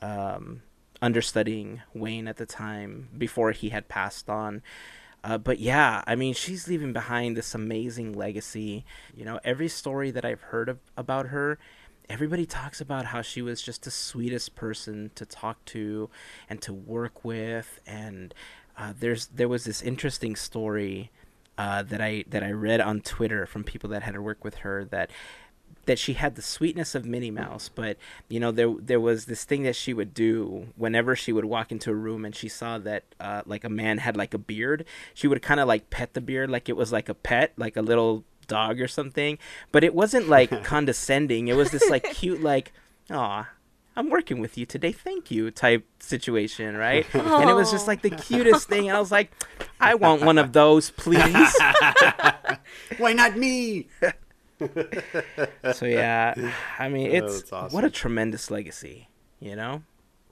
um, 0.00 0.62
understudying 1.02 1.82
Wayne 1.94 2.28
at 2.28 2.36
the 2.36 2.46
time 2.46 3.08
before 3.16 3.52
he 3.52 3.68
had 3.68 3.88
passed 3.88 4.28
on. 4.28 4.62
Uh, 5.22 5.38
but 5.38 5.58
yeah, 5.58 6.02
I 6.06 6.14
mean, 6.14 6.34
she's 6.34 6.68
leaving 6.68 6.92
behind 6.92 7.36
this 7.36 7.54
amazing 7.54 8.12
legacy. 8.12 8.84
You 9.14 9.24
know, 9.24 9.40
every 9.44 9.68
story 9.68 10.10
that 10.12 10.24
I've 10.24 10.40
heard 10.42 10.68
of, 10.68 10.78
about 10.96 11.26
her, 11.26 11.58
everybody 12.08 12.46
talks 12.46 12.80
about 12.80 13.06
how 13.06 13.22
she 13.22 13.42
was 13.42 13.60
just 13.60 13.82
the 13.82 13.90
sweetest 13.90 14.54
person 14.54 15.10
to 15.16 15.26
talk 15.26 15.64
to 15.66 16.10
and 16.48 16.62
to 16.62 16.72
work 16.72 17.24
with. 17.24 17.80
And 17.86 18.32
uh, 18.78 18.92
there's 18.98 19.26
there 19.26 19.48
was 19.48 19.64
this 19.64 19.82
interesting 19.82 20.36
story 20.36 21.10
uh, 21.58 21.82
that 21.82 22.00
I 22.00 22.24
that 22.28 22.42
I 22.42 22.50
read 22.52 22.80
on 22.80 23.00
Twitter 23.00 23.46
from 23.46 23.64
people 23.64 23.90
that 23.90 24.02
had 24.02 24.18
worked 24.18 24.44
with 24.44 24.56
her 24.56 24.84
that 24.86 25.10
that 25.86 25.98
she 25.98 26.12
had 26.12 26.34
the 26.34 26.42
sweetness 26.42 26.94
of 26.94 27.06
Minnie 27.06 27.30
Mouse, 27.30 27.68
but 27.68 27.96
you 28.28 28.38
know 28.38 28.52
there 28.52 28.74
there 28.78 29.00
was 29.00 29.24
this 29.26 29.44
thing 29.44 29.62
that 29.62 29.76
she 29.76 29.94
would 29.94 30.12
do 30.12 30.68
whenever 30.76 31.16
she 31.16 31.32
would 31.32 31.44
walk 31.44 31.72
into 31.72 31.90
a 31.90 31.94
room 31.94 32.24
and 32.24 32.34
she 32.34 32.48
saw 32.48 32.78
that 32.78 33.04
uh, 33.18 33.42
like 33.46 33.64
a 33.64 33.70
man 33.70 33.98
had 33.98 34.16
like 34.16 34.34
a 34.34 34.38
beard, 34.38 34.84
she 35.14 35.26
would 35.26 35.42
kind 35.42 35.60
of 35.60 35.66
like 35.66 35.90
pet 35.90 36.14
the 36.14 36.20
beard 36.20 36.50
like 36.50 36.68
it 36.68 36.76
was 36.76 36.92
like 36.92 37.08
a 37.08 37.14
pet, 37.14 37.52
like 37.56 37.76
a 37.76 37.82
little 37.82 38.24
dog 38.46 38.80
or 38.80 38.88
something, 38.88 39.38
but 39.72 39.82
it 39.82 39.94
wasn't 39.94 40.28
like 40.28 40.64
condescending. 40.64 41.48
It 41.48 41.56
was 41.56 41.70
this 41.70 41.88
like 41.88 42.04
cute 42.14 42.42
like, 42.42 42.72
aw, 43.10 43.48
I'm 43.96 44.10
working 44.10 44.40
with 44.40 44.58
you 44.58 44.66
today, 44.66 44.92
thank 44.92 45.30
you 45.30 45.50
type 45.50 45.86
situation, 46.00 46.76
right? 46.76 47.06
Aww. 47.12 47.40
And 47.40 47.50
it 47.50 47.54
was 47.54 47.70
just 47.70 47.86
like 47.86 48.02
the 48.02 48.10
cutest 48.10 48.68
thing. 48.68 48.88
And 48.88 48.96
I 48.96 49.00
was 49.00 49.10
like, 49.10 49.32
I 49.80 49.94
want 49.94 50.22
one 50.22 50.36
of 50.36 50.52
those, 50.52 50.90
please. 50.96 51.56
Why 52.98 53.12
not 53.14 53.36
me? 53.36 53.88
so 55.74 55.86
yeah, 55.86 56.52
I 56.78 56.88
mean, 56.88 57.10
oh, 57.22 57.26
it's 57.26 57.52
oh, 57.52 57.56
awesome. 57.56 57.74
what 57.74 57.84
a 57.84 57.90
tremendous 57.90 58.50
legacy, 58.50 59.08
you 59.40 59.56
know. 59.56 59.82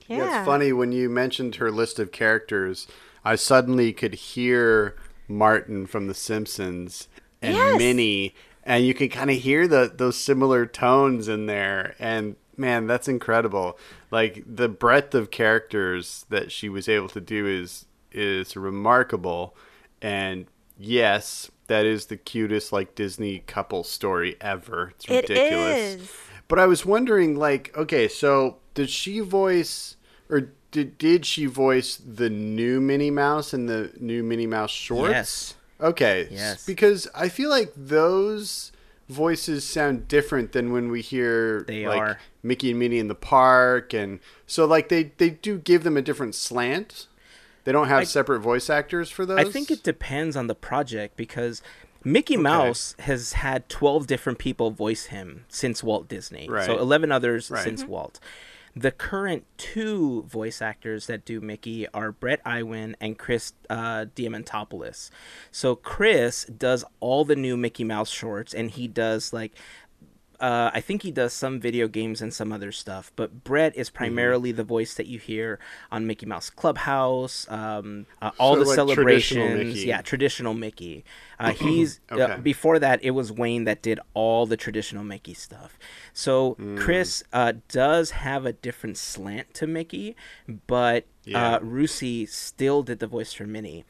Yeah. 0.06 0.18
yeah, 0.18 0.38
it's 0.38 0.46
funny 0.46 0.72
when 0.72 0.92
you 0.92 1.08
mentioned 1.08 1.56
her 1.56 1.70
list 1.70 1.98
of 1.98 2.12
characters. 2.12 2.86
I 3.24 3.36
suddenly 3.36 3.92
could 3.92 4.14
hear 4.14 4.96
Martin 5.28 5.86
from 5.86 6.08
The 6.08 6.14
Simpsons 6.14 7.08
and 7.40 7.54
yes. 7.54 7.78
Minnie, 7.78 8.34
and 8.64 8.84
you 8.84 8.94
can 8.94 9.08
kind 9.08 9.30
of 9.30 9.38
hear 9.38 9.66
the 9.66 9.92
those 9.94 10.16
similar 10.16 10.66
tones 10.66 11.28
in 11.28 11.46
there. 11.46 11.94
And 11.98 12.36
man, 12.56 12.86
that's 12.86 13.08
incredible. 13.08 13.78
Like 14.10 14.42
the 14.46 14.68
breadth 14.68 15.14
of 15.14 15.30
characters 15.30 16.26
that 16.28 16.52
she 16.52 16.68
was 16.68 16.88
able 16.88 17.08
to 17.08 17.20
do 17.20 17.46
is 17.46 17.86
is 18.12 18.56
remarkable. 18.56 19.56
And 20.00 20.46
yes, 20.78 21.50
that 21.66 21.86
is 21.86 22.06
the 22.06 22.16
cutest 22.16 22.72
like 22.72 22.94
Disney 22.94 23.40
couple 23.40 23.84
story 23.84 24.36
ever. 24.40 24.92
It's 24.96 25.08
ridiculous. 25.08 25.94
is. 25.94 26.12
But 26.48 26.58
I 26.58 26.66
was 26.66 26.84
wondering, 26.84 27.36
like, 27.36 27.76
okay, 27.76 28.06
so 28.08 28.58
did 28.74 28.90
she 28.90 29.20
voice 29.20 29.96
or 30.28 30.50
did 30.70 30.98
did 30.98 31.24
she 31.24 31.46
voice 31.46 31.96
the 31.96 32.28
new 32.28 32.80
Minnie 32.80 33.10
Mouse 33.10 33.52
and 33.52 33.68
the 33.68 33.92
new 33.98 34.22
Minnie 34.22 34.46
Mouse 34.46 34.70
shorts? 34.70 35.10
Yes. 35.10 35.54
Okay. 35.80 36.28
Yes. 36.30 36.66
Because 36.66 37.08
I 37.14 37.28
feel 37.28 37.48
like 37.48 37.72
those 37.76 38.72
voices 39.08 39.64
sound 39.64 40.08
different 40.08 40.52
than 40.52 40.72
when 40.72 40.90
we 40.90 41.00
hear 41.00 41.62
They 41.62 41.86
like 41.86 42.00
are. 42.00 42.18
Mickey 42.42 42.70
and 42.70 42.78
Minnie 42.78 42.98
in 42.98 43.08
the 43.08 43.14
park 43.14 43.92
and 43.92 44.18
so 44.46 44.64
like 44.64 44.88
they 44.88 45.12
they 45.18 45.30
do 45.30 45.58
give 45.58 45.84
them 45.84 45.96
a 45.96 46.02
different 46.02 46.34
slant. 46.34 47.06
They 47.64 47.72
don't 47.72 47.88
have 47.88 48.00
I- 48.00 48.04
separate 48.04 48.40
voice 48.40 48.70
actors 48.70 49.10
for 49.10 49.26
those. 49.26 49.38
I 49.38 49.44
think 49.44 49.70
it 49.70 49.82
depends 49.82 50.36
on 50.36 50.46
the 50.46 50.54
project 50.54 51.16
because 51.16 51.62
Mickey 52.04 52.36
Mouse 52.36 52.94
has 53.00 53.32
had 53.34 53.68
12 53.68 54.06
different 54.06 54.38
people 54.38 54.70
voice 54.70 55.06
him 55.06 55.44
since 55.48 55.82
Walt 55.82 56.06
Disney. 56.08 56.48
Right. 56.48 56.66
So 56.66 56.78
11 56.78 57.10
others 57.10 57.50
Right. 57.50 57.64
since 57.64 57.84
Walt. 57.84 58.20
The 58.76 58.90
current 58.90 59.44
two 59.56 60.24
voice 60.24 60.60
actors 60.60 61.06
that 61.06 61.24
do 61.24 61.40
Mickey 61.40 61.86
are 61.94 62.10
Bret 62.10 62.40
Iwan 62.44 62.96
and 63.00 63.16
Chris 63.16 63.52
uh, 63.70 64.06
Diamantopoulos. 64.16 65.10
So 65.52 65.76
Chris 65.76 66.44
does 66.46 66.84
all 66.98 67.24
the 67.24 67.36
new 67.36 67.56
Mickey 67.56 67.84
Mouse 67.84 68.10
shorts, 68.10 68.52
and 68.52 68.72
he 68.72 68.88
does 68.88 69.32
like 69.32 69.52
uh, 70.40 70.70
I 70.72 70.80
think 70.80 71.02
he 71.02 71.10
does 71.10 71.32
some 71.32 71.60
video 71.60 71.88
games 71.88 72.20
and 72.22 72.32
some 72.32 72.52
other 72.52 72.72
stuff, 72.72 73.12
but 73.16 73.44
Bret 73.44 73.74
is 73.76 73.90
primarily 73.90 74.52
the 74.52 74.64
voice 74.64 74.94
that 74.94 75.06
you 75.06 75.18
hear 75.18 75.58
on 75.90 76.06
Mickey 76.06 76.26
Mouse 76.26 76.50
Clubhouse, 76.50 77.46
um, 77.50 78.06
uh, 78.22 78.30
all 78.38 78.54
So, 78.54 78.60
the 78.60 78.66
like, 78.66 78.74
celebrations. 78.74 79.54
Mickey. 79.74 79.80
Yeah, 79.86 80.02
traditional 80.02 80.54
Mickey. 80.54 81.04
Uh, 81.38 81.50
he's 81.64 82.00
Okay. 82.10 82.22
uh, 82.22 82.36
before 82.38 82.78
that 82.78 83.02
it 83.02 83.10
was 83.12 83.32
Wayne 83.32 83.64
that 83.64 83.82
did 83.82 84.00
all 84.14 84.46
the 84.46 84.56
traditional 84.56 85.04
Mickey 85.04 85.34
stuff. 85.34 85.78
So 86.12 86.54
Mm. 86.54 86.78
Chris 86.78 87.22
uh, 87.32 87.54
does 87.68 88.10
have 88.12 88.46
a 88.46 88.52
different 88.52 88.96
slant 88.98 89.52
to 89.54 89.66
Mickey, 89.66 90.14
but 90.66 91.04
Yeah. 91.24 91.54
uh, 91.56 91.58
Russi 91.60 92.28
still 92.28 92.82
did 92.82 92.98
the 92.98 93.06
voice 93.06 93.32
for 93.32 93.46
Minnie. 93.46 93.84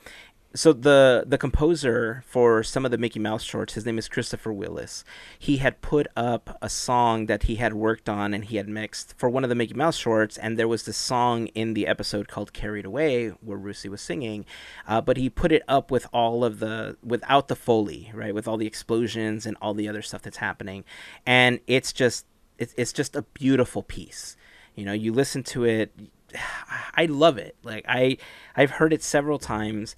So 0.57 0.73
the 0.73 1.25
the 1.27 1.37
composer 1.37 2.23
for 2.29 2.62
some 2.62 2.85
of 2.85 2.93
the 2.93 2.99
Mickey 2.99 3.19
Mouse 3.19 3.43
shorts, 3.43 3.75
his 3.75 3.85
name 3.85 3.99
is 3.99 4.09
Christopher 4.09 4.53
Willis. 4.53 5.03
He 5.37 5.57
had 5.57 5.81
put 5.81 6.07
up 6.14 6.57
a 6.62 6.69
song 6.69 7.27
that 7.27 7.45
he 7.45 7.57
had 7.57 7.73
worked 7.73 8.09
on 8.09 8.33
and 8.33 8.45
he 8.45 8.57
had 8.57 8.69
mixed 8.69 9.19
for 9.19 9.29
one 9.29 9.43
of 9.43 9.51
the 9.51 9.57
Mickey 9.57 9.75
Mouse 9.75 9.97
shorts, 9.97 10.38
and 10.38 10.57
there 10.57 10.69
was 10.69 10.85
this 10.85 10.97
song 10.97 11.49
in 11.49 11.75
the 11.75 11.88
episode 11.88 12.29
called 12.29 12.53
"Carried 12.53 12.85
Away" 12.85 13.31
where 13.40 13.59
Russi 13.59 13.90
was 13.90 14.01
singing, 14.01 14.47
uh, 14.87 15.01
but 15.01 15.17
he 15.17 15.29
put 15.29 15.51
it 15.51 15.64
up 15.67 15.90
with 15.90 16.07
all 16.12 16.45
of 16.45 16.61
the 16.61 16.97
without 17.03 17.49
the 17.49 17.57
foley, 17.57 18.12
right, 18.14 18.35
with 18.35 18.47
all 18.47 18.57
the 18.57 18.67
explosions 18.69 19.47
and 19.47 19.57
all 19.61 19.75
the 19.75 19.88
other 19.88 20.03
stuff 20.03 20.23
that's 20.23 20.37
happening, 20.37 20.85
and 21.27 21.59
it's 21.67 21.93
just 21.93 22.27
it's 22.59 22.75
it's 22.77 22.93
just 22.93 23.17
a 23.17 23.23
beautiful 23.23 23.83
piece. 23.83 24.37
You 24.77 24.85
know, 24.85 24.93
you 24.93 25.12
listen 25.12 25.43
to 25.45 25.64
it, 25.64 25.93
I 26.95 27.07
love 27.07 27.38
it. 27.38 27.57
Like 27.64 27.85
I 27.88 28.19
I've 28.57 28.71
heard 28.71 28.93
it 28.93 29.03
several 29.03 29.40
times. 29.40 29.97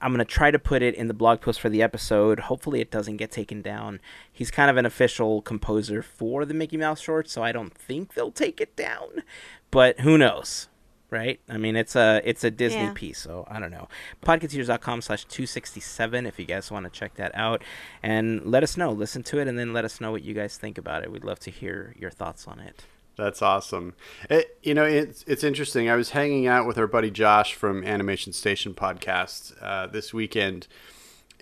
I'm 0.00 0.12
gonna 0.12 0.24
try 0.24 0.50
to 0.50 0.58
put 0.58 0.82
it 0.82 0.94
in 0.94 1.08
the 1.08 1.14
blog 1.14 1.40
post 1.40 1.60
for 1.60 1.68
the 1.70 1.82
episode. 1.82 2.40
Hopefully, 2.40 2.80
it 2.80 2.90
doesn't 2.90 3.16
get 3.16 3.30
taken 3.30 3.62
down. 3.62 4.00
He's 4.30 4.50
kind 4.50 4.70
of 4.70 4.76
an 4.76 4.84
official 4.86 5.40
composer 5.42 6.02
for 6.02 6.44
the 6.44 6.52
Mickey 6.54 6.76
Mouse 6.76 7.00
shorts, 7.00 7.32
so 7.32 7.42
I 7.42 7.52
don't 7.52 7.74
think 7.74 8.14
they'll 8.14 8.30
take 8.30 8.60
it 8.60 8.76
down. 8.76 9.22
But 9.70 10.00
who 10.00 10.18
knows, 10.18 10.68
right? 11.08 11.40
I 11.48 11.56
mean, 11.56 11.76
it's 11.76 11.96
a 11.96 12.20
it's 12.24 12.44
a 12.44 12.50
Disney 12.50 12.82
Yeah. 12.82 12.92
piece, 12.94 13.18
so 13.20 13.46
I 13.50 13.58
don't 13.58 13.70
know. 13.70 13.88
Podcateers.com 14.22 15.00
slash 15.00 15.24
267 15.24 16.26
if 16.26 16.38
you 16.38 16.44
guys 16.44 16.70
want 16.70 16.84
to 16.84 16.90
check 16.90 17.14
that 17.14 17.34
out. 17.34 17.62
And 18.02 18.44
let 18.44 18.62
us 18.62 18.76
know. 18.76 18.90
Listen 18.92 19.22
to 19.24 19.38
it, 19.38 19.48
and 19.48 19.58
then 19.58 19.72
let 19.72 19.84
us 19.86 20.00
know 20.00 20.10
what 20.10 20.22
you 20.24 20.34
guys 20.34 20.56
think 20.58 20.76
about 20.76 21.02
it. 21.04 21.10
We'd 21.10 21.24
love 21.24 21.38
to 21.40 21.50
hear 21.50 21.94
your 21.98 22.10
thoughts 22.10 22.46
on 22.46 22.60
it. 22.60 22.84
That's 23.20 23.42
awesome. 23.42 23.92
It, 24.30 24.56
you 24.62 24.72
know, 24.72 24.84
it's 24.84 25.24
it's 25.26 25.44
interesting. 25.44 25.90
I 25.90 25.94
was 25.94 26.10
hanging 26.10 26.46
out 26.46 26.66
with 26.66 26.78
our 26.78 26.86
buddy 26.86 27.10
Josh 27.10 27.52
from 27.52 27.84
Animation 27.84 28.32
Station 28.32 28.72
podcast 28.72 29.52
uh, 29.60 29.86
this 29.88 30.14
weekend, 30.14 30.66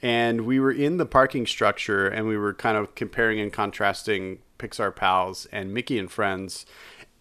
and 0.02 0.40
we 0.40 0.58
were 0.58 0.72
in 0.72 0.96
the 0.96 1.06
parking 1.06 1.46
structure, 1.46 2.08
and 2.08 2.26
we 2.26 2.36
were 2.36 2.52
kind 2.52 2.76
of 2.76 2.96
comparing 2.96 3.38
and 3.38 3.52
contrasting 3.52 4.40
Pixar 4.58 4.94
Pals 4.94 5.46
and 5.52 5.72
Mickey 5.72 6.00
and 6.00 6.10
Friends, 6.10 6.66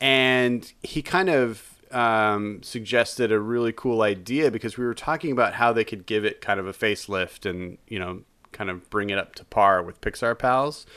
and 0.02 0.74
he 0.82 1.04
kind 1.04 1.30
of 1.30 1.80
um, 1.92 2.64
suggested 2.64 3.32
a 3.32 3.40
really 3.40 3.72
cool 3.72 4.02
idea 4.02 4.50
because 4.50 4.76
we 4.76 4.86
were 4.86 4.96
talking 4.96 5.32
about 5.32 5.54
how 5.54 5.72
they 5.72 5.84
could 5.84 6.08
give 6.08 6.26
it 6.26 6.42
kind 6.42 6.60
of 6.60 6.66
a 6.66 6.74
facelift 6.74 7.48
and 7.48 7.78
you 7.88 8.00
know 8.00 8.24
kind 8.54 8.72
of 8.72 8.90
bring 8.90 9.12
it 9.12 9.20
up 9.20 9.36
to 9.36 9.46
par 9.46 9.84
with 9.84 10.02
Pixar 10.02 10.36
Pals. 10.36 10.88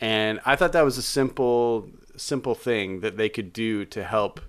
And 0.01 0.41
I 0.45 0.57
thought 0.57 0.73
that 0.73 0.85
was 0.85 0.99
a 0.99 1.03
simple 1.03 1.89
simple 2.17 2.55
thing 2.55 3.01
that 3.01 3.17
they 3.17 3.29
could 3.29 3.53
do 3.53 3.85
to 3.87 4.05
help 4.05 4.41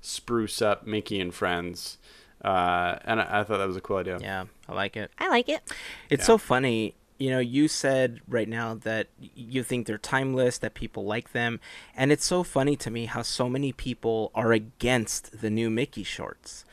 spruce 0.00 0.60
up 0.60 0.86
Mickey 0.86 1.20
and 1.20 1.32
Friends. 1.32 1.98
Uh, 2.44 2.98
and 3.04 3.20
I, 3.20 3.40
I 3.40 3.44
thought 3.44 3.58
that 3.58 3.66
was 3.66 3.76
a 3.76 3.80
cool 3.80 3.96
idea. 3.96 4.18
Yeah, 4.20 4.44
I 4.68 4.74
like 4.74 4.96
it. 4.96 5.10
I 5.18 5.28
like 5.28 5.48
it. 5.48 5.62
It's 6.10 6.22
Yeah. 6.22 6.26
so 6.26 6.38
funny. 6.38 6.94
You 7.16 7.30
know, 7.30 7.38
you 7.38 7.68
said 7.68 8.20
right 8.28 8.48
now 8.48 8.74
that 8.74 9.06
you 9.18 9.62
think 9.62 9.86
they're 9.86 9.98
timeless, 9.98 10.58
that 10.58 10.74
people 10.74 11.04
like 11.04 11.32
them. 11.32 11.60
And 11.96 12.10
it's 12.12 12.26
so 12.26 12.42
funny 12.42 12.76
to 12.76 12.90
me 12.90 13.06
how 13.06 13.22
so 13.22 13.48
many 13.48 13.72
people 13.72 14.30
are 14.34 14.52
against 14.52 15.40
the 15.40 15.48
new 15.48 15.70
Mickey 15.70 16.02
shorts. 16.02 16.64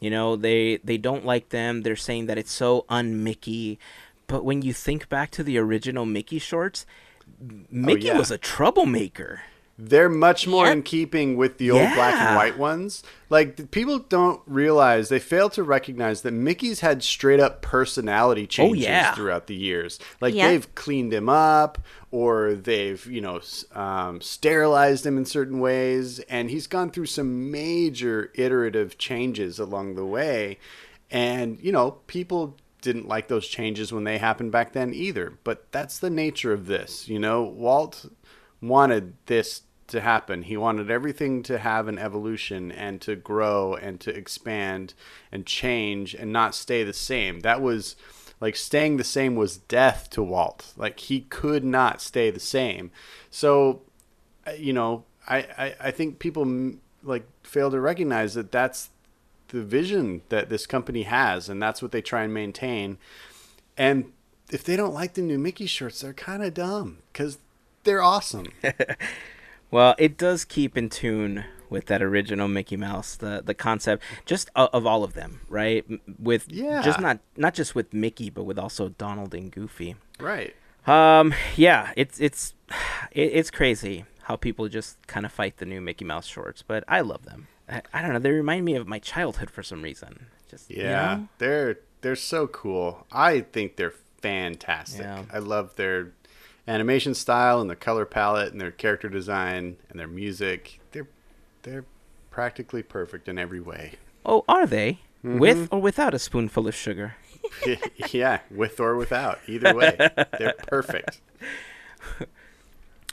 You 0.00 0.10
know, 0.10 0.36
they 0.36 0.78
they 0.84 0.98
don't 0.98 1.24
like 1.24 1.48
them. 1.50 1.82
They're 1.82 1.96
saying 1.96 2.26
that 2.26 2.36
it's 2.36 2.52
so 2.52 2.84
un-Mickey. 2.88 3.78
But 4.26 4.44
when 4.44 4.60
you 4.60 4.72
think 4.74 5.08
back 5.08 5.30
to 5.30 5.42
the 5.44 5.56
original 5.56 6.04
Mickey 6.04 6.40
shorts, 6.40 6.84
Mickey 7.70 8.10
Oh, 8.10 8.14
yeah. 8.14 8.18
was 8.18 8.30
a 8.32 8.38
troublemaker. 8.38 9.42
They're 9.78 10.08
much 10.08 10.46
more 10.46 10.64
Yep. 10.64 10.72
in 10.76 10.82
keeping 10.84 11.36
with 11.36 11.58
the 11.58 11.70
old 11.70 11.92
black 11.94 12.14
and 12.14 12.34
white 12.36 12.56
ones. 12.56 13.02
Like 13.28 13.70
people 13.70 13.98
don't 13.98 14.40
realize 14.46 15.10
they 15.10 15.18
fail 15.18 15.50
to 15.50 15.62
recognize 15.62 16.22
that 16.22 16.32
Mickey's 16.32 16.80
had 16.80 17.02
straight 17.02 17.40
up 17.40 17.60
personality 17.60 18.46
changes 18.46 18.86
Oh, 18.86 18.88
yeah. 18.88 19.14
throughout 19.14 19.48
the 19.48 19.54
years. 19.54 19.98
Like 20.20 20.34
Yeah. 20.34 20.48
they've 20.48 20.74
cleaned 20.74 21.12
him 21.12 21.28
up 21.28 21.76
or 22.10 22.54
they've, 22.54 23.04
you 23.06 23.20
know, 23.20 23.40
um, 23.74 24.22
sterilized 24.22 25.04
him 25.04 25.18
in 25.18 25.26
certain 25.26 25.60
ways 25.60 26.20
and 26.20 26.48
he's 26.48 26.66
gone 26.66 26.90
through 26.90 27.06
some 27.06 27.50
major 27.50 28.30
iterative 28.34 28.96
changes 28.96 29.58
along 29.58 29.94
the 29.96 30.06
way. 30.06 30.58
And, 31.10 31.58
you 31.60 31.70
know, 31.70 31.92
people 32.06 32.56
didn't 32.80 33.08
like 33.08 33.28
those 33.28 33.46
changes 33.46 33.92
when 33.92 34.04
they 34.04 34.16
happened 34.16 34.52
back 34.52 34.72
then 34.72 34.94
either. 34.94 35.34
But 35.44 35.70
that's 35.70 35.98
the 35.98 36.08
nature 36.10 36.52
of 36.54 36.66
this. 36.66 37.08
You 37.08 37.18
know, 37.18 37.42
Walt 37.42 38.06
wanted 38.62 39.12
this 39.26 39.62
to 39.88 40.00
happen. 40.00 40.42
He 40.42 40.56
wanted 40.56 40.90
everything 40.90 41.42
to 41.44 41.58
have 41.58 41.88
an 41.88 41.98
evolution 41.98 42.72
and 42.72 43.00
to 43.02 43.16
grow 43.16 43.74
and 43.74 44.00
to 44.00 44.14
expand 44.14 44.94
and 45.30 45.46
change 45.46 46.14
and 46.14 46.32
not 46.32 46.54
stay 46.54 46.82
the 46.82 46.92
same. 46.92 47.40
That 47.40 47.60
was 47.60 47.96
like 48.40 48.56
staying 48.56 48.96
the 48.96 49.04
same 49.04 49.34
was 49.34 49.56
death 49.56 50.10
to 50.10 50.22
Walt. 50.22 50.72
Like 50.76 51.00
he 51.00 51.20
could 51.20 51.64
not 51.64 52.00
stay 52.00 52.30
the 52.30 52.40
same. 52.40 52.90
So, 53.30 53.82
you 54.58 54.72
know, 54.72 55.04
I, 55.28 55.38
I, 55.58 55.74
I 55.80 55.90
think 55.90 56.18
people 56.18 56.72
like 57.02 57.26
fail 57.42 57.70
to 57.70 57.80
recognize 57.80 58.34
that 58.34 58.52
that's 58.52 58.90
the 59.48 59.62
vision 59.62 60.22
that 60.28 60.48
this 60.48 60.66
company 60.66 61.04
has 61.04 61.48
and 61.48 61.62
that's 61.62 61.80
what 61.80 61.92
they 61.92 62.02
try 62.02 62.24
and 62.24 62.34
maintain. 62.34 62.98
And 63.76 64.12
if 64.50 64.64
they 64.64 64.76
don't 64.76 64.94
like 64.94 65.14
the 65.14 65.22
new 65.22 65.38
Mickey 65.38 65.66
shirts, 65.66 66.00
they're 66.00 66.12
kind 66.12 66.42
of 66.42 66.54
dumb 66.54 66.98
because 67.12 67.38
they're 67.84 68.02
awesome. 68.02 68.46
Well, 69.70 69.94
it 69.98 70.16
does 70.16 70.44
keep 70.44 70.76
in 70.76 70.88
tune 70.88 71.44
with 71.68 71.86
that 71.86 72.00
original 72.00 72.46
Mickey 72.48 72.76
Mouse, 72.76 73.16
the 73.16 73.42
the 73.44 73.54
concept 73.54 74.02
just 74.24 74.50
of, 74.54 74.68
of 74.72 74.86
all 74.86 75.02
of 75.04 75.14
them, 75.14 75.40
right? 75.48 75.84
With 76.18 76.46
Yeah. 76.50 76.82
just 76.82 77.00
not 77.00 77.18
not 77.36 77.54
just 77.54 77.74
with 77.74 77.92
Mickey, 77.92 78.30
but 78.30 78.44
with 78.44 78.58
also 78.58 78.90
Donald 78.90 79.34
and 79.34 79.50
Goofy. 79.50 79.96
Right. 80.20 80.54
Um, 80.86 81.34
yeah, 81.56 81.92
it's 81.96 82.20
it's 82.20 82.54
it, 83.10 83.32
it's 83.34 83.50
crazy 83.50 84.04
how 84.22 84.36
people 84.36 84.68
just 84.68 85.04
kind 85.06 85.24
of 85.26 85.32
fight 85.32 85.56
the 85.58 85.66
new 85.66 85.80
Mickey 85.80 86.04
Mouse 86.04 86.26
shorts, 86.26 86.62
but 86.62 86.82
I 86.88 87.00
love 87.00 87.24
them. 87.24 87.48
I, 87.68 87.82
I 87.92 88.02
don't 88.02 88.12
know, 88.12 88.18
they 88.20 88.30
remind 88.30 88.64
me 88.64 88.74
of 88.76 88.86
my 88.86 88.98
childhood 89.00 89.50
for 89.50 89.62
some 89.64 89.82
reason. 89.82 90.26
Just 90.48 90.70
you 90.70 90.82
Yeah, 90.84 91.14
know? 91.16 91.28
they're 91.38 91.78
they're 92.02 92.14
so 92.16 92.46
cool. 92.46 93.06
I 93.10 93.40
think 93.40 93.74
they're 93.76 93.94
fantastic. 94.22 95.00
Yeah. 95.02 95.24
I 95.32 95.38
love 95.38 95.74
their 95.76 96.12
animation 96.68 97.14
style 97.14 97.60
and 97.60 97.70
their 97.70 97.76
color 97.76 98.04
palette 98.04 98.52
and 98.52 98.60
their 98.60 98.70
character 98.70 99.08
design 99.08 99.76
and 99.90 99.98
their 99.98 100.08
music. 100.08 100.80
They're 100.92 101.08
they're 101.62 101.84
practically 102.30 102.82
perfect 102.82 103.28
in 103.28 103.38
every 103.38 103.60
way. 103.60 103.92
Oh, 104.24 104.44
are 104.48 104.66
they? 104.66 105.00
Mm-hmm. 105.24 105.38
With 105.38 105.68
or 105.70 105.80
without 105.80 106.14
a 106.14 106.18
spoonful 106.18 106.66
of 106.68 106.74
sugar? 106.74 107.16
yeah, 108.12 108.40
with 108.50 108.80
or 108.80 108.96
without, 108.96 109.38
either 109.46 109.74
way, 109.74 109.96
they're 110.38 110.54
perfect. 110.66 111.20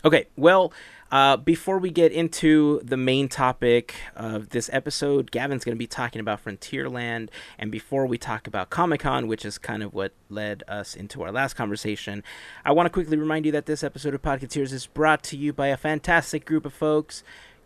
Okay, 0.06 0.26
well, 0.36 0.74
uh, 1.14 1.38
before 1.38 1.78
we 1.78 1.92
get 1.92 2.12
into 2.12 2.82
the 2.84 2.98
main 2.98 3.30
topic 3.30 3.94
of 4.16 4.50
this 4.50 4.68
episode, 4.74 5.30
Gavin's 5.30 5.64
going 5.64 5.76
to 5.76 5.80
be 5.80 5.86
talking 5.86 6.20
about 6.20 6.44
Frontierland. 6.44 7.30
And 7.60 7.72
before 7.72 8.08
we 8.08 8.18
talk 8.18 8.48
about 8.48 8.72
Comic 8.72 9.02
Con, 9.02 9.28
which 9.28 9.46
is 9.46 9.60
kind 9.60 9.84
of 9.84 9.94
what 9.94 10.14
led 10.28 10.64
us 10.68 10.96
into 10.96 11.22
our 11.22 11.32
last 11.32 11.54
conversation, 11.54 12.24
I 12.66 12.72
want 12.72 12.88
to 12.88 12.90
quickly 12.90 13.16
remind 13.16 13.46
you 13.46 13.52
that 13.52 13.68
this 13.68 13.84
episode 13.84 14.16
of 14.16 14.24
Podcateers 14.24 14.74
is 14.74 14.88
brought 14.88 15.22
to 15.26 15.38
you 15.38 15.54
by 15.54 15.68
a 15.68 15.78
fantastic 15.78 16.46
group 16.46 16.66
of 16.66 16.74
folks 16.74 17.24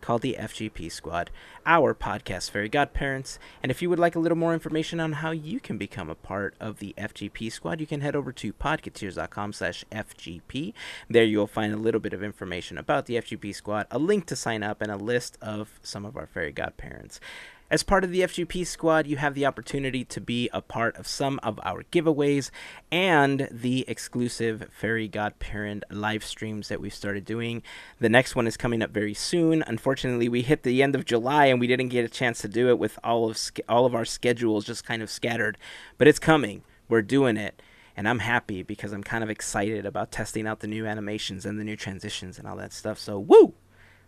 called 0.08 0.22
the 0.22 0.38
FGP 0.40 0.90
Squad, 0.90 1.30
our 1.66 1.94
podcast 1.94 2.50
fairy 2.50 2.70
godparents. 2.70 3.38
And 3.62 3.70
if 3.70 3.82
you 3.82 3.90
would 3.90 4.00
like 4.00 4.16
a 4.16 4.20
little 4.20 4.38
more 4.38 4.54
information 4.54 5.02
on 5.02 5.12
how 5.12 5.32
you 5.32 5.60
can 5.60 5.78
become 5.78 6.10
a 6.10 6.16
part 6.16 6.56
of 6.62 6.80
the 6.80 6.96
FGP 6.98 7.52
Squad, 7.52 7.82
you 7.82 7.88
can 7.88 8.00
head 8.00 8.16
over 8.16 8.32
to 8.32 8.54
podcateers.com 8.54 9.52
slash 9.52 9.84
FGP. 9.92 10.72
There 11.10 11.26
you'll 11.26 11.46
find 11.46 11.74
a 11.74 11.78
little 11.78 12.00
bit 12.00 12.14
of 12.14 12.24
information 12.24 12.78
about 12.78 13.06
the 13.06 13.16
FGP 13.16 13.54
Squad, 13.54 13.86
a 13.92 14.00
link 14.00 14.28
to 14.28 14.38
sign 14.38 14.64
up, 14.64 14.82
and 14.82 14.90
a 14.90 14.96
list 14.96 15.38
of 15.42 15.78
some 15.84 16.06
of 16.06 16.16
our 16.16 16.26
fairy 16.26 16.54
godparents. 16.54 17.20
As 17.70 17.84
part 17.84 18.06
of 18.06 18.12
the 18.12 18.22
FGP 18.22 18.66
squad, 18.66 19.08
you 19.08 19.18
have 19.18 19.34
the 19.34 19.46
opportunity 19.46 20.06
to 20.06 20.22
be 20.22 20.50
a 20.54 20.62
part 20.62 20.96
of 20.96 21.06
some 21.06 21.38
of 21.44 21.60
our 21.64 21.84
giveaways 21.92 22.50
and 22.94 23.50
the 23.52 23.84
exclusive 23.90 24.70
Fairy 24.72 25.10
Godparent 25.10 25.84
live 25.90 26.24
streams 26.24 26.70
that 26.70 26.80
we've 26.80 26.94
started 26.94 27.26
doing. 27.26 27.62
The 28.00 28.08
next 28.08 28.38
one 28.38 28.48
is 28.48 28.56
coming 28.56 28.82
up 28.82 28.92
very 28.92 29.14
soon. 29.14 29.64
Unfortunately, 29.68 30.30
we 30.30 30.44
hit 30.44 30.64
the 30.64 30.82
end 30.82 30.96
of 30.96 31.04
July 31.04 31.48
and 31.48 31.60
we 31.60 31.68
didn't 31.68 31.90
get 31.90 32.06
a 32.06 32.10
chance 32.10 32.40
to 32.40 32.48
do 32.48 32.70
it 32.70 32.80
with 32.80 32.98
all 33.04 33.30
of 33.30 33.38
all 33.68 33.86
of 33.86 33.94
our 33.94 34.06
schedules 34.06 34.64
just 34.64 34.86
kind 34.86 35.02
of 35.02 35.10
scattered, 35.10 35.58
but 35.98 36.08
it's 36.08 36.20
coming. 36.20 36.64
We're 36.88 37.02
doing 37.02 37.36
it. 37.36 37.62
And 37.98 38.08
I'm 38.08 38.20
happy 38.20 38.64
because 38.64 38.94
I'm 38.94 39.04
kind 39.04 39.26
of 39.26 39.30
excited 39.30 39.86
about 39.86 40.10
testing 40.10 40.48
out 40.48 40.62
the 40.62 40.68
new 40.68 40.86
animations 40.86 41.46
and 41.46 41.60
the 41.60 41.66
new 41.66 41.76
transitions 41.76 42.40
and 42.40 42.48
all 42.48 42.56
that 42.56 42.72
stuff. 42.72 42.98
So, 42.98 43.20
woo! 43.20 43.56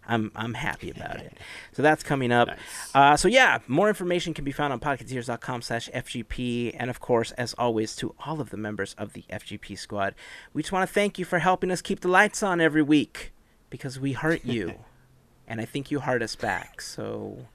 I'm 0.07 0.31
I'm 0.35 0.53
happy 0.55 0.89
about 0.89 1.17
it. 1.17 1.38
So 1.73 1.83
that's 1.83 2.03
coming 2.03 2.31
up. 2.33 2.47
Nice. 2.49 2.57
Uh, 2.93 3.15
so 3.15 3.27
yeah, 3.29 3.59
more 3.67 3.88
information 3.88 4.33
can 4.33 4.43
be 4.43 4.51
found 4.51 4.73
on 4.73 4.79
podcateers.com 4.81 5.62
slash 5.62 5.88
FGP. 5.95 6.75
And 6.77 6.89
of 6.89 6.99
course, 6.99 7.31
as 7.33 7.53
always, 7.57 7.95
to 7.97 8.13
all 8.25 8.41
of 8.41 8.49
the 8.49 8.57
members 8.57 8.95
of 8.97 9.13
the 9.13 9.23
FGP 9.29 9.77
squad, 9.79 10.13
we 10.53 10.62
just 10.62 10.73
want 10.73 10.88
to 10.88 10.93
thank 10.93 11.17
you 11.19 11.23
for 11.25 11.39
helping 11.39 11.71
us 11.71 11.81
keep 11.81 12.01
the 12.01 12.09
lights 12.09 12.43
on 12.43 12.59
every 12.59 12.81
week 12.81 13.31
because 13.69 13.97
we 13.99 14.12
heart 14.13 14.43
you. 14.43 14.73
and 15.47 15.62
I 15.62 15.65
think 15.65 15.89
you 15.89 16.01
heart 16.01 16.21
us 16.21 16.35
back. 16.35 16.81
So 16.81 17.45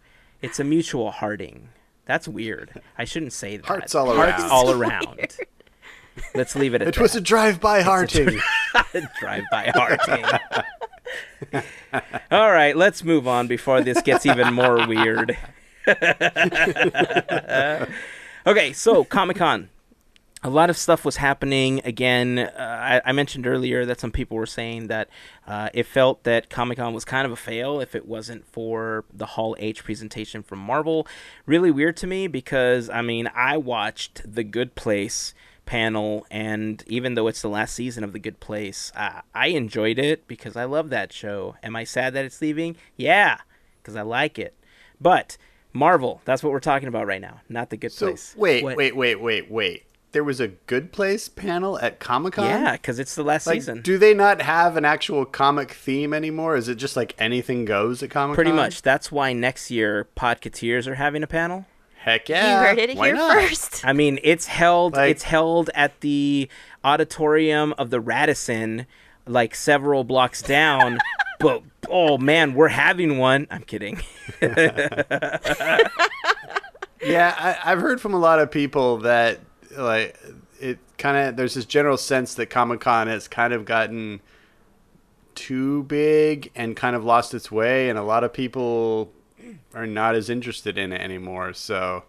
it's 0.41 0.59
a 0.59 0.65
mutual 0.65 1.11
hearting. 1.11 1.69
That's 2.07 2.27
weird. 2.27 2.81
I 2.97 3.05
shouldn't 3.05 3.33
say 3.35 3.59
that. 3.59 3.67
Hearts 3.67 3.95
all 3.95 4.15
Hearts 4.15 4.43
around. 4.43 4.51
all 4.51 4.71
around. 4.71 5.37
Let's 6.35 6.55
leave 6.57 6.73
it 6.75 6.81
at 6.83 6.87
that. 6.87 6.97
It 6.97 7.03
was 7.03 7.15
a 7.17 7.21
drive-by 7.21 7.83
hearting. 7.83 8.41
drive-by 9.21 9.73
hearting. 9.75 10.65
All 12.31 12.51
right, 12.51 12.77
let's 12.77 13.05
move 13.05 13.27
on 13.29 13.47
before 13.47 13.81
this 13.81 14.01
gets 14.03 14.27
even 14.27 14.55
more 14.55 14.87
weird. 14.87 15.37
okay, 18.47 18.73
so 18.73 19.05
Comic 19.05 19.37
Con. 19.37 19.69
A 20.43 20.51
lot 20.51 20.69
of 20.69 20.77
stuff 20.77 21.07
was 21.07 21.17
happening. 21.17 21.81
Again, 21.85 22.39
uh, 22.39 22.51
I, 22.59 23.01
I 23.09 23.13
mentioned 23.13 23.47
earlier 23.47 23.87
that 23.87 23.99
some 23.99 24.11
people 24.11 24.37
were 24.37 24.45
saying 24.45 24.89
that 24.89 25.09
uh, 25.47 25.71
it 25.73 25.87
felt 25.87 26.25
that 26.25 26.51
Comic 26.51 26.77
Con 26.77 26.93
was 26.93 27.07
kind 27.07 27.25
of 27.25 27.33
a 27.33 27.37
fail 27.37 27.81
if 27.81 27.95
it 27.95 28.07
wasn't 28.07 28.47
for 28.47 29.07
the 29.11 29.25
Hall 29.25 29.57
H 29.59 29.83
presentation 29.85 30.43
from 30.43 30.59
Marvel. 30.59 31.07
Really 31.47 31.71
weird 31.71 31.97
to 31.99 32.07
me 32.07 32.27
because, 32.27 32.91
I 32.91 33.01
mean, 33.01 33.31
I 33.35 33.57
watched 33.57 34.21
The 34.27 34.45
Good 34.45 34.75
Place 34.75 35.33
panel 35.67 36.27
and 36.31 36.85
even 36.87 37.15
though 37.15 37.27
it's 37.27 37.41
the 37.43 37.49
last 37.49 37.75
season 37.75 38.05
of 38.05 38.13
the 38.13 38.19
good 38.19 38.39
place 38.41 38.93
uh, 38.97 39.21
i 39.35 39.47
enjoyed 39.49 39.99
it 39.99 40.27
because 40.29 40.57
i 40.57 40.65
love 40.65 40.91
that 40.91 41.13
show 41.13 41.57
am 41.63 41.75
i 41.75 41.85
sad 41.85 42.13
that 42.13 42.25
it's 42.25 42.41
leaving 42.43 42.77
yeah 42.97 43.39
because 43.83 43.97
i 43.97 44.03
like 44.03 44.39
it 44.39 44.55
but 45.01 45.37
marvel 45.73 46.21
that's 46.25 46.43
what 46.43 46.53
we're 46.53 46.61
talking 46.61 46.89
about 46.89 47.07
right 47.07 47.21
now 47.23 47.41
not 47.49 47.71
the 47.71 47.77
good 47.77 47.93
So 47.93 48.09
place 48.09 48.35
wait, 48.37 48.63
What- 48.63 48.77
wait, 48.77 48.95
wait, 48.97 49.21
wait, 49.21 49.51
wait. 49.51 49.85
There 50.13 50.23
was 50.23 50.39
a 50.39 50.47
Good 50.47 50.93
Place 50.93 51.29
panel 51.29 51.77
at 51.81 51.99
Comic 51.99 52.35
Con. 52.35 52.45
yeah 52.45 52.73
because 52.75 53.01
it's 53.01 53.17
the 53.17 53.25
last 53.25 53.49
Like, 53.49 53.57
season 53.57 53.81
do 53.83 53.99
they 53.99 54.15
not 54.15 54.43
have 54.43 54.77
an 54.77 54.85
actual 54.85 55.25
comic 55.25 55.73
theme 55.73 56.15
anymore? 56.15 56.55
Is 56.55 56.69
it 56.69 56.77
just 56.77 56.95
like 56.95 57.17
anything 57.19 57.65
goes 57.65 58.01
at 58.01 58.11
Comic 58.11 58.29
Con? 58.29 58.35
pretty 58.37 58.53
much 58.53 58.81
that's 58.83 59.11
why 59.11 59.33
next 59.33 59.73
year 59.73 60.07
podcateers 60.17 60.87
are 60.87 60.95
having 60.95 61.25
a 61.25 61.27
panel 61.27 61.67
Heck 62.05 62.29
yeah! 62.29 62.61
you 62.61 62.67
heard 62.69 62.79
it 62.91 62.97
Why 62.99 63.07
here 63.07 63.17
not? 63.17 63.33
first. 63.49 63.83
I 63.85 63.95
mean, 63.95 64.19
it's 64.23 64.47
held 64.47 64.93
Like- 64.95 65.11
it's 65.13 65.23
held 65.23 65.71
at 65.75 66.01
the 66.03 66.51
auditorium 66.85 67.73
of 67.79 67.89
the 67.89 67.99
Radisson, 67.99 68.85
like 69.27 69.55
several 69.55 70.05
blocks 70.05 70.43
down. 70.43 70.99
but 71.41 71.63
oh 71.89 72.19
man, 72.19 72.53
we're 72.55 72.69
having 72.69 73.17
one. 73.17 73.47
I'm 73.51 73.63
kidding. 73.63 74.03
Yeah, 77.03 77.35
I, 77.37 77.73
I've 77.73 77.81
heard 77.81 78.01
from 78.01 78.15
a 78.15 78.19
lot 78.19 78.39
of 78.39 78.51
people 78.51 78.99
that 78.99 79.41
like 79.77 80.19
it 80.59 80.79
kind 80.97 81.17
of 81.29 81.37
there's 81.37 81.53
this 81.53 81.67
general 81.67 81.99
sense 81.99 82.35
that 82.37 82.47
Comic 82.47 82.81
Con 82.81 83.09
has 83.09 83.29
kind 83.29 83.53
of 83.53 83.67
gotten 83.67 84.23
too 85.35 85.83
big 85.83 86.51
and 86.55 86.75
kind 86.75 86.97
of 86.97 87.05
lost 87.05 87.35
its 87.35 87.51
way, 87.53 87.91
and 87.91 87.99
a 87.99 88.03
lot 88.03 88.25
of 88.25 88.33
people 88.33 89.13
are 89.75 89.87
not 89.87 90.15
as 90.15 90.31
interested 90.31 90.79
in 90.79 90.93
it 90.93 91.01
anymore. 91.01 91.53
So 91.53 92.05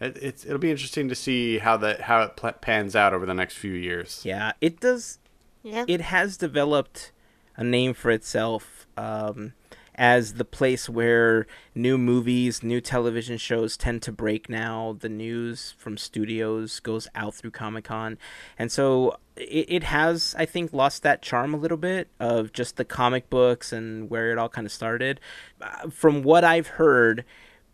it, 0.00 0.16
it's 0.20 0.44
it'll 0.44 0.58
be 0.58 0.70
interesting 0.70 1.08
to 1.08 1.14
see 1.14 1.58
how 1.58 1.76
that 1.78 2.02
how 2.02 2.22
it 2.22 2.36
pl- 2.36 2.52
pans 2.52 2.94
out 2.96 3.12
over 3.14 3.26
the 3.26 3.34
next 3.34 3.56
few 3.56 3.72
years. 3.72 4.22
yeah, 4.24 4.52
it 4.60 4.80
does. 4.80 5.18
Yeah. 5.62 5.84
It 5.88 6.02
has 6.02 6.36
developed 6.36 7.10
a 7.56 7.64
name 7.64 7.94
for 7.94 8.10
itself 8.10 8.86
um, 8.96 9.54
as 9.96 10.34
the 10.34 10.44
place 10.44 10.88
where 10.88 11.46
new 11.74 11.96
movies, 11.96 12.62
new 12.62 12.80
television 12.80 13.36
shows 13.38 13.76
tend 13.76 14.02
to 14.02 14.12
break. 14.12 14.48
Now 14.48 14.96
the 14.98 15.08
news 15.08 15.74
from 15.78 15.96
studios 15.96 16.80
goes 16.80 17.08
out 17.14 17.34
through 17.34 17.52
Comic 17.52 17.84
Con, 17.84 18.18
and 18.58 18.70
so 18.72 19.16
it, 19.36 19.66
it 19.68 19.84
has, 19.84 20.34
I 20.38 20.46
think, 20.46 20.72
lost 20.72 21.02
that 21.02 21.22
charm 21.22 21.54
a 21.54 21.58
little 21.58 21.76
bit 21.76 22.08
of 22.20 22.52
just 22.52 22.76
the 22.76 22.84
comic 22.84 23.30
books 23.30 23.72
and 23.72 24.10
where 24.10 24.30
it 24.32 24.38
all 24.38 24.48
kind 24.48 24.66
of 24.66 24.72
started. 24.72 25.20
Uh, 25.60 25.88
from 25.90 26.22
what 26.22 26.44
I've 26.44 26.68
heard, 26.68 27.24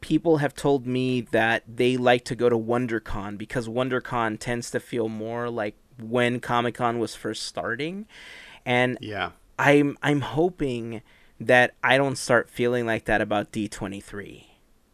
people 0.01 0.39
have 0.39 0.55
told 0.55 0.87
me 0.87 1.21
that 1.21 1.63
they 1.67 1.97
like 1.97 2.25
to 2.27 2.35
go 2.35 2.49
to 2.49 2.57
WonderCon 2.57 3.37
because 3.37 3.69
WonderCon 3.69 4.39
tends 4.39 4.71
to 4.71 4.81
feel 4.81 5.09
more 5.09 5.51
like 5.51 5.75
when 6.01 6.41
Comic 6.41 6.77
Con 6.77 6.99
was 6.99 7.15
first 7.15 7.43
starting, 7.43 8.07
and 8.65 8.99
Yeah. 9.01 9.33
I'm 9.59 9.99
I'm 10.03 10.23
hoping 10.23 11.03
that 11.41 11.75
I 11.83 11.97
don't 11.97 12.17
start 12.17 12.51
feeling 12.51 12.87
like 12.87 13.07
that 13.07 13.21
about 13.21 13.51
D23, 13.51 14.45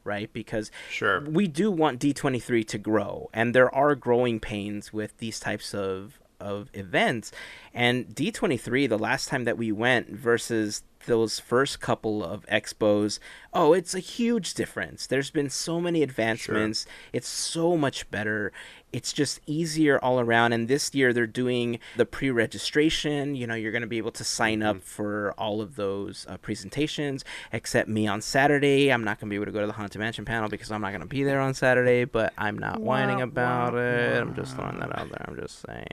right? 0.05 0.33
Because 0.33 0.71
Sure. 0.89 1.21
we 1.21 1.49
do 1.49 1.71
want 1.71 2.01
D23 2.01 2.67
to 2.69 2.79
grow, 2.79 3.29
and 3.35 3.55
there 3.55 3.75
are 3.75 3.95
growing 3.95 4.41
pains 4.41 4.93
with 4.93 5.19
these 5.19 5.41
types 5.41 5.75
of 5.75 6.21
of 6.39 6.69
events. 6.75 7.33
And 7.73 8.15
D23, 8.15 8.87
the 8.89 8.99
last 8.99 9.29
time 9.29 9.45
that 9.45 9.57
we 9.57 9.73
went 9.73 10.11
versus 10.11 10.83
those 11.07 11.41
first 11.41 11.81
couple 11.81 12.23
of 12.23 12.45
expos, 12.47 13.18
oh, 13.55 13.73
it's 13.73 13.95
a 13.95 14.01
huge 14.01 14.53
difference. 14.55 15.07
There's 15.07 15.31
been 15.31 15.49
so 15.49 15.81
many 15.81 16.03
advancements. 16.03 16.85
It's 17.12 17.29
so 17.29 17.77
much 17.79 18.11
better. 18.11 18.53
It's 18.97 19.12
just 19.12 19.40
easier 19.44 19.99
all 19.99 20.20
around. 20.20 20.55
And 20.55 20.68
this 20.68 20.94
year 20.94 21.12
they're 21.12 21.26
doing 21.26 21.80
the 21.99 22.07
pre 22.07 22.30
registration. 22.30 23.34
You 23.34 23.47
know, 23.47 23.55
you're 23.55 23.70
going 23.70 23.82
to 23.82 23.86
be 23.86 23.99
able 23.99 24.12
to 24.12 24.24
sign 24.24 24.62
up 24.62 24.80
for 24.82 25.34
all 25.36 25.61
of 25.61 25.76
those 25.76 26.24
uh, 26.30 26.38
presentations, 26.38 27.22
except 27.53 27.90
me 27.90 28.07
on 28.07 28.22
Saturday. 28.22 28.90
I'm 28.90 29.05
not 29.05 29.20
going 29.20 29.28
to 29.28 29.30
be 29.30 29.36
able 29.36 29.44
to 29.44 29.53
go 29.53 29.61
to 29.61 29.66
the 29.66 29.74
Haunted 29.74 30.01
Mansion 30.01 30.24
panel 30.24 30.49
because 30.49 30.72
I'm 30.72 30.80
not 30.80 30.92
going 30.92 31.03
to 31.03 31.07
be 31.07 31.24
there 31.24 31.42
on 31.42 31.53
Saturday, 31.53 32.07
but 32.07 32.32
I'm 32.38 32.59
not 32.59 32.80
whining 32.80 33.20
about 33.20 33.74
it. 33.74 34.18
I'm 34.18 34.34
just 34.34 34.57
throwing 34.57 34.78
that 34.80 34.99
out 34.99 35.11
there. 35.11 35.26
I'm 35.28 35.36
just 35.36 35.61
saying. 35.61 35.86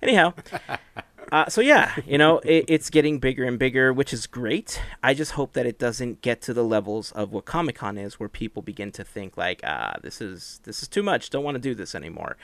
Anyhow. 0.00 0.32
Uh, 1.32 1.48
so 1.48 1.60
yeah, 1.60 1.94
you 2.06 2.18
know, 2.18 2.38
it, 2.40 2.64
it's 2.68 2.90
getting 2.90 3.18
bigger 3.18 3.44
and 3.44 3.58
bigger, 3.58 3.92
which 3.92 4.12
is 4.12 4.26
great. 4.26 4.80
I 5.02 5.14
just 5.14 5.32
hope 5.32 5.52
that 5.54 5.66
it 5.66 5.78
doesn't 5.78 6.22
get 6.22 6.40
to 6.42 6.54
the 6.54 6.64
levels 6.64 7.12
of 7.12 7.32
what 7.32 7.44
Comic 7.44 7.76
Con 7.76 7.98
is, 7.98 8.18
where 8.20 8.28
people 8.28 8.62
begin 8.62 8.92
to 8.92 9.04
think 9.04 9.36
like, 9.36 9.60
ah, 9.64 9.96
this 10.02 10.20
is 10.20 10.60
this 10.64 10.82
is 10.82 10.88
too 10.88 11.02
much. 11.02 11.30
Don't 11.30 11.44
want 11.44 11.56
to 11.56 11.60
do 11.60 11.74
this 11.74 11.94
anymore. 11.94 12.36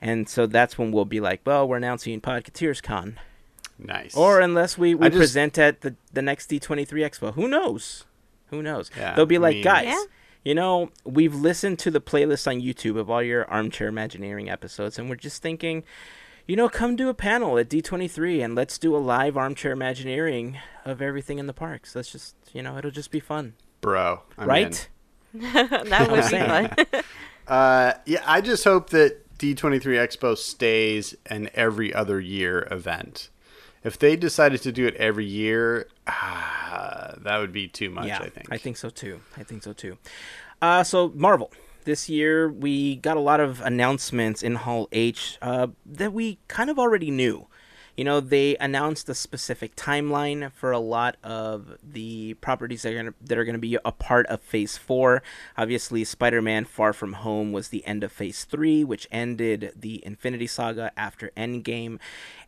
And 0.00 0.28
so 0.28 0.46
that's 0.46 0.76
when 0.76 0.92
we'll 0.92 1.04
be 1.04 1.20
like, 1.20 1.40
well, 1.46 1.66
we're 1.66 1.76
announcing 1.78 2.20
Podcateers 2.20 2.82
Con, 2.82 3.18
Nice. 3.78 4.14
or 4.16 4.40
unless 4.40 4.76
we, 4.76 4.94
we 4.94 5.06
just- 5.08 5.16
present 5.18 5.56
at 5.58 5.80
the 5.82 5.94
the 6.12 6.22
next 6.22 6.50
D23 6.50 6.86
Expo. 6.88 7.34
Who 7.34 7.48
knows? 7.48 8.04
Who 8.48 8.62
knows? 8.62 8.90
Yeah, 8.96 9.14
They'll 9.14 9.26
be 9.26 9.36
I 9.36 9.40
like, 9.40 9.54
mean- 9.56 9.64
guys. 9.64 9.84
Yeah. 9.86 10.04
You 10.44 10.54
know, 10.54 10.90
we've 11.04 11.34
listened 11.34 11.78
to 11.78 11.90
the 11.90 12.02
playlist 12.02 12.46
on 12.46 12.60
YouTube 12.60 12.98
of 12.98 13.08
all 13.08 13.22
your 13.22 13.46
armchair 13.50 13.88
Imagineering 13.88 14.50
episodes, 14.50 14.98
and 14.98 15.08
we're 15.08 15.14
just 15.16 15.40
thinking, 15.40 15.84
you 16.46 16.56
know, 16.56 16.68
come 16.68 16.96
do 16.96 17.08
a 17.08 17.14
panel 17.14 17.58
at 17.58 17.68
D23 17.68 18.44
and 18.44 18.54
let's 18.54 18.78
do 18.78 18.94
a 18.94 18.98
live 18.98 19.36
armchair 19.36 19.72
Imagineering 19.72 20.58
of 20.84 21.00
everything 21.00 21.38
in 21.38 21.46
the 21.46 21.52
parks. 21.52 21.94
Let's 21.96 22.10
just, 22.10 22.34
you 22.52 22.62
know, 22.62 22.76
it'll 22.76 22.90
just 22.90 23.10
be 23.10 23.20
fun, 23.20 23.54
bro. 23.80 24.22
I'm 24.36 24.48
right? 24.48 24.88
that 25.32 26.10
would 26.10 26.30
be 26.30 26.86
fun. 26.92 27.02
Uh, 27.46 27.92
yeah, 28.06 28.22
I 28.24 28.40
just 28.40 28.64
hope 28.64 28.88
that 28.88 29.36
D23 29.36 29.82
Expo 29.82 30.34
stays 30.34 31.14
an 31.26 31.50
every 31.52 31.92
other 31.92 32.18
year 32.18 32.66
event. 32.70 33.28
If 33.82 33.98
they 33.98 34.16
decided 34.16 34.62
to 34.62 34.72
do 34.72 34.86
it 34.86 34.94
every 34.94 35.26
year, 35.26 35.88
ah, 36.06 37.12
that 37.18 37.36
would 37.36 37.52
be 37.52 37.68
too 37.68 37.90
much, 37.90 38.06
yeah, 38.06 38.20
I 38.20 38.30
think. 38.30 38.46
I 38.50 38.56
think. 38.56 38.78
so 38.78 38.88
too. 38.88 39.20
I 39.36 39.42
think 39.42 39.62
so 39.62 39.74
too. 39.74 39.98
Uh, 40.62 40.84
so 40.84 41.12
Marvel. 41.14 41.52
This 41.84 42.08
year 42.08 42.48
we 42.48 42.96
got 42.96 43.16
a 43.18 43.20
lot 43.20 43.40
of 43.40 43.60
announcements 43.60 44.42
in 44.42 44.54
Hall 44.54 44.88
H 44.90 45.38
uh, 45.42 45.68
that 45.84 46.12
we 46.12 46.38
kind 46.48 46.70
of 46.70 46.78
already 46.78 47.10
knew. 47.10 47.46
You 47.96 48.02
know, 48.02 48.18
they 48.18 48.56
announced 48.56 49.08
a 49.08 49.14
specific 49.14 49.76
timeline 49.76 50.50
for 50.50 50.72
a 50.72 50.80
lot 50.80 51.16
of 51.22 51.78
the 51.80 52.34
properties 52.34 52.82
that 52.82 52.92
are 52.92 52.96
gonna, 52.96 53.14
that 53.20 53.38
are 53.38 53.44
going 53.44 53.54
to 53.54 53.60
be 53.60 53.78
a 53.84 53.92
part 53.92 54.26
of 54.26 54.40
Phase 54.40 54.76
Four. 54.76 55.22
Obviously, 55.56 56.02
Spider-Man: 56.02 56.64
Far 56.64 56.92
From 56.92 57.12
Home 57.12 57.52
was 57.52 57.68
the 57.68 57.86
end 57.86 58.02
of 58.02 58.10
Phase 58.10 58.42
Three, 58.42 58.82
which 58.82 59.06
ended 59.12 59.74
the 59.76 60.04
Infinity 60.04 60.48
Saga 60.48 60.90
after 60.96 61.30
Endgame. 61.36 62.00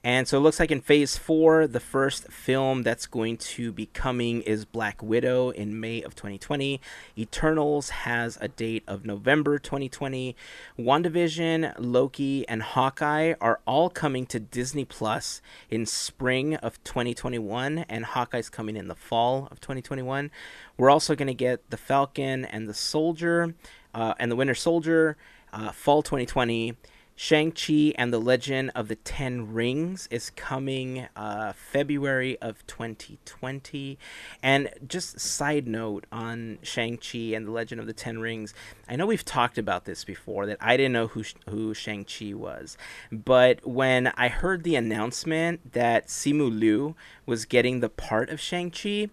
And 0.06 0.28
so 0.28 0.36
it 0.36 0.42
looks 0.42 0.60
like 0.60 0.70
in 0.70 0.82
Phase 0.82 1.16
4, 1.16 1.66
the 1.66 1.80
first 1.80 2.28
film 2.28 2.84
that's 2.84 3.06
going 3.06 3.38
to 3.38 3.72
be 3.72 3.86
coming 3.86 4.40
is 4.42 4.64
Black 4.64 5.02
Widow 5.02 5.50
in 5.50 5.80
May 5.80 6.00
of 6.00 6.14
2020. 6.14 6.80
Eternals 7.18 7.88
has 7.88 8.38
a 8.40 8.46
date 8.46 8.84
of 8.86 9.04
November 9.04 9.58
2020. 9.58 10.36
WandaVision, 10.78 11.74
Loki, 11.76 12.46
and 12.46 12.62
Hawkeye 12.62 13.34
are 13.40 13.58
all 13.66 13.90
coming 13.90 14.26
to 14.26 14.38
Disney 14.38 14.84
Plus 14.84 15.42
in 15.70 15.86
spring 15.86 16.54
of 16.54 16.80
2021, 16.84 17.78
and 17.88 18.04
Hawkeye's 18.04 18.48
coming 18.48 18.76
in 18.76 18.86
the 18.86 18.94
fall 18.94 19.48
of 19.50 19.60
2021. 19.60 20.30
We're 20.76 20.88
also 20.88 21.16
going 21.16 21.26
to 21.26 21.34
get 21.34 21.68
The 21.70 21.76
Falcon 21.76 22.44
and 22.44 22.68
the 22.68 22.74
Soldier, 22.74 23.56
uh, 23.92 24.14
and 24.20 24.30
the 24.30 24.36
Winter 24.36 24.54
Soldier, 24.54 25.16
uh, 25.52 25.72
fall 25.72 26.04
2020. 26.04 26.76
Shang-Chi 27.18 27.94
and 27.96 28.12
the 28.12 28.20
Legend 28.20 28.70
of 28.74 28.88
the 28.88 28.94
Ten 28.94 29.54
Rings 29.54 30.06
is 30.10 30.28
coming 30.28 31.08
uh, 31.16 31.54
February 31.54 32.36
of 32.42 32.64
2020. 32.66 33.98
And 34.42 34.68
just 34.86 35.18
side 35.18 35.66
note 35.66 36.04
on 36.12 36.58
Shang-Chi 36.62 37.34
and 37.34 37.46
the 37.46 37.52
Legend 37.52 37.80
of 37.80 37.86
the 37.86 37.94
Ten 37.94 38.18
Rings, 38.18 38.52
I 38.86 38.96
know 38.96 39.06
we've 39.06 39.24
talked 39.24 39.56
about 39.56 39.86
this 39.86 40.04
before 40.04 40.44
that 40.44 40.58
I 40.60 40.76
didn't 40.76 40.92
know 40.92 41.06
who, 41.06 41.24
who 41.48 41.72
Shang-Chi 41.72 42.34
was. 42.34 42.76
But 43.10 43.66
when 43.66 44.08
I 44.08 44.28
heard 44.28 44.62
the 44.62 44.76
announcement 44.76 45.72
that 45.72 46.08
Simu 46.08 46.56
Liu 46.56 46.96
was 47.24 47.46
getting 47.46 47.80
the 47.80 47.88
part 47.88 48.28
of 48.28 48.42
Shang-Chi, 48.42 49.08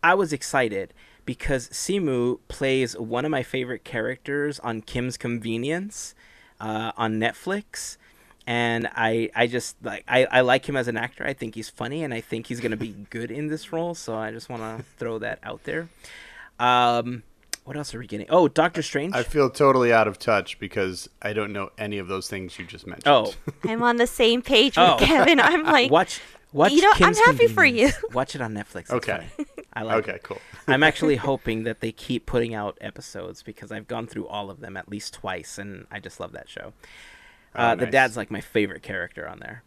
I 0.00 0.14
was 0.14 0.32
excited 0.32 0.94
because 1.24 1.68
Simu 1.70 2.38
plays 2.46 2.96
one 2.96 3.24
of 3.24 3.32
my 3.32 3.42
favorite 3.42 3.82
characters 3.82 4.60
on 4.60 4.80
Kim's 4.80 5.16
Convenience 5.16 6.14
uh, 6.60 6.92
on 6.96 7.14
Netflix. 7.20 7.96
And 8.46 8.88
I, 8.94 9.30
I 9.34 9.46
just 9.46 9.76
like 9.82 10.04
I, 10.08 10.24
I 10.24 10.40
like 10.40 10.66
him 10.66 10.74
as 10.76 10.88
an 10.88 10.96
actor. 10.96 11.22
I 11.26 11.34
think 11.34 11.54
he's 11.54 11.68
funny, 11.68 12.02
and 12.02 12.14
I 12.14 12.22
think 12.22 12.46
he's 12.46 12.60
gonna 12.60 12.78
be 12.78 12.94
good 13.10 13.30
in 13.30 13.48
this 13.48 13.72
role. 13.74 13.94
So 13.94 14.16
I 14.16 14.30
just 14.30 14.48
want 14.48 14.62
to 14.62 14.82
throw 14.96 15.18
that 15.18 15.38
out 15.42 15.64
there. 15.64 15.88
Um, 16.58 17.24
what 17.64 17.76
else 17.76 17.94
are 17.94 17.98
we 17.98 18.06
getting? 18.06 18.26
Oh, 18.30 18.48
Doctor 18.48 18.80
Strange. 18.80 19.14
I 19.14 19.22
feel 19.22 19.50
totally 19.50 19.92
out 19.92 20.08
of 20.08 20.18
touch 20.18 20.58
because 20.58 21.10
I 21.20 21.34
don't 21.34 21.52
know 21.52 21.68
any 21.76 21.98
of 21.98 22.08
those 22.08 22.28
things 22.28 22.58
you 22.58 22.64
just 22.64 22.86
mentioned. 22.86 23.06
oh, 23.08 23.34
I'm 23.64 23.82
on 23.82 23.96
the 23.96 24.06
same 24.06 24.40
page 24.40 24.78
with 24.78 24.88
Oh. 24.88 24.96
Kevin. 24.98 25.38
I'm 25.40 25.62
like, 25.64 25.90
watch 25.90 26.20
watch. 26.52 26.72
You 26.72 26.82
know, 26.82 26.92
I'm 26.96 27.14
happy 27.14 27.46
for 27.48 27.64
you. 27.64 27.90
Watch 28.12 28.34
it 28.34 28.40
on 28.40 28.54
Netflix. 28.54 28.80
It's 28.82 28.90
Okay. 28.92 29.26
funny. 29.36 29.46
I 29.74 29.82
like. 29.82 30.06
it. 30.06 30.10
okay, 30.10 30.18
cool. 30.22 30.40
I'm 30.68 30.82
actually 30.82 31.16
hoping 31.30 31.64
that 31.64 31.80
they 31.80 31.92
keep 31.92 32.26
putting 32.26 32.54
out 32.54 32.76
episodes 32.80 33.42
because 33.42 33.70
I've 33.72 33.86
gone 33.88 34.06
through 34.06 34.26
all 34.28 34.50
of 34.50 34.60
them 34.60 34.76
at 34.76 34.88
least 34.88 35.14
twice, 35.14 35.58
and 35.58 35.86
I 35.90 36.00
just 36.00 36.20
love 36.20 36.32
that 36.32 36.48
show. 36.48 36.72
Uh, 37.54 37.74
Oh, 37.74 37.76
The 37.80 37.86
dad's 37.86 38.16
like 38.16 38.30
my 38.30 38.40
favorite 38.40 38.82
character 38.82 39.28
on 39.28 39.38
there. 39.40 39.62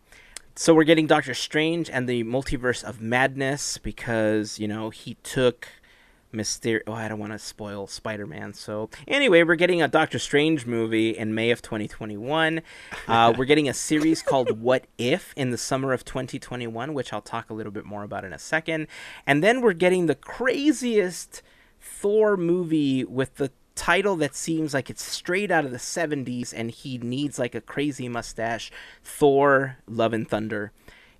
So 0.55 0.73
we're 0.75 0.83
getting 0.83 1.07
Doctor 1.07 1.33
Strange 1.33 1.89
and 1.89 2.09
the 2.09 2.23
Multiverse 2.25 2.83
of 2.83 3.01
Madness 3.01 3.77
because 3.77 4.59
you 4.59 4.67
know 4.67 4.89
he 4.89 5.15
took 5.23 5.67
Mysterio. 6.31 6.81
Oh, 6.87 6.93
I 6.93 7.07
don't 7.07 7.19
want 7.19 7.31
to 7.31 7.39
spoil 7.39 7.87
Spider 7.87 8.25
Man. 8.25 8.53
So 8.53 8.89
anyway, 9.07 9.43
we're 9.43 9.55
getting 9.55 9.81
a 9.81 9.87
Doctor 9.87 10.19
Strange 10.19 10.65
movie 10.65 11.11
in 11.11 11.35
May 11.35 11.51
of 11.51 11.61
2021. 11.61 12.61
Uh, 13.07 13.33
we're 13.37 13.45
getting 13.45 13.69
a 13.69 13.73
series 13.73 14.21
called 14.21 14.61
What 14.61 14.85
If 14.97 15.33
in 15.35 15.51
the 15.51 15.57
summer 15.57 15.93
of 15.93 16.05
2021, 16.05 16.93
which 16.93 17.13
I'll 17.13 17.21
talk 17.21 17.49
a 17.49 17.53
little 17.53 17.71
bit 17.71 17.85
more 17.85 18.03
about 18.03 18.25
in 18.25 18.33
a 18.33 18.39
second. 18.39 18.87
And 19.25 19.43
then 19.43 19.61
we're 19.61 19.73
getting 19.73 20.05
the 20.05 20.15
craziest 20.15 21.41
Thor 21.79 22.37
movie 22.37 23.03
with 23.03 23.35
the 23.35 23.51
title 23.75 24.15
that 24.17 24.35
seems 24.35 24.73
like 24.73 24.89
it's 24.89 25.03
straight 25.03 25.49
out 25.49 25.65
of 25.65 25.71
the 25.71 25.77
70s 25.77 26.53
and 26.55 26.69
he 26.69 26.97
needs 26.97 27.39
like 27.39 27.55
a 27.55 27.61
crazy 27.61 28.07
mustache 28.07 28.71
Thor 29.03 29.77
Love 29.87 30.13
and 30.13 30.27
Thunder 30.27 30.71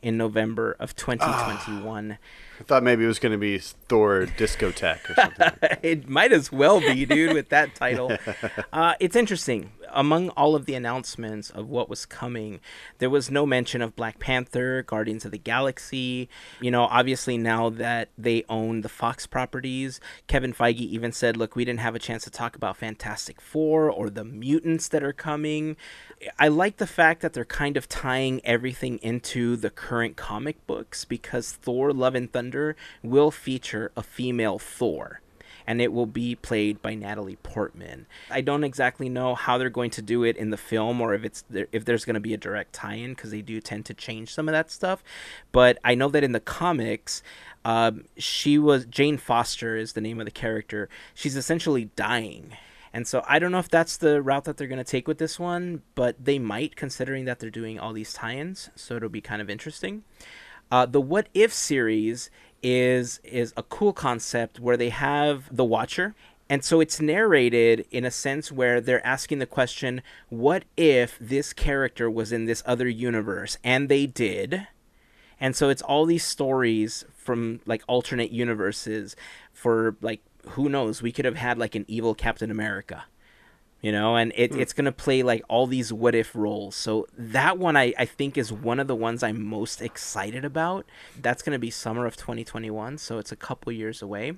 in 0.01 0.17
November 0.17 0.75
of 0.79 0.95
2021. 0.95 2.17
I 2.59 2.63
thought 2.63 2.83
maybe 2.83 3.03
it 3.03 3.07
was 3.07 3.19
going 3.19 3.31
to 3.31 3.37
be 3.37 3.57
Thor 3.57 4.27
Discotheque 4.37 5.09
or 5.09 5.15
something. 5.15 5.77
it 5.81 6.07
might 6.07 6.31
as 6.31 6.51
well 6.51 6.79
be, 6.79 7.05
dude, 7.05 7.33
with 7.33 7.49
that 7.49 7.75
title. 7.75 8.17
Uh, 8.73 8.93
it's 8.99 9.15
interesting. 9.15 9.71
Among 9.93 10.29
all 10.29 10.55
of 10.55 10.65
the 10.65 10.73
announcements 10.73 11.49
of 11.49 11.69
what 11.69 11.89
was 11.89 12.05
coming, 12.05 12.59
there 12.99 13.09
was 13.09 13.29
no 13.29 13.45
mention 13.45 13.81
of 13.81 13.95
Black 13.95 14.19
Panther, 14.19 14.83
Guardians 14.83 15.25
of 15.25 15.31
the 15.31 15.37
Galaxy. 15.37 16.29
You 16.61 16.71
know, 16.71 16.83
obviously 16.83 17.37
now 17.37 17.69
that 17.69 18.09
they 18.17 18.43
own 18.47 18.81
the 18.81 18.89
Fox 18.89 19.27
properties, 19.27 19.99
Kevin 20.27 20.53
Feige 20.53 20.79
even 20.79 21.11
said, 21.11 21.37
look, 21.37 21.55
we 21.55 21.65
didn't 21.65 21.81
have 21.81 21.95
a 21.95 21.99
chance 21.99 22.23
to 22.23 22.29
talk 22.29 22.55
about 22.55 22.77
Fantastic 22.77 23.41
Four 23.41 23.89
or 23.89 24.09
the 24.09 24.23
mutants 24.23 24.87
that 24.89 25.03
are 25.03 25.13
coming. 25.13 25.75
I 26.39 26.47
like 26.47 26.77
the 26.77 26.87
fact 26.87 27.21
that 27.21 27.33
they're 27.33 27.45
kind 27.45 27.77
of 27.77 27.89
tying 27.89 28.41
everything 28.45 28.99
into 29.01 29.55
the 29.55 29.69
current 29.69 30.15
comic 30.15 30.65
books 30.67 31.05
because 31.05 31.51
Thor 31.51 31.91
Love 31.91 32.15
and 32.15 32.31
Thunder 32.31 32.75
will 33.03 33.31
feature 33.31 33.91
a 33.95 34.03
female 34.03 34.59
Thor 34.59 35.21
and 35.65 35.81
it 35.81 35.93
will 35.93 36.05
be 36.05 36.35
played 36.35 36.81
by 36.81 36.95
Natalie 36.95 37.37
Portman. 37.37 38.05
I 38.29 38.41
don't 38.41 38.63
exactly 38.63 39.09
know 39.09 39.35
how 39.35 39.57
they're 39.57 39.69
going 39.69 39.91
to 39.91 40.01
do 40.01 40.23
it 40.23 40.37
in 40.37 40.49
the 40.49 40.57
film 40.57 41.01
or 41.01 41.13
if 41.13 41.23
it's 41.23 41.43
if 41.71 41.85
there's 41.85 42.05
going 42.05 42.15
to 42.15 42.19
be 42.19 42.33
a 42.33 42.37
direct 42.37 42.73
tie-in 42.73 43.11
because 43.11 43.31
they 43.31 43.41
do 43.41 43.61
tend 43.61 43.85
to 43.85 43.93
change 43.93 44.33
some 44.33 44.47
of 44.47 44.53
that 44.53 44.71
stuff. 44.71 45.03
But 45.51 45.77
I 45.83 45.95
know 45.95 46.09
that 46.09 46.23
in 46.23 46.31
the 46.31 46.39
comics, 46.39 47.23
um, 47.65 48.05
she 48.17 48.57
was 48.57 48.85
Jane 48.85 49.17
Foster 49.17 49.75
is 49.75 49.93
the 49.93 50.01
name 50.01 50.19
of 50.19 50.25
the 50.25 50.31
character. 50.31 50.89
She's 51.13 51.35
essentially 51.35 51.85
dying. 51.95 52.53
And 52.93 53.07
so 53.07 53.23
I 53.27 53.39
don't 53.39 53.51
know 53.51 53.59
if 53.59 53.69
that's 53.69 53.97
the 53.97 54.21
route 54.21 54.43
that 54.45 54.57
they're 54.57 54.67
going 54.67 54.77
to 54.77 54.83
take 54.83 55.07
with 55.07 55.17
this 55.17 55.39
one, 55.39 55.81
but 55.95 56.23
they 56.23 56.39
might, 56.39 56.75
considering 56.75 57.25
that 57.25 57.39
they're 57.39 57.49
doing 57.49 57.79
all 57.79 57.93
these 57.93 58.11
tie-ins. 58.13 58.69
So 58.75 58.95
it'll 58.95 59.09
be 59.09 59.21
kind 59.21 59.41
of 59.41 59.49
interesting. 59.49 60.03
Uh, 60.69 60.85
the 60.85 61.01
What 61.01 61.27
If 61.33 61.53
series 61.53 62.29
is 62.63 63.19
is 63.23 63.53
a 63.57 63.63
cool 63.63 63.93
concept 63.93 64.59
where 64.59 64.77
they 64.77 64.89
have 64.89 65.55
the 65.55 65.65
Watcher, 65.65 66.15
and 66.49 66.63
so 66.63 66.79
it's 66.79 66.99
narrated 66.99 67.85
in 67.91 68.05
a 68.05 68.11
sense 68.11 68.51
where 68.51 68.81
they're 68.81 69.05
asking 69.05 69.39
the 69.39 69.45
question, 69.45 70.01
"What 70.29 70.63
if 70.77 71.17
this 71.19 71.53
character 71.53 72.09
was 72.09 72.31
in 72.31 72.45
this 72.45 72.63
other 72.65 72.87
universe?" 72.87 73.57
And 73.63 73.89
they 73.89 74.05
did. 74.05 74.67
And 75.39 75.55
so 75.55 75.69
it's 75.69 75.81
all 75.81 76.05
these 76.05 76.23
stories 76.23 77.03
from 77.15 77.61
like 77.65 77.83
alternate 77.87 78.31
universes 78.31 79.15
for 79.51 79.95
like 80.01 80.21
who 80.49 80.69
knows, 80.69 81.01
we 81.01 81.11
could 81.11 81.25
have 81.25 81.35
had 81.35 81.57
like 81.57 81.75
an 81.75 81.85
evil 81.87 82.15
Captain 82.15 82.51
America 82.51 83.05
you 83.81 83.91
know 83.91 84.15
and 84.15 84.31
it, 84.35 84.55
it's 84.55 84.73
going 84.73 84.85
to 84.85 84.91
play 84.91 85.23
like 85.23 85.43
all 85.47 85.67
these 85.67 85.91
what 85.91 86.15
if 86.15 86.35
roles. 86.35 86.75
So 86.75 87.07
that 87.17 87.57
one 87.57 87.75
I, 87.75 87.93
I 87.97 88.05
think 88.05 88.37
is 88.37 88.51
one 88.51 88.79
of 88.79 88.87
the 88.87 88.95
ones 88.95 89.23
i'm 89.23 89.43
most 89.43 89.81
excited 89.81 90.45
about. 90.45 90.85
That's 91.19 91.41
going 91.41 91.55
to 91.55 91.59
be 91.59 91.69
summer 91.71 92.05
of 92.05 92.15
2021 92.15 92.97
so 92.97 93.17
it's 93.17 93.31
a 93.31 93.35
couple 93.35 93.71
years 93.71 94.01
away. 94.01 94.33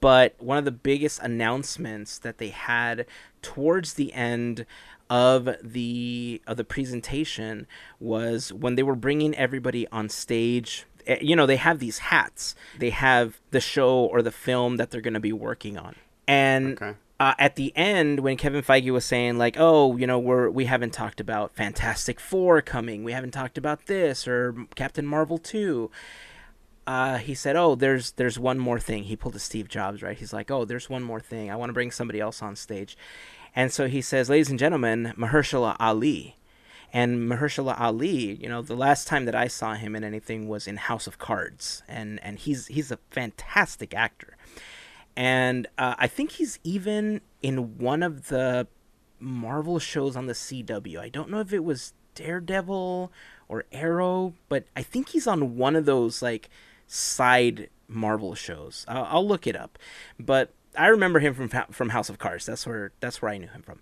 But 0.00 0.34
one 0.38 0.58
of 0.58 0.64
the 0.64 0.70
biggest 0.72 1.20
announcements 1.20 2.18
that 2.18 2.38
they 2.38 2.48
had 2.48 3.06
towards 3.42 3.94
the 3.94 4.12
end 4.12 4.66
of 5.08 5.48
the 5.62 6.42
of 6.46 6.56
the 6.56 6.64
presentation 6.64 7.66
was 8.00 8.52
when 8.52 8.74
they 8.74 8.82
were 8.82 8.96
bringing 8.96 9.34
everybody 9.36 9.86
on 9.88 10.08
stage 10.08 10.84
eh, 11.06 11.18
you 11.20 11.36
know 11.36 11.46
they 11.46 11.56
have 11.56 11.78
these 11.78 11.98
hats. 11.98 12.54
They 12.78 12.90
have 12.90 13.40
the 13.50 13.60
show 13.60 13.98
or 13.98 14.22
the 14.22 14.32
film 14.32 14.78
that 14.78 14.90
they're 14.90 15.00
going 15.00 15.14
to 15.14 15.20
be 15.20 15.32
working 15.32 15.76
on. 15.78 15.94
And 16.26 16.72
Okay. 16.80 16.94
Uh, 17.18 17.34
at 17.38 17.56
the 17.56 17.72
end 17.76 18.20
when 18.20 18.36
Kevin 18.36 18.62
Feige 18.62 18.92
was 18.92 19.04
saying 19.04 19.38
like, 19.38 19.56
"Oh, 19.58 19.96
you 19.96 20.06
know, 20.06 20.18
we're 20.18 20.50
we 20.50 20.66
haven't 20.66 20.92
talked 20.92 21.20
about 21.20 21.54
Fantastic 21.54 22.20
Four 22.20 22.60
coming. 22.60 23.04
We 23.04 23.12
haven't 23.12 23.30
talked 23.30 23.56
about 23.56 23.86
this 23.86 24.28
or 24.28 24.54
Captain 24.74 25.06
Marvel 25.06 25.38
2." 25.38 25.90
Uh, 26.86 27.18
he 27.18 27.34
said, 27.34 27.56
"Oh, 27.56 27.74
there's 27.74 28.12
there's 28.12 28.38
one 28.38 28.58
more 28.58 28.78
thing." 28.78 29.04
He 29.04 29.16
pulled 29.16 29.34
a 29.34 29.38
Steve 29.40 29.68
Jobs, 29.68 30.02
right? 30.02 30.16
He's 30.16 30.32
like, 30.32 30.50
"Oh, 30.50 30.64
there's 30.64 30.90
one 30.90 31.02
more 31.02 31.20
thing. 31.20 31.50
I 31.50 31.56
want 31.56 31.70
to 31.70 31.74
bring 31.74 31.90
somebody 31.90 32.20
else 32.20 32.42
on 32.42 32.54
stage." 32.54 32.96
And 33.54 33.72
so 33.72 33.88
he 33.88 34.02
says, 34.02 34.28
"Ladies 34.28 34.50
and 34.50 34.58
gentlemen, 34.58 35.14
Mahershala 35.16 35.76
Ali." 35.80 36.36
And 36.92 37.28
Mahershala 37.28 37.78
Ali, 37.80 38.34
you 38.36 38.48
know, 38.48 38.62
the 38.62 38.76
last 38.76 39.08
time 39.08 39.24
that 39.24 39.34
I 39.34 39.48
saw 39.48 39.74
him 39.74 39.96
in 39.96 40.04
anything 40.04 40.48
was 40.48 40.66
in 40.68 40.76
House 40.76 41.06
of 41.06 41.18
Cards, 41.18 41.82
and 41.88 42.22
and 42.22 42.38
he's 42.38 42.66
he's 42.68 42.90
a 42.92 42.98
fantastic 43.10 43.94
actor 43.94 44.36
and 45.16 45.66
uh, 45.78 45.94
I 45.98 46.06
think 46.06 46.32
he's 46.32 46.58
even 46.62 47.22
in 47.42 47.78
one 47.78 48.02
of 48.02 48.28
the 48.28 48.66
Marvel 49.18 49.78
shows 49.78 50.14
on 50.14 50.26
the 50.26 50.34
CW. 50.34 50.98
I 50.98 51.08
don't 51.08 51.30
know 51.30 51.40
if 51.40 51.52
it 51.52 51.64
was 51.64 51.94
Daredevil 52.14 53.10
or 53.48 53.64
Arrow, 53.72 54.34
but 54.48 54.64
I 54.76 54.82
think 54.82 55.10
he's 55.10 55.26
on 55.26 55.56
one 55.56 55.74
of 55.74 55.86
those 55.86 56.20
like 56.20 56.50
side 56.86 57.70
Marvel 57.88 58.34
shows. 58.34 58.84
I'll, 58.88 59.04
I'll 59.04 59.26
look 59.26 59.46
it 59.46 59.56
up, 59.56 59.78
but 60.18 60.52
I 60.76 60.88
remember 60.88 61.20
him 61.20 61.34
from 61.34 61.48
from 61.70 61.90
House 61.90 62.10
of 62.10 62.18
Cards. 62.18 62.46
That's 62.46 62.66
where 62.66 62.92
that's 63.00 63.22
where 63.22 63.30
I 63.30 63.38
knew 63.38 63.48
him 63.48 63.62
from. 63.62 63.80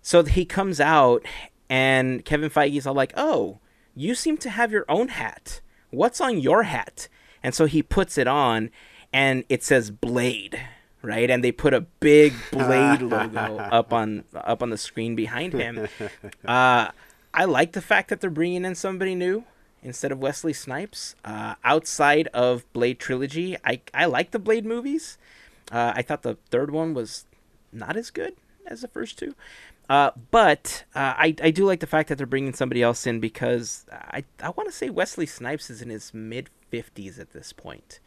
So 0.00 0.22
he 0.24 0.44
comes 0.44 0.80
out, 0.80 1.24
and 1.68 2.24
Kevin 2.24 2.50
Feige's 2.50 2.86
all 2.86 2.94
like, 2.94 3.12
"Oh, 3.16 3.58
you 3.94 4.14
seem 4.14 4.38
to 4.38 4.50
have 4.50 4.72
your 4.72 4.86
own 4.88 5.08
hat. 5.08 5.60
What's 5.90 6.20
on 6.20 6.38
your 6.38 6.62
hat?" 6.64 7.08
And 7.42 7.54
so 7.54 7.66
he 7.66 7.82
puts 7.82 8.18
it 8.18 8.26
on, 8.26 8.70
and 9.12 9.44
it 9.48 9.62
says 9.62 9.90
Blade, 9.90 10.60
right? 11.02 11.30
And 11.30 11.42
they 11.42 11.52
put 11.52 11.74
a 11.74 11.80
big 11.80 12.34
Blade 12.50 13.02
logo 13.02 13.38
up 13.72 13.92
on 13.92 14.24
up 14.34 14.62
on 14.62 14.70
the 14.70 14.78
screen 14.78 15.14
behind 15.14 15.52
him. 15.52 15.88
Uh, 16.44 16.90
I 17.34 17.44
like 17.44 17.72
the 17.72 17.82
fact 17.82 18.08
that 18.08 18.20
they're 18.20 18.30
bringing 18.30 18.64
in 18.64 18.74
somebody 18.74 19.14
new 19.14 19.44
instead 19.82 20.10
of 20.10 20.18
Wesley 20.18 20.52
Snipes. 20.52 21.14
Uh, 21.24 21.54
outside 21.62 22.28
of 22.28 22.70
Blade 22.72 22.98
trilogy, 22.98 23.56
I 23.64 23.80
I 23.92 24.06
like 24.06 24.30
the 24.30 24.38
Blade 24.38 24.64
movies. 24.64 25.18
Uh, 25.70 25.92
I 25.94 26.02
thought 26.02 26.22
the 26.22 26.38
third 26.50 26.70
one 26.70 26.94
was 26.94 27.26
not 27.72 27.96
as 27.96 28.10
good 28.10 28.34
as 28.66 28.80
the 28.80 28.88
first 28.88 29.18
two. 29.18 29.34
Uh, 29.88 30.10
but 30.30 30.84
uh, 30.94 31.14
I, 31.16 31.34
I 31.42 31.50
do 31.50 31.64
like 31.64 31.80
the 31.80 31.86
fact 31.86 32.08
that 32.08 32.18
they're 32.18 32.26
bringing 32.26 32.52
somebody 32.52 32.82
else 32.82 33.06
in 33.06 33.20
because 33.20 33.86
I, 33.90 34.24
I 34.42 34.50
want 34.50 34.68
to 34.68 34.74
say 34.74 34.90
Wesley 34.90 35.26
Snipes 35.26 35.70
is 35.70 35.80
in 35.80 35.88
his 35.88 36.12
mid 36.12 36.50
50s 36.70 37.18
at 37.18 37.32
this 37.32 37.52
point. 37.54 38.00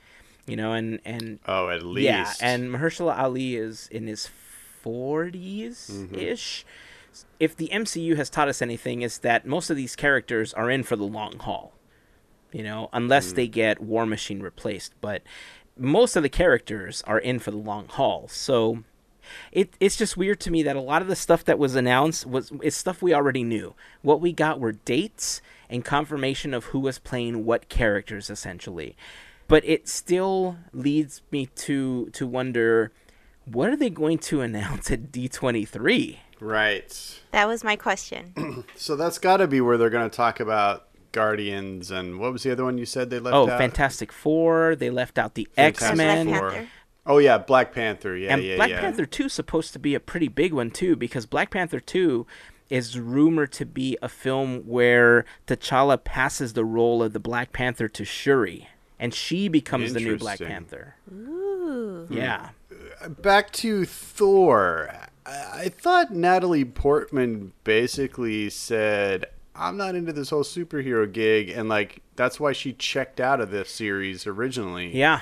You 0.48 0.56
know, 0.56 0.74
and, 0.74 1.00
and 1.06 1.40
Oh, 1.48 1.70
at 1.70 1.84
least. 1.84 2.06
yeah, 2.06 2.34
and 2.42 2.70
Mahershala 2.70 3.18
Ali 3.18 3.56
is 3.56 3.88
in 3.92 4.08
his 4.08 4.30
40s 4.84 6.14
ish. 6.18 6.66
If 7.40 7.56
the 7.56 7.70
MCU 7.72 8.16
has 8.16 8.30
taught 8.30 8.48
us 8.48 8.62
anything, 8.62 9.02
is 9.02 9.20
that 9.20 9.46
most 9.46 9.70
of 9.70 9.76
these 9.76 9.96
characters 9.96 10.54
are 10.54 10.70
in 10.70 10.84
for 10.84 10.96
the 10.96 11.04
long 11.04 11.38
haul. 11.40 11.74
You 12.52 12.64
know, 12.64 12.90
unless 12.92 13.32
mm. 13.32 13.36
they 13.36 13.48
get 13.48 13.82
War 13.82 14.06
Machine 14.06 14.42
replaced, 14.42 14.94
but 15.00 15.22
most 15.78 16.16
of 16.16 16.24
the 16.24 16.30
characters 16.30 17.02
are 17.08 17.20
in 17.20 17.40
for 17.40 17.52
the 17.52 17.58
long 17.58 17.88
haul. 17.88 18.28
So 18.28 18.84
it 19.52 19.74
it's 19.80 19.96
just 19.96 20.18
weird 20.18 20.40
to 20.42 20.52
me 20.52 20.64
that 20.64 20.76
a 20.76 20.82
lot 20.82 21.02
of 21.02 21.08
the 21.08 21.16
stuff 21.16 21.46
that 21.46 21.60
was 21.60 21.76
announced 21.76 22.26
was 22.26 22.52
is 22.62 22.76
stuff 22.76 23.02
we 23.02 23.14
already 23.14 23.44
knew. 23.44 23.74
What 24.02 24.22
we 24.22 24.34
got 24.34 24.60
were 24.60 24.74
dates 24.74 25.42
and 25.70 25.86
confirmation 25.86 26.54
of 26.54 26.66
who 26.66 26.80
was 26.80 27.00
playing 27.00 27.46
what 27.46 27.70
characters 27.70 28.30
essentially. 28.30 28.96
But 29.52 29.66
it 29.66 29.90
still 29.90 30.56
leads 30.72 31.22
me 31.30 31.48
to 31.48 32.06
to 32.12 32.26
wonder 32.26 32.94
what 33.44 33.70
are 33.70 33.76
they 33.76 33.90
going 33.90 34.18
to 34.20 34.40
announce 34.40 34.90
at 34.90 35.12
D23? 35.12 36.20
Right. 36.40 37.20
That 37.32 37.50
was 37.50 37.62
my 37.62 37.76
question. 37.76 38.64
So 38.78 38.96
that's 38.96 39.20
got 39.20 39.38
to 39.38 39.48
be 39.48 39.60
where 39.60 39.78
they're 39.78 39.90
going 39.90 40.10
to 40.10 40.16
talk 40.16 40.40
about 40.40 40.88
Guardians 41.12 41.92
and 41.92 42.18
what 42.18 42.32
was 42.32 42.44
the 42.44 42.52
other 42.52 42.64
one 42.64 42.78
you 42.78 42.86
said 42.86 43.10
they 43.10 43.20
left 43.20 43.36
out. 43.36 43.50
Oh, 43.50 43.52
out? 43.52 43.60
Fantastic 43.60 44.14
Four, 44.14 44.76
they 44.76 44.90
left 44.90 45.18
out 45.18 45.36
the 45.36 45.50
Fantastic 45.56 45.90
X-Men. 45.90 46.28
Black 46.28 46.40
Four. 46.40 46.52
Panther. 46.52 46.70
Oh 47.06 47.18
yeah, 47.18 47.38
Black 47.38 47.74
Panther. 47.74 48.16
Yeah, 48.16 48.34
and 48.34 48.44
yeah, 48.44 48.56
Black 48.56 48.70
yeah. 48.70 48.80
Panther 48.80 49.06
2 49.06 49.26
is 49.26 49.34
supposed 49.34 49.74
to 49.74 49.80
be 49.80 49.96
a 49.96 50.00
pretty 50.00 50.30
big 50.30 50.54
one 50.54 50.72
too 50.72 50.96
because 50.96 51.26
Black 51.26 51.52
Panther 51.52 51.82
2 51.82 52.26
is 52.70 52.98
rumored 52.98 53.52
to 53.52 53.66
be 53.66 53.98
a 54.02 54.08
film 54.08 54.62
where 54.62 55.26
T'Challa 55.46 56.02
passes 56.02 56.54
the 56.54 56.64
role 56.64 57.04
of 57.04 57.12
the 57.12 57.20
Black 57.20 57.52
Panther 57.52 57.90
to 57.90 58.06
Shuri 58.06 58.70
and 59.02 59.14
she 59.14 59.48
becomes 59.50 59.94
the 59.94 60.00
new 60.00 60.16
Black 60.16 60.40
Panther. 60.40 60.96
Ooh. 61.12 62.08
Yeah. 62.10 62.50
Uh, 63.02 63.10
back 63.10 63.52
to 63.54 63.84
Thor. 63.84 64.94
I, 65.26 65.32
I 65.54 65.70
thought 65.70 66.12
Natalie 66.12 66.64
Portman 66.64 67.52
basically 67.64 68.50
said, 68.52 69.26
"I'm 69.56 69.76
not 69.76 69.96
into 69.96 70.14
this 70.14 70.30
whole 70.30 70.44
superhero 70.44 71.12
gig," 71.12 71.50
and 71.50 71.68
like 71.68 72.02
that's 72.16 72.40
why 72.40 72.54
she 72.54 72.74
checked 72.74 73.20
out 73.20 73.42
of 73.42 73.50
this 73.50 73.72
series 73.72 74.28
originally. 74.28 74.96
Yeah. 74.96 75.22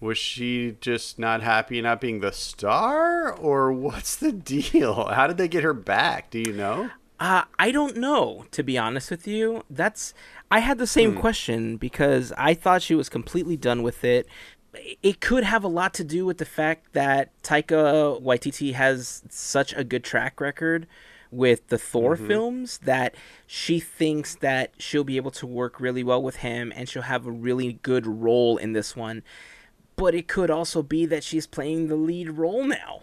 Was 0.00 0.18
she 0.18 0.76
just 0.80 1.16
not 1.20 1.42
happy 1.42 1.80
not 1.80 2.00
being 2.00 2.18
the 2.20 2.32
star, 2.32 3.32
or 3.32 3.72
what's 3.72 4.16
the 4.16 4.32
deal? 4.32 5.04
How 5.06 5.28
did 5.28 5.36
they 5.36 5.46
get 5.46 5.62
her 5.62 5.74
back? 5.74 6.28
Do 6.30 6.40
you 6.40 6.52
know? 6.52 6.90
Uh, 7.22 7.44
I 7.56 7.70
don't 7.70 7.98
know, 7.98 8.46
to 8.50 8.64
be 8.64 8.76
honest 8.76 9.08
with 9.08 9.28
you. 9.28 9.62
That's 9.70 10.12
I 10.50 10.58
had 10.58 10.78
the 10.78 10.88
same 10.88 11.14
question 11.14 11.76
because 11.76 12.32
I 12.36 12.52
thought 12.52 12.82
she 12.82 12.96
was 12.96 13.08
completely 13.08 13.56
done 13.56 13.84
with 13.84 14.02
it. 14.02 14.26
It 15.04 15.20
could 15.20 15.44
have 15.44 15.62
a 15.62 15.68
lot 15.68 15.94
to 15.94 16.04
do 16.04 16.26
with 16.26 16.38
the 16.38 16.44
fact 16.44 16.94
that 16.94 17.30
Taika 17.44 18.20
Waititi 18.20 18.74
has 18.74 19.22
such 19.28 19.72
a 19.74 19.84
good 19.84 20.02
track 20.02 20.40
record 20.40 20.88
with 21.30 21.68
the 21.68 21.78
Thor 21.78 22.16
films 22.16 22.78
that 22.78 23.14
she 23.46 23.78
thinks 23.78 24.34
that 24.36 24.72
she'll 24.78 25.04
be 25.04 25.16
able 25.16 25.30
to 25.30 25.46
work 25.46 25.78
really 25.78 26.02
well 26.02 26.20
with 26.20 26.36
him 26.38 26.72
and 26.74 26.88
she'll 26.88 27.02
have 27.02 27.24
a 27.24 27.30
really 27.30 27.74
good 27.84 28.04
role 28.04 28.56
in 28.56 28.72
this 28.72 28.96
one. 28.96 29.22
But 29.94 30.16
it 30.16 30.26
could 30.26 30.50
also 30.50 30.82
be 30.82 31.06
that 31.06 31.22
she's 31.22 31.46
playing 31.46 31.86
the 31.86 31.94
lead 31.94 32.30
role 32.30 32.64
now. 32.64 33.02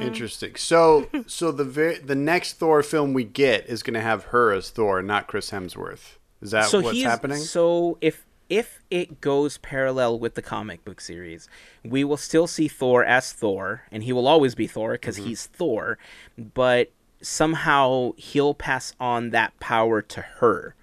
Interesting. 0.00 0.56
So, 0.56 1.08
so 1.26 1.50
the 1.52 1.64
the 2.04 2.14
next 2.14 2.54
Thor 2.54 2.82
film 2.82 3.12
we 3.14 3.24
get 3.24 3.66
is 3.66 3.82
going 3.82 3.94
to 3.94 4.00
have 4.00 4.24
her 4.26 4.52
as 4.52 4.70
Thor, 4.70 5.02
not 5.02 5.26
Chris 5.26 5.50
Hemsworth. 5.50 6.16
Is 6.40 6.50
that 6.52 6.66
so 6.66 6.80
what's 6.80 7.02
happening? 7.02 7.38
So 7.38 7.98
if 8.00 8.26
if 8.48 8.80
it 8.90 9.20
goes 9.20 9.58
parallel 9.58 10.18
with 10.18 10.34
the 10.34 10.42
comic 10.42 10.84
book 10.84 11.00
series, 11.00 11.48
we 11.84 12.04
will 12.04 12.16
still 12.16 12.46
see 12.46 12.68
Thor 12.68 13.04
as 13.04 13.32
Thor, 13.32 13.82
and 13.90 14.02
he 14.02 14.12
will 14.12 14.28
always 14.28 14.54
be 14.54 14.66
Thor 14.66 14.92
because 14.92 15.16
Mm-hmm. 15.18 15.28
he's 15.28 15.46
Thor. 15.46 15.98
But 16.36 16.90
somehow 17.20 18.12
he'll 18.16 18.54
pass 18.54 18.94
on 19.00 19.30
that 19.30 19.58
power 19.60 20.02
to 20.02 20.20
her, 20.20 20.74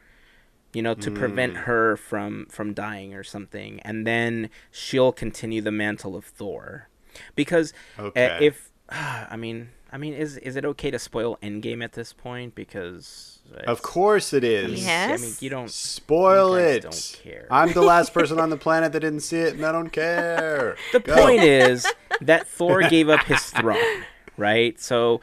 you 0.74 0.82
know, 0.82 0.96
to 0.96 1.12
prevent 1.12 1.54
Mm. 1.56 1.64
her 1.64 1.98
from 1.98 2.48
from 2.50 2.74
dying 2.74 3.14
or 3.14 3.24
something, 3.24 3.80
and 3.82 4.08
then 4.08 4.50
she'll 4.72 5.12
continue 5.12 5.62
the 5.62 5.72
mantle 5.72 6.16
of 6.16 6.26
Thor. 6.26 6.88
Because 7.36 7.74
uh, 7.98 8.04
Okay. 8.04 8.38
if 8.42 8.69
I 8.92 9.36
mean, 9.38 9.70
I 9.92 9.98
mean, 9.98 10.14
is 10.14 10.38
is 10.38 10.56
it 10.56 10.66
okay 10.66 10.92
to 10.92 11.00
spoil 11.00 11.38
Endgame 11.42 11.84
at 11.84 11.94
this 11.94 12.14
point? 12.14 12.56
Because 12.56 13.40
Of 13.68 13.82
course 13.82 14.34
it 14.34 14.44
is. 14.44 14.84
Yes. 14.86 15.20
I 15.20 15.24
mean, 15.26 15.36
you 15.40 15.50
don't 15.50 15.70
Spoil 15.70 16.58
You 16.60 16.66
guys 16.66 16.76
it. 16.76 16.82
don't 16.84 17.20
care. 17.24 17.48
I'm 17.52 17.74
the 17.74 17.82
last 17.82 18.14
person 18.14 18.40
on 18.40 18.50
the 18.50 18.58
planet 18.66 18.92
that 18.94 19.00
didn't 19.00 19.22
see 19.22 19.38
it, 19.38 19.56
and 19.56 19.66
I 19.66 19.72
don't 19.72 19.90
care. 19.90 20.76
The 20.92 21.00
Go. 21.00 21.16
point 21.16 21.42
is 21.42 21.86
that 22.22 22.48
Thor 22.48 22.84
gave 22.84 23.10
up 23.10 23.22
his 23.26 23.42
throne, 23.52 24.06
right? 24.38 24.80
So 24.80 25.22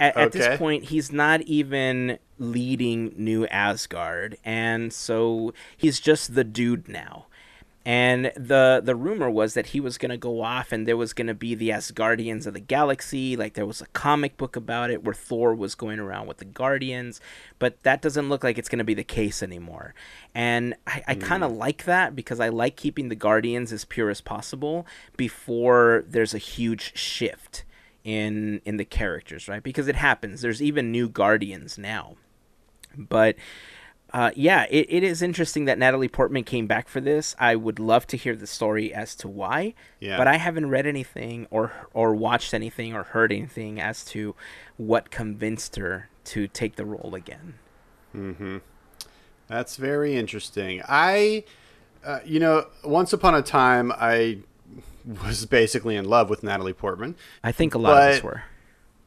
at, 0.00 0.16
at 0.16 0.28
Okay. 0.28 0.38
this 0.38 0.58
point, 0.58 0.84
he's 0.84 1.12
not 1.12 1.42
even 1.42 2.18
leading 2.38 3.12
New 3.16 3.46
Asgard, 3.48 4.36
and 4.44 4.92
so 4.92 5.52
he's 5.76 5.98
just 6.00 6.34
the 6.34 6.44
dude 6.44 6.88
now. 6.88 7.26
And 7.88 8.32
the 8.36 8.82
the 8.84 8.94
rumor 8.94 9.30
was 9.30 9.54
that 9.54 9.68
he 9.68 9.80
was 9.80 9.96
going 9.96 10.10
to 10.10 10.18
go 10.18 10.42
off, 10.42 10.72
and 10.72 10.86
there 10.86 10.94
was 10.94 11.14
going 11.14 11.26
to 11.26 11.32
be 11.32 11.54
the 11.54 11.70
Asgardians 11.70 12.46
of 12.46 12.52
the 12.52 12.60
galaxy. 12.60 13.34
Like 13.34 13.54
there 13.54 13.64
was 13.64 13.80
a 13.80 13.86
comic 13.86 14.36
book 14.36 14.56
about 14.56 14.90
it 14.90 15.04
where 15.04 15.14
Thor 15.14 15.54
was 15.54 15.74
going 15.74 15.98
around 15.98 16.26
with 16.26 16.36
the 16.36 16.44
Guardians, 16.44 17.18
but 17.58 17.82
that 17.84 18.02
doesn't 18.02 18.28
look 18.28 18.44
like 18.44 18.58
it's 18.58 18.68
going 18.68 18.80
to 18.80 18.84
be 18.84 18.92
the 18.92 19.02
case 19.02 19.42
anymore. 19.42 19.94
And 20.34 20.74
I, 20.86 21.02
I 21.08 21.14
hmm. 21.14 21.20
kind 21.20 21.42
of 21.42 21.52
like 21.52 21.86
that 21.86 22.14
because 22.14 22.40
I 22.40 22.50
like 22.50 22.76
keeping 22.76 23.08
the 23.08 23.14
Guardians 23.14 23.72
as 23.72 23.86
pure 23.86 24.10
as 24.10 24.20
possible 24.20 24.86
before 25.16 26.04
there's 26.06 26.34
a 26.34 26.38
huge 26.38 26.94
shift 26.94 27.64
in 28.04 28.60
in 28.66 28.76
the 28.76 28.84
characters, 28.84 29.48
right? 29.48 29.62
Because 29.62 29.88
it 29.88 29.96
happens. 29.96 30.42
There's 30.42 30.60
even 30.60 30.92
new 30.92 31.08
Guardians 31.08 31.78
now, 31.78 32.16
but 32.98 33.36
uh, 34.12 34.30
yeah, 34.34 34.66
it, 34.70 34.86
it 34.88 35.02
is 35.02 35.20
interesting 35.20 35.66
that 35.66 35.78
Natalie 35.78 36.08
Portman 36.08 36.44
came 36.44 36.66
back 36.66 36.88
for 36.88 37.00
this. 37.00 37.36
I 37.38 37.56
would 37.56 37.78
love 37.78 38.06
to 38.08 38.16
hear 38.16 38.34
the 38.34 38.46
story 38.46 38.92
as 38.94 39.14
to 39.16 39.28
why, 39.28 39.74
Yeah. 40.00 40.16
but 40.16 40.26
I 40.26 40.36
haven't 40.36 40.70
read 40.70 40.86
anything 40.86 41.46
or 41.50 41.72
or 41.92 42.14
watched 42.14 42.54
anything 42.54 42.94
or 42.94 43.02
heard 43.04 43.32
anything 43.32 43.80
as 43.80 44.04
to 44.06 44.34
what 44.76 45.10
convinced 45.10 45.76
her 45.76 46.08
to 46.24 46.48
take 46.48 46.76
the 46.76 46.84
role 46.86 47.14
again. 47.14 47.54
Hmm. 48.12 48.58
That's 49.46 49.76
very 49.76 50.14
interesting. 50.14 50.82
I, 50.88 51.44
uh, 52.04 52.20
you 52.24 52.38
know, 52.40 52.66
once 52.84 53.12
upon 53.12 53.34
a 53.34 53.42
time, 53.42 53.92
I 53.92 54.38
was 55.24 55.46
basically 55.46 55.96
in 55.96 56.04
love 56.04 56.28
with 56.28 56.42
Natalie 56.42 56.74
Portman. 56.74 57.16
I 57.42 57.52
think 57.52 57.74
a 57.74 57.78
lot 57.78 57.96
of 58.02 58.14
us 58.14 58.22
were. 58.22 58.42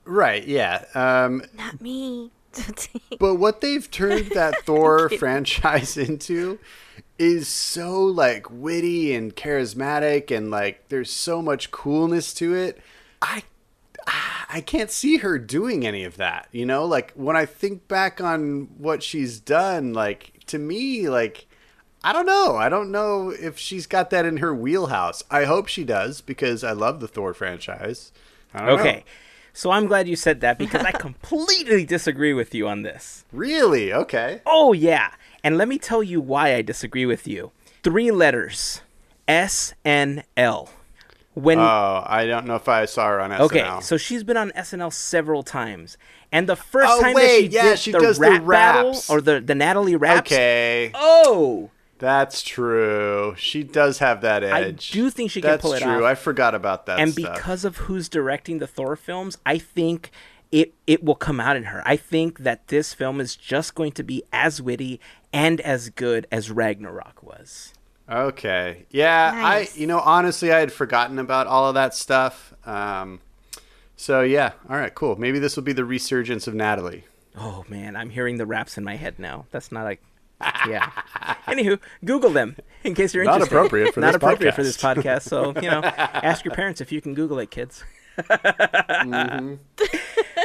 Right, 0.04 0.46
yeah. 0.48 0.86
Um, 0.96 1.44
Not 1.56 1.80
me. 1.80 2.32
but 3.20 3.36
what 3.36 3.62
they've 3.62 3.90
turned 3.90 4.32
that 4.32 4.62
Thor 4.66 5.10
franchise 5.10 5.98
into 5.98 6.60
is 7.18 7.48
so 7.48 8.04
like 8.04 8.50
witty 8.50 9.14
and 9.14 9.36
charismatic 9.36 10.36
and 10.36 10.52
like 10.52 10.88
there's 10.90 11.12
so 11.12 11.42
much 11.42 11.72
coolness 11.72 12.34
to 12.36 12.56
it. 12.56 12.82
I 13.22 13.44
I 14.54 14.62
can't 14.62 14.92
see 14.92 15.18
her 15.18 15.40
doing 15.40 15.86
any 15.86 16.04
of 16.04 16.18
that, 16.18 16.48
you 16.52 16.66
know? 16.66 16.86
Like 16.86 17.14
when 17.14 17.36
I 17.38 17.46
think 17.46 17.88
back 17.88 18.20
on 18.20 18.70
what 18.78 19.04
she's 19.04 19.40
done, 19.40 19.94
like 19.94 20.44
to 20.48 20.58
me 20.58 21.08
like 21.10 21.48
I 22.04 22.14
don't 22.14 22.26
know. 22.26 22.56
I 22.56 22.68
don't 22.68 22.92
know 22.92 23.30
if 23.30 23.60
she's 23.60 23.86
got 23.86 24.10
that 24.10 24.26
in 24.26 24.38
her 24.38 24.56
wheelhouse. 24.56 25.24
I 25.30 25.46
hope 25.46 25.68
she 25.68 25.84
does 25.84 26.20
because 26.22 26.64
I 26.64 26.72
love 26.72 27.00
the 27.00 27.08
Thor 27.08 27.34
franchise. 27.34 28.12
I 28.54 28.66
don't 28.66 28.78
know. 28.98 29.04
Okay. 29.52 29.58
So 29.60 29.72
I'm 29.72 29.88
glad 29.88 30.08
you 30.08 30.16
said 30.16 30.42
that 30.42 30.58
because 30.58 30.84
I 30.84 30.92
completely 31.08 31.86
disagree 31.86 32.34
with 32.34 32.56
you 32.56 32.68
on 32.68 32.82
this. 32.84 33.26
Really? 33.32 33.92
Okay. 33.94 34.42
Oh, 34.46 34.74
yeah. 34.74 35.12
And 35.44 35.58
let 35.58 35.68
me 35.68 35.78
tell 35.78 36.02
you 36.04 36.22
why 36.22 36.54
I 36.56 36.62
disagree 36.62 37.06
with 37.06 37.28
you. 37.28 37.52
Three 37.84 38.12
letters 38.12 38.82
S 39.28 39.74
N 39.84 40.24
L. 40.38 40.70
When 41.34 41.60
Oh, 41.60 42.04
I 42.06 42.26
don't 42.26 42.46
know 42.46 42.56
if 42.56 42.68
I 42.68 42.86
saw 42.86 43.08
her 43.08 43.22
on 43.22 43.32
SNL. 43.32 43.40
Okay, 43.42 43.70
so 43.82 43.96
she's 43.98 44.24
been 44.24 44.36
on 44.38 44.52
SNL 44.52 44.92
several 44.92 45.44
times, 45.44 45.98
and 46.32 46.48
the 46.48 46.58
first 46.58 46.90
Oh, 46.92 47.02
time 47.02 47.14
wait, 47.16 47.24
that 47.26 47.52
she 47.52 47.56
yeah, 47.56 47.64
did 47.70 47.80
she 47.80 47.92
the 47.94 48.00
does 48.00 48.20
the 48.20 48.30
rap 48.32 48.46
battle 48.46 48.92
raps. 48.92 49.10
or 49.10 49.22
the 49.22 49.40
the 49.40 49.56
Natalie 49.56 49.96
raps. 49.96 50.30
Okay, 50.30 50.92
Oh, 50.94 51.70
that's 52.02 52.42
true. 52.42 53.36
She 53.38 53.64
does 53.64 54.00
have 54.00 54.22
that 54.22 54.44
edge. 54.44 54.90
I 54.92 54.94
do 54.94 55.10
think 55.12 55.30
she 55.32 55.40
can 55.40 55.52
that's 55.52 55.62
pull 55.62 55.74
it 55.74 55.82
true. 55.82 55.88
off. 55.88 55.94
That's 55.94 56.00
true. 56.00 56.08
I 56.08 56.16
forgot 56.16 56.56
about 56.56 56.88
that. 56.88 57.00
and 57.00 57.14
stuff. 57.14 57.36
because 57.36 57.64
of 57.64 57.78
who's 57.78 58.10
directing 58.10 58.58
the 58.58 58.66
Thor 58.68 58.96
films, 58.96 59.38
I 59.46 59.60
think 59.60 60.10
it 60.52 60.74
it 60.88 61.04
will 61.04 61.16
come 61.16 61.40
out 61.40 61.56
in 61.56 61.66
her. 61.66 61.84
I 61.86 61.96
think 61.96 62.40
that 62.40 62.68
this 62.70 62.94
film 62.94 63.22
is 63.22 63.36
just 63.36 63.76
going 63.76 63.92
to 63.94 64.04
be 64.04 64.24
as 64.34 64.62
witty 64.62 65.00
and 65.32 65.62
as 65.62 65.90
good 65.92 66.26
as 66.32 66.50
Ragnarok 66.52 67.22
was. 67.24 67.74
okay, 68.10 68.86
yeah, 68.90 69.32
Nice. 69.36 69.78
I 69.78 69.80
you 69.80 69.88
know 69.88 70.00
honestly 70.00 70.52
I 70.52 70.60
had 70.60 70.74
forgotten 70.74 71.20
about 71.20 71.46
all 71.48 71.68
of 71.70 71.76
that 71.76 71.94
stuff. 71.94 72.54
Um, 72.66 73.20
so 73.96 74.22
yeah, 74.22 74.54
all 74.68 74.76
right, 74.76 74.94
cool. 74.94 75.16
Maybe 75.18 75.38
this 75.38 75.56
will 75.56 75.64
be 75.64 75.74
the 75.74 75.86
resurgence 75.86 76.48
of 76.48 76.56
Natalie. 76.56 77.04
Oh 77.38 77.64
man, 77.70 77.96
I'm 77.96 78.10
hearing 78.10 78.38
the 78.38 78.46
raps 78.48 78.78
in 78.78 78.84
my 78.84 78.96
head 78.96 79.20
now. 79.20 79.46
That's 79.52 79.72
not 79.72 79.84
like 79.84 80.02
yeah. 80.68 80.92
Anywho, 81.48 81.80
Google 82.06 82.30
them 82.32 82.56
in 82.84 82.96
case 82.96 83.14
you're 83.14 83.24
Not 83.24 83.36
interested. 83.36 83.56
appropriate 83.56 83.94
for 83.94 84.00
Not 84.02 84.08
this 84.08 84.16
appropriate 84.18 84.56
for 84.56 84.62
podcast. 84.62 84.66
this 84.66 84.78
podcast. 84.78 85.22
So 85.24 85.54
you 85.62 85.70
know, 85.70 85.82
ask 85.84 86.46
your 86.46 86.54
parents 86.54 86.82
if 86.82 86.92
you 86.92 87.02
can 87.02 87.14
Google 87.14 87.40
it, 87.40 87.52
kids. 87.52 87.84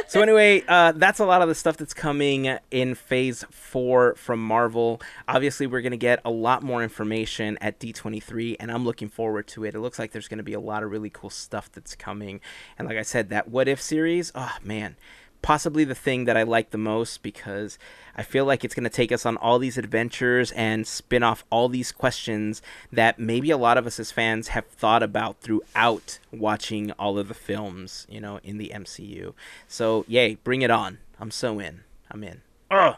So 0.09 0.21
anyway, 0.21 0.63
uh, 0.69 0.93
that's 0.93 1.19
a 1.19 1.25
lot 1.25 1.41
of 1.41 1.49
the 1.49 1.55
stuff 1.55 1.75
that's 1.75 1.93
coming 1.93 2.57
in 2.71 2.95
Phase 2.95 3.43
Four 3.51 4.15
from 4.15 4.39
Marvel. 4.39 5.01
Obviously, 5.27 5.67
we're 5.67 5.81
gonna 5.81 5.97
get 5.97 6.21
a 6.23 6.29
lot 6.29 6.63
more 6.63 6.81
information 6.81 7.57
at 7.59 7.77
D23, 7.79 8.55
and 8.59 8.71
I'm 8.71 8.85
looking 8.85 9.09
forward 9.09 9.47
to 9.49 9.65
it. 9.65 9.75
It 9.75 9.79
looks 9.79 9.99
like 9.99 10.13
there's 10.13 10.29
gonna 10.29 10.43
be 10.43 10.53
a 10.53 10.61
lot 10.61 10.83
of 10.83 10.91
really 10.91 11.09
cool 11.09 11.29
stuff 11.29 11.69
that's 11.73 11.93
coming. 11.93 12.39
And 12.79 12.87
like 12.87 12.97
I 12.97 13.01
said, 13.01 13.29
that 13.29 13.49
What 13.49 13.67
If 13.67 13.81
series, 13.81 14.31
oh 14.33 14.55
man, 14.63 14.95
possibly 15.41 15.83
the 15.83 15.95
thing 15.95 16.25
that 16.25 16.35
I 16.35 16.43
like 16.43 16.71
the 16.71 16.77
most 16.77 17.23
because 17.23 17.77
I 18.15 18.23
feel 18.23 18.45
like 18.45 18.63
it's 18.65 18.73
going 18.75 18.83
to 18.83 18.89
take 18.89 19.11
us 19.11 19.25
on 19.25 19.37
all 19.37 19.59
these 19.59 19.77
adventures 19.77 20.51
and 20.51 20.85
spin 20.87 21.23
off 21.23 21.45
all 21.49 21.69
these 21.69 21.91
questions 21.91 22.61
that 22.91 23.19
maybe 23.19 23.51
a 23.51 23.57
lot 23.57 23.77
of 23.77 23.85
us 23.87 23.99
as 23.99 24.11
fans 24.11 24.49
have 24.49 24.65
thought 24.67 25.03
about 25.03 25.39
throughout 25.41 26.19
watching 26.31 26.91
all 26.93 27.17
of 27.17 27.27
the 27.27 27.33
films, 27.33 28.05
you 28.09 28.19
know, 28.19 28.39
in 28.43 28.57
the 28.57 28.71
MCU. 28.73 29.33
So, 29.67 30.03
yay, 30.07 30.35
bring 30.35 30.61
it 30.63 30.71
on. 30.71 30.97
I'm 31.19 31.31
so 31.31 31.59
in. 31.59 31.81
I'm 32.11 32.23
in. 32.23 32.41
Ugh. 32.71 32.95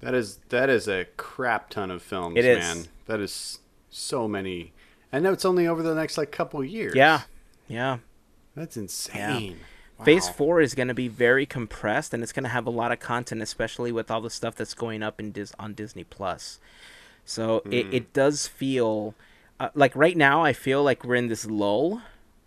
That 0.00 0.14
is 0.14 0.38
that 0.50 0.68
is 0.68 0.88
a 0.88 1.06
crap 1.16 1.70
ton 1.70 1.90
of 1.90 2.02
films, 2.02 2.36
It 2.36 2.44
is. 2.44 2.58
man. 2.58 2.86
That 3.06 3.20
is 3.20 3.60
so 3.90 4.28
many. 4.28 4.72
And 5.10 5.24
know 5.24 5.32
it's 5.32 5.44
only 5.44 5.66
over 5.66 5.82
the 5.82 5.94
next 5.94 6.18
like 6.18 6.30
couple 6.30 6.62
years. 6.62 6.94
Yeah. 6.94 7.22
Yeah. 7.66 7.98
that's 8.54 8.76
insane. 8.76 9.54
Phase 9.54 9.56
Wow. 10.26 10.32
four 10.32 10.60
is 10.60 10.74
going 10.74 10.88
to 10.88 10.94
be 10.94 11.08
very 11.08 11.46
compressed, 11.46 12.12
and 12.12 12.22
it's 12.22 12.32
going 12.32 12.44
to 12.44 12.50
have 12.50 12.66
a 12.66 12.70
lot 12.70 12.92
of 12.92 13.00
content, 13.00 13.42
especially 13.42 13.92
with 13.92 14.10
all 14.10 14.20
the 14.20 14.30
stuff 14.30 14.54
that's 14.54 14.74
going 14.74 15.02
up 15.02 15.20
in 15.20 15.32
Dis- 15.32 15.54
on 15.58 15.74
Disney 15.74 16.04
Plus. 16.04 16.58
So 17.24 17.62
it, 17.70 17.92
it 17.92 18.12
does 18.12 18.46
feel 18.46 19.14
uh, 19.58 19.70
like 19.74 19.94
right 19.96 20.16
now. 20.16 20.44
I 20.44 20.52
feel 20.52 20.82
like 20.82 21.04
we're 21.04 21.16
in 21.16 21.28
this 21.28 21.46
lull 21.46 22.02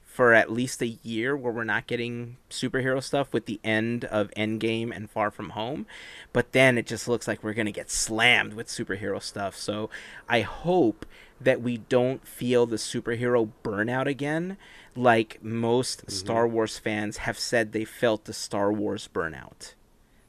for 0.05 0.33
at 0.33 0.51
least 0.51 0.81
a 0.81 0.87
year 0.87 1.35
where 1.35 1.53
we're 1.53 1.63
not 1.63 1.87
getting 1.87 2.35
superhero 2.49 3.01
stuff 3.01 3.31
with 3.31 3.45
the 3.45 3.59
end 3.63 4.03
of 4.05 4.29
Endgame 4.35 4.93
and 4.93 5.09
Far 5.09 5.31
From 5.31 5.51
Home, 5.51 5.85
but 6.33 6.51
then 6.51 6.77
it 6.77 6.85
just 6.85 7.07
looks 7.07 7.25
like 7.27 7.41
we're 7.41 7.53
going 7.53 7.67
to 7.67 7.71
get 7.71 7.89
slammed 7.89 8.53
with 8.53 8.67
superhero 8.67 9.21
stuff. 9.21 9.55
So 9.55 9.89
I 10.27 10.41
hope 10.41 11.05
that 11.41 11.61
we 11.61 11.77
don't 11.77 12.27
feel 12.27 12.65
the 12.65 12.75
superhero 12.75 13.49
burnout 13.63 14.05
again 14.07 14.57
like 14.95 15.41
most 15.41 16.09
Star 16.11 16.47
Wars 16.47 16.77
fans 16.77 17.17
have 17.17 17.39
said 17.39 17.71
they 17.71 17.85
felt 17.85 18.25
the 18.25 18.33
Star 18.33 18.71
Wars 18.73 19.07
burnout 19.13 19.73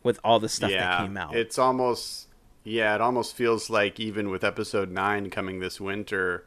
with 0.03 0.21
all 0.23 0.39
the 0.39 0.49
stuff 0.49 0.71
that 0.71 0.99
came 0.99 1.17
out. 1.17 1.35
It's 1.35 1.59
almost 1.59 2.29
yeah, 2.63 2.95
it 2.95 3.01
almost 3.01 3.35
feels 3.35 3.71
like 3.71 3.99
even 3.99 4.31
with 4.31 4.45
episode 4.45 4.91
nine 4.91 5.31
coming 5.31 5.61
this 5.61 5.81
winter, 5.81 6.45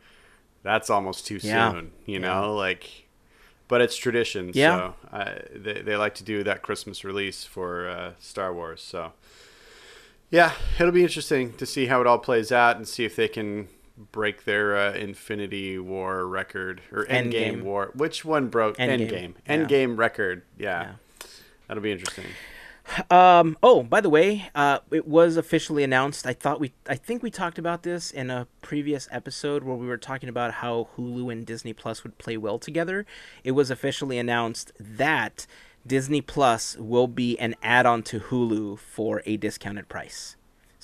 that's 0.61 0.89
almost 0.89 1.26
too 1.28 1.39
Yeah. 1.41 1.72
soon. 1.72 1.91
You 2.05 2.20
know, 2.20 2.53
like, 2.53 3.07
but 3.68 3.82
it's 3.82 3.97
tradition. 3.97 4.51
Yeah. 4.53 4.93
So 5.11 5.18
uh, 5.18 5.34
they 5.53 5.82
they 5.82 5.95
like 5.97 6.16
to 6.16 6.24
do 6.24 6.43
that 6.43 6.61
Christmas 6.61 7.03
release 7.03 7.43
for 7.43 7.89
uh, 7.89 8.11
Star 8.20 8.53
Wars. 8.53 8.82
So 8.82 9.14
yeah, 10.30 10.53
it'll 10.80 10.91
be 10.93 11.03
interesting 11.03 11.53
to 11.53 11.66
see 11.66 11.88
how 11.88 11.99
it 11.99 12.07
all 12.07 12.20
plays 12.20 12.51
out 12.51 12.78
and 12.78 12.88
see 12.88 13.05
if 13.05 13.16
they 13.16 13.28
can 13.28 13.68
break 13.98 14.46
their 14.46 14.76
uh, 14.76 14.94
Infinity 14.94 15.78
War 15.80 16.26
record 16.28 16.82
or 16.91 17.06
Endgame, 17.06 17.34
Endgame. 17.34 17.62
War. 17.64 17.91
Which 17.94 18.26
one 18.26 18.48
broke 18.50 18.78
Endgame. 18.78 19.10
Endgame? 19.10 19.34
Yeah. 19.46 19.58
Endgame 19.58 19.98
record. 19.98 20.44
Yeah. 20.58 20.82
Yeah. 20.84 21.28
That'll 21.68 21.84
be 21.84 21.91
interesting. 21.91 22.26
Um. 23.10 23.58
Oh, 23.64 23.82
by 23.82 24.02
the 24.02 24.10
way, 24.10 24.50
uh, 24.54 24.80
it 24.91 25.08
was 25.08 25.38
officially 25.38 25.86
announced. 25.86 26.28
I 26.28 26.34
thought 26.34 26.60
we, 26.60 26.74
I 26.88 26.96
think 26.96 27.24
we 27.24 27.32
talked 27.32 27.58
about 27.58 27.84
this 27.84 28.12
in 28.12 28.30
a 28.30 28.46
previous 28.62 29.08
episode 29.10 29.64
where 29.64 29.78
we 29.78 29.88
were 29.88 29.98
talking 29.98 30.28
about 30.28 30.56
how 30.56 30.89
Hulu 30.98 31.32
and 31.32 31.46
Disney 31.46 31.72
Plus 31.72 32.04
would 32.04 32.18
play 32.18 32.36
well 32.36 32.60
together. 32.60 33.06
It 33.46 33.52
was 33.52 33.72
officially 33.72 34.18
announced 34.20 34.74
that 34.78 35.48
Disney 35.88 36.20
Plus 36.20 36.76
will 36.78 37.08
be 37.08 37.39
an 37.39 37.56
add-on 37.64 38.04
to 38.04 38.20
Hulu 38.20 38.80
for 38.80 39.22
a 39.26 39.38
discounted 39.38 39.88
price. 39.88 40.36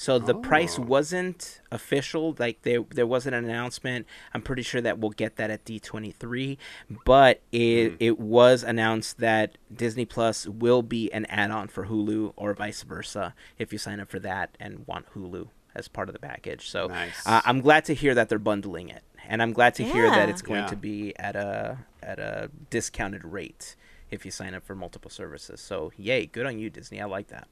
So 0.01 0.17
the 0.17 0.33
price 0.33 0.79
Oh. 0.79 0.83
wasn't 0.83 1.59
official, 1.71 2.33
like 2.39 2.61
there 2.61 2.83
there 2.89 3.05
wasn't 3.05 3.35
an 3.35 3.43
announcement. 3.43 4.07
I'm 4.33 4.41
pretty 4.41 4.61
sure 4.61 4.79
that 4.79 4.97
we'll 4.97 5.11
get 5.11 5.35
that 5.35 5.49
at 5.49 5.65
D23, 5.65 6.57
but 7.03 7.41
it 7.51 7.97
it 7.99 8.17
was 8.17 8.63
announced 8.63 9.17
that 9.19 9.57
Disney 9.83 10.05
Plus 10.05 10.47
will 10.47 10.83
be 10.83 11.11
an 11.11 11.25
add-on 11.25 11.67
for 11.67 11.87
Hulu 11.87 12.31
or 12.37 12.53
vice 12.53 12.83
versa 12.83 13.35
if 13.57 13.73
you 13.73 13.77
sign 13.77 13.99
up 13.99 14.09
for 14.09 14.19
that 14.19 14.55
and 14.57 14.87
want 14.87 15.05
Hulu 15.13 15.49
as 15.75 15.89
part 15.89 16.07
of 16.07 16.13
the 16.13 16.19
package. 16.19 16.69
So 16.69 16.87
Nice. 16.87 17.21
uh, 17.25 17.41
I'm 17.43 17.59
glad 17.59 17.83
to 17.85 17.93
hear 17.93 18.15
that 18.15 18.29
they're 18.29 18.39
bundling 18.39 18.87
it, 18.87 19.03
and 19.27 19.41
I'm 19.41 19.51
glad 19.51 19.75
to 19.75 19.83
hear 19.83 20.09
that 20.09 20.29
it's 20.29 20.41
going 20.41 20.61
Yeah. 20.61 20.67
to 20.67 20.77
be 20.77 21.13
at 21.19 21.35
a 21.35 21.79
at 22.01 22.19
a 22.19 22.49
discounted 22.69 23.25
rate 23.25 23.75
if 24.09 24.23
you 24.23 24.31
sign 24.31 24.53
up 24.55 24.63
for 24.65 24.75
multiple 24.75 25.11
services. 25.11 25.59
So 25.59 25.91
yay, 25.97 26.25
good 26.25 26.45
on 26.45 26.57
you, 26.57 26.69
Disney. 26.69 27.01
I 27.01 27.05
like 27.05 27.27
that. 27.27 27.49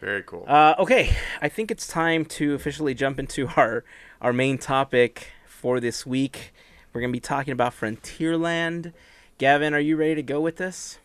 Very 0.00 0.22
cool. 0.22 0.44
Uh, 0.46 0.74
okay, 0.78 1.16
I 1.40 1.48
think 1.48 1.70
it's 1.70 1.86
time 1.86 2.24
to 2.26 2.54
officially 2.54 2.94
jump 2.94 3.18
into 3.18 3.48
our 3.56 3.84
our 4.20 4.32
main 4.32 4.58
topic 4.58 5.28
for 5.46 5.80
this 5.80 6.04
week. 6.04 6.52
We're 6.92 7.00
gonna 7.00 7.12
be 7.12 7.20
talking 7.20 7.52
about 7.52 7.72
Frontierland. 7.72 8.92
Gavin, 9.38 9.74
are 9.74 9.80
you 9.80 9.96
ready 9.96 10.14
to 10.16 10.22
go 10.22 10.40
with 10.40 10.56
this? 10.56 10.98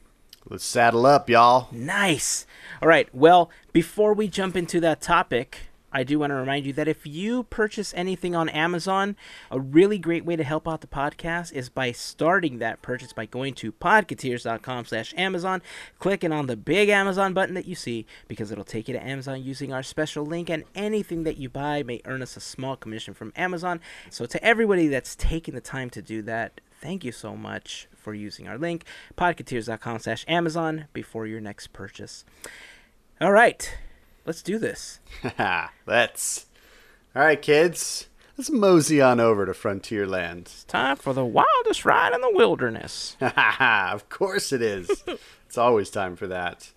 Let's 0.47 0.63
saddle 0.63 1.05
up, 1.05 1.29
y'all. 1.29 1.67
Nice. 1.71 2.45
All 2.81 2.87
right. 2.87 3.13
Well, 3.13 3.49
before 3.73 4.13
we 4.13 4.27
jump 4.27 4.55
into 4.55 4.79
that 4.79 5.01
topic, 5.01 5.68
I 5.91 6.03
do 6.03 6.19
want 6.19 6.31
to 6.31 6.35
remind 6.35 6.65
you 6.65 6.73
that 6.73 6.87
if 6.87 7.07
you 7.07 7.43
purchase 7.43 7.93
anything 7.95 8.35
on 8.35 8.47
Amazon, 8.49 9.15
a 9.49 9.59
really 9.59 9.97
great 9.97 10.23
way 10.23 10.35
to 10.35 10.43
help 10.43 10.67
out 10.67 10.81
the 10.81 10.87
podcast 10.87 11.51
is 11.53 11.69
by 11.69 11.91
starting 11.91 12.59
that 12.59 12.81
purchase 12.81 13.11
by 13.11 13.25
going 13.25 13.53
to 13.55 13.71
podcateers.com 13.71 14.85
slash 14.85 15.13
Amazon, 15.17 15.61
clicking 15.97 16.31
on 16.31 16.47
the 16.47 16.55
big 16.55 16.89
Amazon 16.89 17.33
button 17.33 17.55
that 17.55 17.65
you 17.65 17.75
see, 17.75 18.05
because 18.27 18.51
it'll 18.51 18.63
take 18.63 18.87
you 18.87 18.93
to 18.93 19.03
Amazon 19.03 19.43
using 19.43 19.73
our 19.73 19.83
special 19.83 20.25
link, 20.25 20.49
and 20.49 20.63
anything 20.75 21.23
that 21.23 21.37
you 21.37 21.49
buy 21.49 21.83
may 21.83 22.01
earn 22.05 22.21
us 22.21 22.37
a 22.37 22.41
small 22.41 22.75
commission 22.75 23.13
from 23.13 23.33
Amazon. 23.35 23.79
So 24.09 24.25
to 24.25 24.43
everybody 24.43 24.87
that's 24.87 25.15
taking 25.15 25.55
the 25.55 25.61
time 25.61 25.89
to 25.91 26.01
do 26.01 26.21
that, 26.23 26.61
thank 26.81 27.03
you 27.03 27.11
so 27.11 27.35
much 27.35 27.87
for 27.95 28.13
using 28.13 28.47
our 28.47 28.57
link, 28.57 28.85
podcateers.com 29.17 29.99
slash 29.99 30.23
Amazon, 30.27 30.85
before 30.93 31.27
your 31.27 31.41
next 31.41 31.73
purchase. 31.73 32.25
All 33.19 33.33
right, 33.33 33.75
let's 34.29 34.43
do 34.43 34.59
this. 34.59 34.99
Let's. 35.87 36.45
All 37.15 37.23
right, 37.23 37.41
kids. 37.41 38.09
Let's 38.37 38.51
mosey 38.51 39.01
on 39.01 39.19
over 39.19 39.47
to 39.47 39.53
Frontierland. 39.53 40.41
It's 40.41 40.63
time 40.65 40.97
for 40.97 41.13
the 41.13 41.25
wildest 41.25 41.83
ride 41.83 42.13
in 42.13 42.21
the 42.21 42.31
wilderness. 42.31 43.17
of 43.21 44.07
course 44.09 44.53
it 44.53 44.61
is. 44.61 45.03
it's 45.47 45.57
always 45.57 45.89
time 45.89 46.15
for 46.15 46.27
that. 46.27 46.71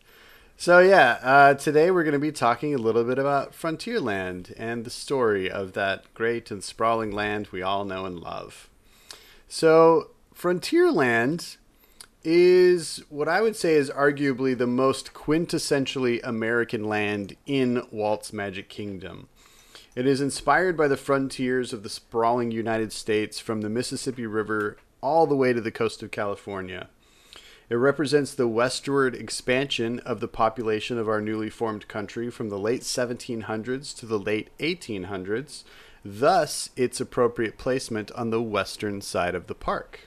So, 0.56 0.78
yeah, 0.78 1.18
uh, 1.22 1.52
today 1.52 1.90
we're 1.90 2.04
going 2.04 2.14
to 2.14 2.18
be 2.18 2.32
talking 2.32 2.74
a 2.74 2.78
little 2.78 3.04
bit 3.04 3.18
about 3.18 3.52
Frontierland 3.52 4.54
and 4.56 4.86
the 4.86 4.90
story 4.90 5.50
of 5.50 5.74
that 5.74 6.06
great 6.14 6.50
and 6.50 6.64
sprawling 6.64 7.12
land 7.12 7.48
we 7.52 7.60
all 7.60 7.84
know 7.84 8.06
and 8.06 8.18
love. 8.18 8.70
So, 9.46 10.12
Frontierland 10.34 11.58
is 12.24 13.02
what 13.08 13.28
I 13.28 13.40
would 13.40 13.56
say 13.56 13.74
is 13.74 13.90
arguably 13.90 14.56
the 14.56 14.66
most 14.66 15.12
quintessentially 15.12 16.20
American 16.22 16.84
land 16.84 17.36
in 17.46 17.82
Walt's 17.90 18.32
Magic 18.32 18.68
Kingdom. 18.68 19.28
It 19.94 20.06
is 20.06 20.20
inspired 20.20 20.76
by 20.76 20.88
the 20.88 20.96
frontiers 20.96 21.72
of 21.72 21.82
the 21.82 21.90
sprawling 21.90 22.50
United 22.50 22.92
States 22.92 23.38
from 23.38 23.60
the 23.60 23.68
Mississippi 23.68 24.26
River 24.26 24.78
all 25.02 25.26
the 25.26 25.36
way 25.36 25.52
to 25.52 25.60
the 25.60 25.70
coast 25.70 26.02
of 26.02 26.10
California. 26.10 26.88
It 27.68 27.74
represents 27.76 28.34
the 28.34 28.48
westward 28.48 29.14
expansion 29.14 29.98
of 30.00 30.20
the 30.20 30.28
population 30.28 30.98
of 30.98 31.08
our 31.08 31.20
newly 31.20 31.50
formed 31.50 31.88
country 31.88 32.30
from 32.30 32.48
the 32.48 32.58
late 32.58 32.82
1700s 32.82 33.96
to 33.98 34.06
the 34.06 34.18
late 34.18 34.50
1800s, 34.58 35.64
thus, 36.04 36.70
its 36.76 37.00
appropriate 37.00 37.58
placement 37.58 38.10
on 38.12 38.30
the 38.30 38.42
western 38.42 39.00
side 39.00 39.34
of 39.34 39.46
the 39.46 39.54
park. 39.54 40.00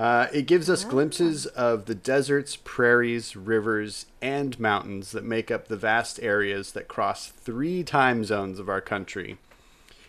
Uh, 0.00 0.28
it 0.32 0.46
gives 0.46 0.70
us 0.70 0.82
glimpses 0.82 1.44
of 1.44 1.84
the 1.84 1.94
deserts, 1.94 2.56
prairies, 2.56 3.36
rivers, 3.36 4.06
and 4.22 4.58
mountains 4.58 5.12
that 5.12 5.22
make 5.22 5.50
up 5.50 5.68
the 5.68 5.76
vast 5.76 6.18
areas 6.22 6.72
that 6.72 6.88
cross 6.88 7.28
three 7.28 7.84
time 7.84 8.24
zones 8.24 8.58
of 8.58 8.70
our 8.70 8.80
country. 8.80 9.36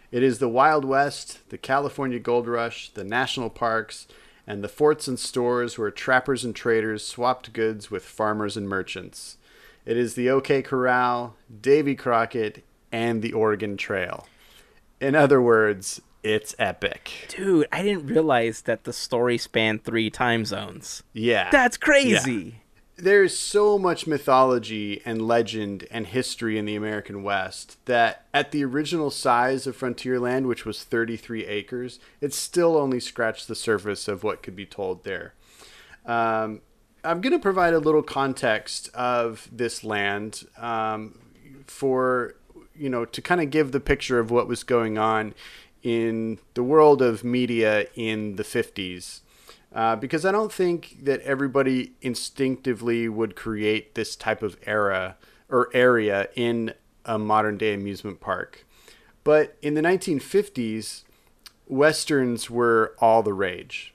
It 0.09 0.23
is 0.23 0.39
the 0.39 0.47
Wild 0.47 0.85
West, 0.85 1.39
the 1.49 1.57
California 1.57 2.19
Gold 2.19 2.47
Rush, 2.47 2.87
the 2.93 3.03
national 3.03 3.49
parks, 3.49 4.07
and 4.47 4.63
the 4.63 4.69
forts 4.69 5.09
and 5.09 5.19
stores 5.19 5.77
where 5.77 5.91
trappers 5.91 6.45
and 6.45 6.55
traders 6.55 7.05
swapped 7.05 7.51
goods 7.51 7.91
with 7.91 8.05
farmers 8.05 8.55
and 8.55 8.69
merchants. 8.69 9.35
It 9.85 9.97
is 9.97 10.13
the 10.13 10.29
OK 10.29 10.61
Corral, 10.61 11.35
Davy 11.59 11.95
Crockett, 11.95 12.63
and 12.93 13.21
the 13.21 13.33
Oregon 13.33 13.75
Trail. 13.75 14.25
In 15.01 15.15
other 15.15 15.41
words, 15.41 15.99
it's 16.23 16.55
epic. 16.59 17.27
Dude, 17.29 17.67
I 17.71 17.83
didn't 17.83 18.07
realize 18.07 18.61
that 18.61 18.83
the 18.83 18.93
story 18.93 19.37
spanned 19.37 19.83
three 19.83 20.09
time 20.09 20.45
zones. 20.45 21.03
Yeah. 21.13 21.49
That's 21.51 21.77
crazy. 21.77 22.61
there's 22.97 23.35
so 23.35 23.79
much 23.79 24.05
mythology 24.05 25.01
and 25.05 25.27
legend 25.27 25.87
and 25.89 26.05
history 26.05 26.57
in 26.59 26.65
the 26.65 26.75
American 26.75 27.23
West 27.23 27.83
that 27.85 28.25
at 28.33 28.51
the 28.51 28.63
original 28.63 29.09
size 29.09 29.65
of 29.65 29.75
Frontierland, 29.77 30.45
which 30.47 30.65
was 30.65 30.83
33 30.83 31.45
acres, 31.47 31.99
it 32.19 32.33
still 32.33 32.77
only 32.77 32.99
scratched 32.99 33.47
the 33.47 33.55
surface 33.55 34.07
of 34.07 34.23
what 34.23 34.43
could 34.43 34.55
be 34.55 34.67
told 34.67 35.03
there. 35.03 35.33
Um, 36.05 36.61
I'm 37.03 37.21
going 37.21 37.33
to 37.33 37.39
provide 37.39 37.73
a 37.73 37.79
little 37.79 38.03
context 38.03 38.89
of 38.93 39.49
this 39.51 39.83
land 39.83 40.45
um, 40.57 41.17
for, 41.65 42.35
you 42.75 42.89
know, 42.89 43.05
to 43.05 43.21
kind 43.21 43.41
of 43.41 43.49
give 43.49 43.71
the 43.71 43.79
picture 43.79 44.19
of 44.19 44.29
what 44.29 44.47
was 44.47 44.63
going 44.63 44.99
on 44.99 45.33
in 45.83 46.39
the 46.53 46.63
world 46.63 47.01
of 47.01 47.23
media 47.23 47.87
in 47.95 48.35
the 48.35 48.43
50s. 48.43 49.21
Uh, 49.73 49.95
because 49.95 50.25
I 50.25 50.31
don't 50.31 50.51
think 50.51 50.97
that 51.03 51.21
everybody 51.21 51.93
instinctively 52.01 53.07
would 53.07 53.35
create 53.35 53.95
this 53.95 54.15
type 54.15 54.43
of 54.43 54.57
era 54.65 55.15
or 55.49 55.69
area 55.73 56.27
in 56.35 56.73
a 57.05 57.17
modern 57.17 57.57
day 57.57 57.73
amusement 57.73 58.19
park. 58.19 58.65
But 59.23 59.55
in 59.61 59.75
the 59.75 59.81
1950s, 59.81 61.03
westerns 61.67 62.49
were 62.49 62.95
all 62.99 63.23
the 63.23 63.33
rage, 63.33 63.93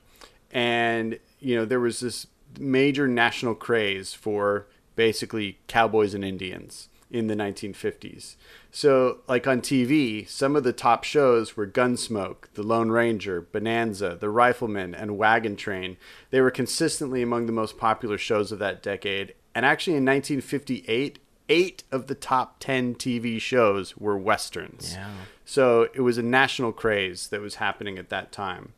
and 0.51 1.19
you 1.39 1.55
know 1.55 1.65
there 1.65 1.79
was 1.79 1.99
this 1.99 2.27
major 2.59 3.07
national 3.07 3.53
craze 3.53 4.13
for 4.13 4.67
basically 4.95 5.59
cowboys 5.67 6.13
and 6.15 6.25
Indians 6.25 6.89
in 7.09 7.27
the 7.27 7.35
1950s. 7.35 8.35
So, 8.71 9.19
like 9.27 9.47
on 9.47 9.61
TV, 9.61 10.27
some 10.27 10.55
of 10.55 10.63
the 10.63 10.73
top 10.73 11.03
shows 11.03 11.55
were 11.55 11.65
Gunsmoke, 11.65 12.51
The 12.53 12.63
Lone 12.63 12.89
Ranger, 12.89 13.41
Bonanza, 13.41 14.17
The 14.19 14.29
Rifleman, 14.29 14.93
and 14.93 15.17
Wagon 15.17 15.55
Train. 15.55 15.97
They 16.31 16.41
were 16.41 16.51
consistently 16.51 17.21
among 17.21 17.45
the 17.45 17.53
most 17.53 17.77
popular 17.77 18.17
shows 18.17 18.51
of 18.51 18.59
that 18.59 18.83
decade. 18.83 19.33
And 19.55 19.65
actually, 19.65 19.95
in 19.95 20.05
1958, 20.05 21.19
eight 21.49 21.83
of 21.91 22.07
the 22.07 22.15
top 22.15 22.59
10 22.59 22.95
TV 22.95 23.39
shows 23.39 23.95
were 23.97 24.17
westerns. 24.17 24.93
Yeah. 24.93 25.09
So, 25.45 25.87
it 25.93 26.01
was 26.01 26.17
a 26.17 26.23
national 26.23 26.73
craze 26.73 27.27
that 27.29 27.41
was 27.41 27.55
happening 27.55 27.97
at 27.97 28.09
that 28.09 28.31
time. 28.31 28.73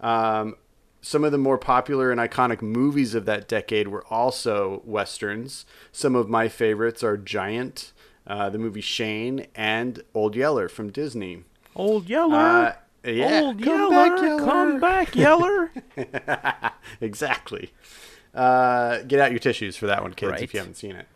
Um, 0.00 0.56
some 1.02 1.24
of 1.24 1.32
the 1.32 1.38
more 1.38 1.58
popular 1.58 2.10
and 2.10 2.20
iconic 2.20 2.60
movies 2.62 3.14
of 3.14 3.24
that 3.26 3.48
decade 3.48 3.88
were 3.88 4.04
also 4.10 4.82
westerns. 4.84 5.64
Some 5.92 6.14
of 6.14 6.28
my 6.28 6.48
favorites 6.48 7.02
are 7.02 7.16
Giant, 7.16 7.92
uh, 8.26 8.50
the 8.50 8.58
movie 8.58 8.80
Shane, 8.80 9.46
and 9.54 10.02
Old 10.14 10.36
Yeller 10.36 10.68
from 10.68 10.90
Disney. 10.90 11.44
Old 11.74 12.08
Yeller. 12.08 12.36
Uh, 12.36 12.72
yeah, 13.10 13.40
Old 13.40 13.62
come 13.62 13.90
Yeller. 13.90 13.90
back, 13.90 14.22
Yeller. 14.22 14.44
Come 14.44 14.80
back, 14.80 15.16
Yeller. 15.16 15.72
exactly. 17.00 17.72
Uh, 18.34 18.98
get 19.02 19.18
out 19.20 19.30
your 19.30 19.40
tissues 19.40 19.76
for 19.76 19.86
that 19.86 20.02
one, 20.02 20.14
kids, 20.14 20.32
Right. 20.32 20.42
if 20.42 20.54
you 20.54 20.60
haven't 20.60 20.76
seen 20.76 20.96
it. 20.96 21.06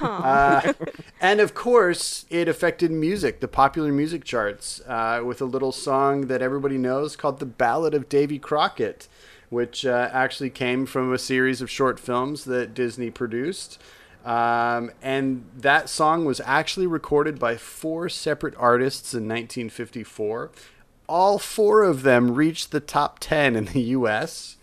Uh, 0.00 0.72
and 1.20 1.40
of 1.40 1.52
course, 1.54 2.24
it 2.30 2.48
affected 2.48 2.90
music, 2.90 3.40
the 3.40 3.48
popular 3.48 3.92
music 3.92 4.24
charts, 4.24 4.80
uh, 4.86 5.20
with 5.24 5.42
a 5.42 5.44
little 5.44 5.72
song 5.72 6.28
that 6.28 6.40
everybody 6.40 6.78
knows 6.78 7.14
called 7.14 7.40
"The 7.40 7.46
Ballad 7.46 7.92
of 7.92 8.08
Davy 8.08 8.38
Crockett," 8.38 9.06
which 9.52 9.84
uh, 9.84 10.08
actually 10.14 10.48
came 10.48 10.86
from 10.86 11.12
a 11.12 11.18
series 11.18 11.60
of 11.60 11.70
short 11.70 12.00
films 12.00 12.44
that 12.44 12.72
Disney 12.72 13.10
produced. 13.10 13.78
Um, 14.24 14.90
and 15.02 15.44
that 15.54 15.90
song 15.90 16.24
was 16.24 16.40
actually 16.46 16.86
recorded 16.86 17.38
by 17.38 17.58
four 17.58 18.08
separate 18.08 18.54
artists 18.56 19.12
in 19.12 19.24
1954. 19.24 20.50
All 21.06 21.38
four 21.38 21.82
of 21.82 22.02
them 22.02 22.34
reached 22.34 22.70
the 22.70 22.80
top 22.80 23.18
10 23.18 23.54
in 23.54 23.66
the 23.66 23.80
US, 23.80 24.56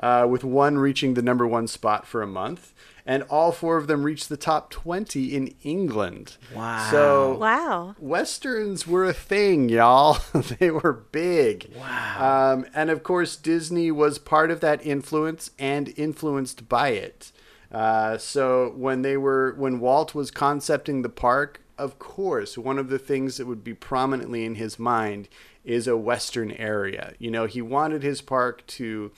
uh, 0.00 0.26
with 0.28 0.42
one 0.42 0.76
reaching 0.76 1.14
the 1.14 1.22
number 1.22 1.46
one 1.46 1.68
spot 1.68 2.04
for 2.04 2.20
a 2.20 2.26
month. 2.26 2.74
And 3.08 3.22
all 3.24 3.52
four 3.52 3.76
of 3.76 3.86
them 3.86 4.02
reached 4.02 4.28
the 4.28 4.36
top 4.36 4.68
20 4.70 5.32
in 5.34 5.54
England. 5.62 6.36
Wow. 6.52 6.88
So 6.90 7.34
Wow. 7.38 7.94
Westerns 8.00 8.86
were 8.86 9.04
a 9.04 9.12
thing, 9.12 9.68
y'all. 9.68 10.18
they 10.58 10.72
were 10.72 10.92
big. 10.92 11.70
Wow. 11.78 12.52
Um, 12.52 12.66
and 12.74 12.90
of 12.90 13.04
course, 13.04 13.36
Disney 13.36 13.92
was 13.92 14.18
part 14.18 14.50
of 14.50 14.60
that 14.60 14.84
influence 14.84 15.52
and 15.58 15.94
influenced 15.96 16.68
by 16.68 16.88
it. 16.88 17.30
Uh, 17.70 18.18
so 18.18 18.72
when 18.76 19.02
they 19.02 19.16
were, 19.16 19.54
when 19.56 19.78
Walt 19.78 20.14
was 20.14 20.30
concepting 20.32 21.02
the 21.02 21.08
park, 21.08 21.60
of 21.78 21.98
course, 21.98 22.56
one 22.56 22.78
of 22.78 22.88
the 22.88 22.98
things 22.98 23.36
that 23.36 23.46
would 23.46 23.62
be 23.62 23.74
prominently 23.74 24.44
in 24.44 24.54
his 24.56 24.78
mind 24.78 25.28
is 25.64 25.86
a 25.86 25.96
Western 25.96 26.52
area. 26.52 27.12
You 27.18 27.30
know, 27.30 27.46
he 27.46 27.60
wanted 27.60 28.02
his 28.02 28.22
park 28.22 28.66
to, 28.68 29.10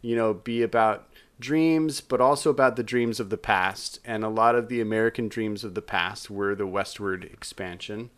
you 0.00 0.16
know, 0.16 0.34
be 0.34 0.62
about 0.62 1.08
dreams, 1.40 2.00
but 2.00 2.20
also 2.20 2.50
about 2.50 2.76
the 2.76 2.82
dreams 2.82 3.20
of 3.20 3.30
the 3.30 3.36
past. 3.36 3.98
And 4.04 4.24
a 4.24 4.28
lot 4.28 4.54
of 4.54 4.68
the 4.68 4.80
American 4.80 5.28
dreams 5.28 5.64
of 5.64 5.74
the 5.74 5.82
past 5.82 6.30
were 6.30 6.54
the 6.54 6.66
westward 6.66 7.24
expansion. 7.24 8.10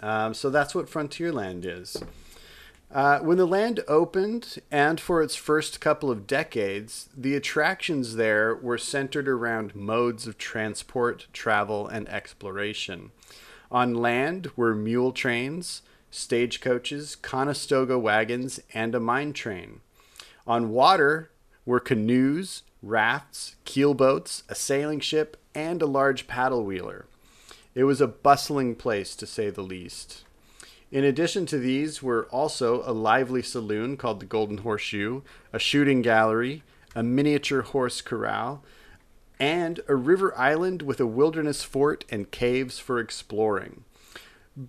Um, 0.00 0.34
so 0.34 0.50
that's 0.50 0.74
what 0.74 0.86
Frontierland 0.86 1.64
is. 1.64 2.02
Uh, 2.90 3.18
when 3.18 3.36
the 3.36 3.46
land 3.46 3.80
opened, 3.86 4.58
and 4.70 4.98
for 4.98 5.22
its 5.22 5.36
first 5.36 5.78
couple 5.78 6.10
of 6.10 6.26
decades, 6.26 7.10
the 7.14 7.34
attractions 7.34 8.16
there 8.16 8.54
were 8.54 8.78
centered 8.78 9.28
around 9.28 9.74
modes 9.74 10.26
of 10.26 10.38
transport, 10.38 11.26
travel, 11.34 11.86
and 11.86 12.08
exploration. 12.08 13.10
On 13.70 13.94
land 13.94 14.50
were 14.56 14.74
mule 14.74 15.12
trains, 15.12 15.82
stagecoaches, 16.10 17.14
Conestoga 17.14 17.98
wagons, 17.98 18.58
and 18.72 18.94
a 18.94 19.00
mine 19.00 19.34
train. 19.34 19.80
On 20.46 20.70
water 20.70 21.30
were 21.68 21.78
canoes, 21.78 22.62
rafts, 22.82 23.56
keelboats, 23.66 24.42
a 24.48 24.54
sailing 24.54 25.00
ship, 25.00 25.36
and 25.54 25.82
a 25.82 25.86
large 25.86 26.26
paddle 26.26 26.64
wheeler. 26.64 27.04
It 27.74 27.84
was 27.84 28.00
a 28.00 28.08
bustling 28.08 28.74
place, 28.74 29.14
to 29.16 29.26
say 29.26 29.50
the 29.50 29.60
least. 29.60 30.24
In 30.90 31.04
addition 31.04 31.44
to 31.44 31.58
these 31.58 32.02
were 32.02 32.24
also 32.30 32.82
a 32.86 32.92
lively 32.92 33.42
saloon 33.42 33.98
called 33.98 34.20
the 34.20 34.24
Golden 34.24 34.58
Horseshoe, 34.58 35.20
a 35.52 35.58
shooting 35.58 36.00
gallery, 36.00 36.62
a 36.94 37.02
miniature 37.02 37.60
horse 37.60 38.00
corral, 38.00 38.64
and 39.38 39.80
a 39.88 39.94
river 39.94 40.36
island 40.38 40.80
with 40.80 41.00
a 41.00 41.06
wilderness 41.06 41.64
fort 41.64 42.06
and 42.08 42.30
caves 42.30 42.78
for 42.78 42.98
exploring. 42.98 43.84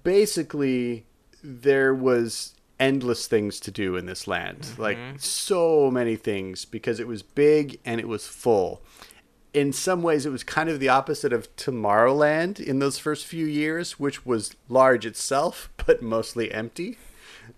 Basically, 0.04 1.06
there 1.42 1.94
was 1.96 2.56
endless 2.80 3.28
things 3.28 3.60
to 3.62 3.72
do 3.72 3.96
in 3.96 4.06
this 4.06 4.28
land. 4.28 4.68
Like 4.78 4.98
so 5.18 5.92
many 5.92 6.16
things 6.16 6.66
because 6.66 7.00
it 7.00 7.08
was 7.08 7.22
big 7.22 7.80
and 7.86 8.00
it 8.00 8.08
was 8.08 8.28
full. 8.28 8.82
In 9.54 9.74
some 9.74 10.04
ways, 10.04 10.26
it 10.26 10.32
was 10.32 10.44
kind 10.44 10.70
of 10.70 10.80
the 10.80 10.90
opposite 10.90 11.34
of 11.34 11.54
Tomorrowland 11.56 12.60
in 12.60 12.80
those 12.80 13.00
first 13.00 13.26
few 13.26 13.46
years, 13.46 14.00
which 14.00 14.26
was 14.26 14.56
large 14.68 15.06
itself, 15.06 15.70
but 15.86 16.02
mostly 16.02 16.52
empty. 16.52 16.98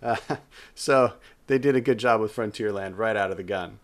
Uh, 0.02 0.16
so 0.76 1.14
they 1.48 1.58
did 1.58 1.76
a 1.76 1.82
good 1.82 1.98
job 1.98 2.22
with 2.22 2.36
Frontierland 2.36 2.98
right 2.98 3.16
out 3.16 3.32
of 3.32 3.38
the 3.38 3.44
gun. 3.44 3.80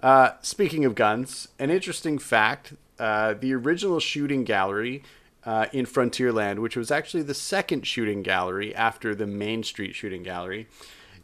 Uh, 0.00 0.32
speaking 0.42 0.84
of 0.84 0.94
guns, 0.94 1.48
an 1.58 1.70
interesting 1.70 2.18
fact 2.18 2.74
uh, 2.98 3.34
the 3.34 3.54
original 3.54 4.00
shooting 4.00 4.44
gallery 4.44 5.02
uh, 5.44 5.66
in 5.72 5.86
Frontierland, 5.86 6.58
which 6.58 6.76
was 6.76 6.90
actually 6.90 7.22
the 7.22 7.34
second 7.34 7.86
shooting 7.86 8.22
gallery 8.22 8.74
after 8.74 9.14
the 9.14 9.26
Main 9.26 9.62
Street 9.62 9.94
shooting 9.94 10.22
gallery, 10.22 10.66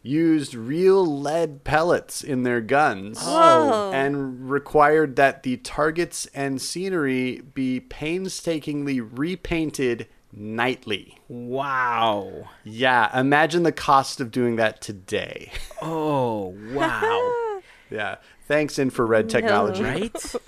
used 0.01 0.53
real 0.53 1.05
lead 1.05 1.63
pellets 1.63 2.23
in 2.23 2.43
their 2.43 2.61
guns 2.61 3.19
Whoa. 3.21 3.91
and 3.93 4.49
required 4.49 5.15
that 5.15 5.43
the 5.43 5.57
targets 5.57 6.27
and 6.27 6.61
scenery 6.61 7.41
be 7.41 7.79
painstakingly 7.79 9.01
repainted 9.01 10.07
nightly. 10.31 11.17
Wow. 11.27 12.49
Yeah, 12.63 13.17
imagine 13.19 13.63
the 13.63 13.71
cost 13.71 14.19
of 14.21 14.31
doing 14.31 14.55
that 14.57 14.81
today. 14.81 15.51
Oh, 15.81 16.55
wow. 16.71 17.61
yeah, 17.91 18.15
thanks 18.47 18.79
infrared 18.79 19.29
technology. 19.29 19.83
right? 19.83 20.35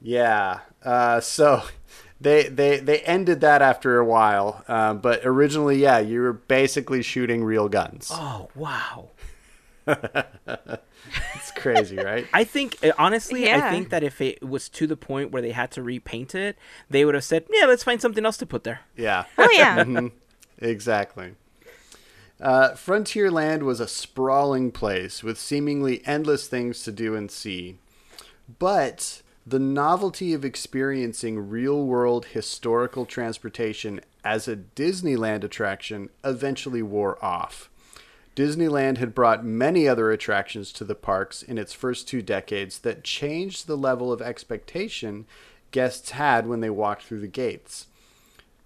Yeah. 0.00 0.60
Uh, 0.84 1.20
so 1.20 1.62
they 2.20 2.48
they 2.48 2.78
they 2.80 3.00
ended 3.00 3.40
that 3.42 3.62
after 3.62 3.98
a 3.98 4.04
while, 4.04 4.64
uh, 4.68 4.94
but 4.94 5.20
originally, 5.24 5.78
yeah, 5.78 5.98
you 5.98 6.20
were 6.20 6.32
basically 6.32 7.02
shooting 7.02 7.44
real 7.44 7.68
guns. 7.68 8.10
Oh, 8.12 8.48
wow. 8.54 9.10
It's 11.34 11.52
crazy, 11.52 11.96
right? 11.96 12.26
I 12.34 12.44
think 12.44 12.76
uh, 12.84 12.92
honestly, 12.98 13.50
I 13.50 13.70
think 13.70 13.90
that 13.90 14.02
if 14.02 14.20
it 14.20 14.42
was 14.46 14.68
to 14.70 14.86
the 14.86 14.96
point 14.96 15.30
where 15.30 15.40
they 15.40 15.52
had 15.52 15.70
to 15.72 15.82
repaint 15.82 16.34
it, 16.34 16.58
they 16.90 17.04
would 17.04 17.14
have 17.14 17.24
said, 17.24 17.44
"Yeah, 17.50 17.64
let's 17.66 17.82
find 17.82 18.00
something 18.00 18.24
else 18.26 18.36
to 18.38 18.46
put 18.46 18.64
there." 18.64 18.80
Yeah. 18.96 19.24
Oh 19.38 19.50
yeah. 19.52 19.84
Mm-hmm. 19.84 20.08
Exactly. 20.58 21.34
Uh, 22.40 22.70
Frontierland 22.70 23.62
was 23.62 23.80
a 23.80 23.88
sprawling 23.88 24.70
place 24.70 25.22
with 25.22 25.38
seemingly 25.38 26.02
endless 26.04 26.46
things 26.46 26.82
to 26.82 26.92
do 26.92 27.14
and 27.14 27.30
see. 27.30 27.78
But 28.58 29.22
the 29.48 29.58
novelty 29.58 30.34
of 30.34 30.44
experiencing 30.44 31.48
real 31.48 31.86
world 31.86 32.26
historical 32.26 33.06
transportation 33.06 33.98
as 34.22 34.46
a 34.46 34.56
Disneyland 34.56 35.42
attraction 35.42 36.10
eventually 36.22 36.82
wore 36.82 37.22
off. 37.24 37.70
Disneyland 38.36 38.98
had 38.98 39.14
brought 39.14 39.46
many 39.46 39.88
other 39.88 40.10
attractions 40.10 40.70
to 40.72 40.84
the 40.84 40.94
parks 40.94 41.42
in 41.42 41.56
its 41.56 41.72
first 41.72 42.06
two 42.06 42.20
decades 42.20 42.80
that 42.80 43.04
changed 43.04 43.66
the 43.66 43.76
level 43.76 44.12
of 44.12 44.20
expectation 44.20 45.24
guests 45.70 46.10
had 46.10 46.46
when 46.46 46.60
they 46.60 46.70
walked 46.70 47.04
through 47.04 47.20
the 47.20 47.26
gates. 47.26 47.86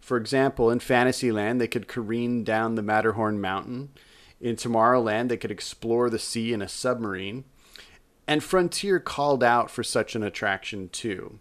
For 0.01 0.17
example, 0.17 0.69
in 0.69 0.81
Fantasyland, 0.81 1.61
they 1.61 1.69
could 1.69 1.87
careen 1.87 2.43
down 2.43 2.75
the 2.75 2.83
Matterhorn 2.83 3.41
Mountain. 3.41 3.91
In 4.41 4.57
Tomorrowland, 4.57 5.29
they 5.29 5.37
could 5.37 5.53
explore 5.53 6.11
the 6.11 6.19
sea 6.19 6.53
in 6.53 6.61
a 6.61 6.69
submarine. 6.69 7.45
And 8.27 8.43
Frontier 8.43 9.01
called 9.01 9.43
out 9.43 9.71
for 9.71 9.83
such 9.83 10.15
an 10.15 10.23
attraction 10.23 10.89
too. 10.91 11.39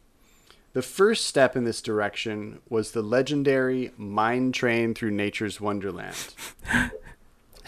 The 0.74 0.82
first 0.82 1.26
step 1.26 1.58
in 1.58 1.66
this 1.66 1.82
direction 1.82 2.60
was 2.70 2.92
the 2.92 3.02
legendary 3.02 3.92
Mine 3.98 4.54
Train 4.54 4.94
through 4.94 5.12
Nature's 5.12 5.60
Wonderland. 5.60 6.16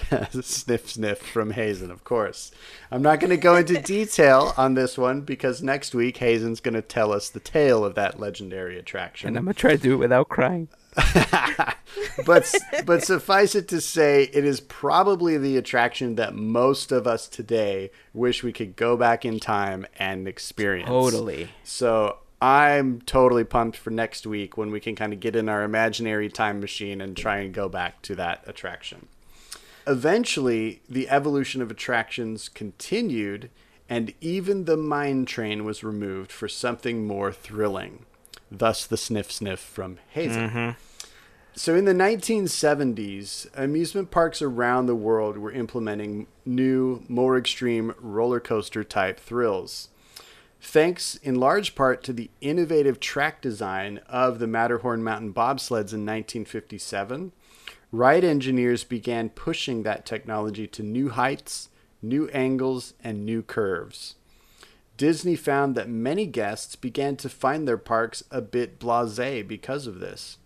sniff, 0.41 0.89
sniff 0.89 1.19
from 1.19 1.51
Hazen, 1.51 1.91
of 1.91 2.05
course. 2.05 2.51
I'm 2.89 3.01
not 3.01 3.19
going 3.19 3.29
to 3.29 3.37
go 3.37 3.57
into 3.57 3.81
detail 3.81 4.53
on 4.57 4.75
this 4.75 4.97
one 4.97 5.21
because 5.21 5.61
next 5.61 5.93
week 5.93 6.17
Hazen's 6.17 6.61
going 6.61 6.75
to 6.75 6.81
tell 6.81 7.11
us 7.11 7.29
the 7.29 7.41
tale 7.41 7.83
of 7.83 7.95
that 7.95 8.19
legendary 8.19 8.79
attraction 8.79 9.27
And 9.27 9.37
I'm 9.37 9.45
gonna 9.45 9.53
try 9.53 9.71
to 9.71 9.77
do 9.77 9.93
it 9.93 9.97
without 9.97 10.29
crying. 10.29 10.69
but 12.25 12.53
but 12.85 13.03
suffice 13.03 13.55
it 13.55 13.67
to 13.69 13.81
say, 13.81 14.29
it 14.33 14.45
is 14.45 14.59
probably 14.59 15.37
the 15.37 15.57
attraction 15.57 16.15
that 16.15 16.35
most 16.35 16.91
of 16.91 17.07
us 17.07 17.27
today 17.27 17.91
wish 18.13 18.43
we 18.43 18.53
could 18.53 18.75
go 18.75 18.95
back 18.97 19.25
in 19.25 19.39
time 19.39 19.85
and 19.97 20.27
experience. 20.27 20.89
Totally. 20.89 21.49
So 21.63 22.17
I'm 22.41 23.01
totally 23.01 23.45
pumped 23.45 23.77
for 23.77 23.89
next 23.89 24.27
week 24.27 24.57
when 24.57 24.69
we 24.69 24.79
can 24.79 24.95
kind 24.95 25.13
of 25.13 25.19
get 25.19 25.35
in 25.35 25.47
our 25.47 25.63
imaginary 25.63 26.29
time 26.29 26.59
machine 26.59 26.99
and 26.99 27.15
try 27.15 27.37
and 27.37 27.53
go 27.53 27.69
back 27.69 28.01
to 28.03 28.15
that 28.15 28.43
attraction. 28.45 29.07
Eventually, 29.87 30.81
the 30.89 31.09
evolution 31.09 31.61
of 31.61 31.71
attractions 31.71 32.49
continued, 32.49 33.49
and 33.89 34.13
even 34.21 34.65
the 34.65 34.77
mine 34.77 35.25
train 35.25 35.65
was 35.65 35.83
removed 35.83 36.31
for 36.31 36.47
something 36.47 37.05
more 37.05 37.31
thrilling. 37.31 38.05
Thus, 38.55 38.85
the 38.85 38.97
sniff 38.97 39.31
sniff 39.31 39.59
from 39.59 39.97
Hazen. 40.09 40.49
Mm-hmm. 40.49 40.69
So 41.55 41.75
in 41.75 41.85
the 41.85 41.93
1970s, 41.93 43.47
amusement 43.55 44.11
parks 44.11 44.41
around 44.41 44.85
the 44.85 44.95
world 44.95 45.37
were 45.37 45.51
implementing 45.51 46.27
new, 46.45 47.03
more 47.07 47.37
extreme 47.37 47.93
roller 47.99 48.39
coaster 48.39 48.83
type 48.83 49.19
thrills. 49.19 49.89
Thanks 50.61 51.15
in 51.15 51.35
large 51.35 51.75
part 51.75 52.03
to 52.03 52.13
the 52.13 52.29
innovative 52.41 52.99
track 52.99 53.41
design 53.41 53.99
of 54.07 54.39
the 54.39 54.47
Matterhorn 54.47 55.03
mountain 55.03 55.33
bobsleds 55.33 55.93
in 55.93 56.05
1957, 56.05 57.33
ride 57.91 58.23
engineers 58.23 58.83
began 58.83 59.29
pushing 59.29 59.83
that 59.83 60.05
technology 60.05 60.67
to 60.67 60.83
new 60.83 61.09
heights, 61.09 61.69
new 62.01 62.29
angles, 62.29 62.93
and 63.03 63.25
new 63.25 63.41
curves. 63.41 64.15
Disney 65.03 65.35
found 65.35 65.75
that 65.75 65.89
many 65.89 66.25
guests 66.25 66.77
began 66.77 67.17
to 67.17 67.27
find 67.27 67.67
their 67.67 67.77
parks 67.77 68.23
a 68.31 68.39
bit 68.39 68.79
blase 68.79 69.43
because 69.45 69.85
of 69.85 69.99
this. 69.99 70.37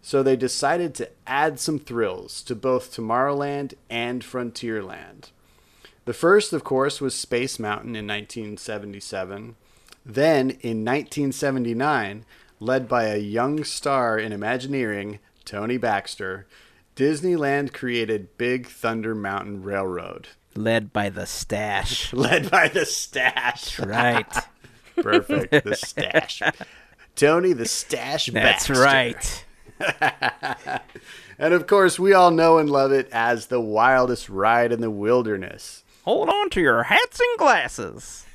So 0.00 0.22
they 0.22 0.34
decided 0.34 0.94
to 0.94 1.10
add 1.26 1.60
some 1.60 1.78
thrills 1.78 2.40
to 2.44 2.54
both 2.54 2.90
Tomorrowland 2.90 3.74
and 3.90 4.22
Frontierland. 4.22 5.28
The 6.06 6.14
first, 6.14 6.54
of 6.54 6.64
course, 6.64 7.02
was 7.02 7.14
Space 7.14 7.58
Mountain 7.58 7.96
in 7.96 8.06
1977. 8.06 9.56
Then, 10.06 10.52
in 10.62 10.86
1979, 10.86 12.24
led 12.60 12.88
by 12.88 13.08
a 13.08 13.18
young 13.18 13.62
star 13.62 14.18
in 14.18 14.32
Imagineering, 14.32 15.18
Tony 15.44 15.76
Baxter, 15.76 16.46
Disneyland 16.96 17.74
created 17.74 18.38
Big 18.38 18.68
Thunder 18.68 19.14
Mountain 19.14 19.62
Railroad. 19.62 20.28
Led 20.58 20.92
by 20.92 21.08
the 21.08 21.24
stash. 21.26 22.12
Led 22.12 22.50
by 22.50 22.68
the 22.68 22.84
stash. 22.84 23.78
right. 23.78 24.26
Perfect. 24.96 25.64
The 25.64 25.76
stash. 25.76 26.42
Tony 27.14 27.52
the 27.52 27.66
Stash 27.66 28.26
That's 28.26 28.68
Baxter. 28.68 28.74
right. 28.74 29.44
And 31.40 31.54
of 31.54 31.68
course, 31.68 32.00
we 32.00 32.12
all 32.12 32.32
know 32.32 32.58
and 32.58 32.68
love 32.68 32.90
it 32.90 33.08
as 33.12 33.46
the 33.46 33.60
wildest 33.60 34.28
ride 34.28 34.72
in 34.72 34.80
the 34.80 34.90
wilderness. 34.90 35.84
Hold 36.02 36.28
on 36.28 36.50
to 36.50 36.60
your 36.60 36.82
hats 36.82 37.20
and 37.20 37.38
glasses. 37.38 38.26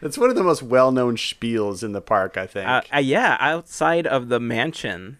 That's 0.00 0.16
one 0.16 0.30
of 0.30 0.34
the 0.36 0.42
most 0.42 0.62
well 0.62 0.92
known 0.92 1.16
spiels 1.16 1.82
in 1.84 1.92
the 1.92 2.00
park, 2.00 2.38
I 2.38 2.46
think. 2.46 2.66
Uh, 2.66 2.80
uh, 2.94 2.98
yeah, 3.00 3.36
outside 3.38 4.06
of 4.06 4.30
the 4.30 4.40
mansion, 4.40 5.18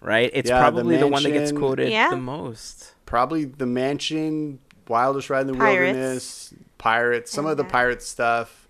right? 0.00 0.30
It's 0.32 0.48
Yeah, 0.48 0.56
the 0.56 0.62
probably 0.62 0.96
the, 0.96 1.06
one 1.06 1.22
that 1.22 1.32
gets 1.32 1.52
quoted 1.52 1.90
Yeah. 1.90 2.08
the 2.08 2.16
most. 2.16 2.94
Probably 3.04 3.44
the 3.44 3.66
mansion, 3.66 4.58
wildest 4.88 5.30
ride 5.30 5.42
in 5.42 5.46
the 5.48 5.54
Pirates. 5.54 5.94
wilderness, 5.94 6.54
pirates, 6.78 7.30
some 7.30 7.46
of 7.46 7.56
the 7.56 7.64
pirate 7.64 8.02
stuff. 8.02 8.68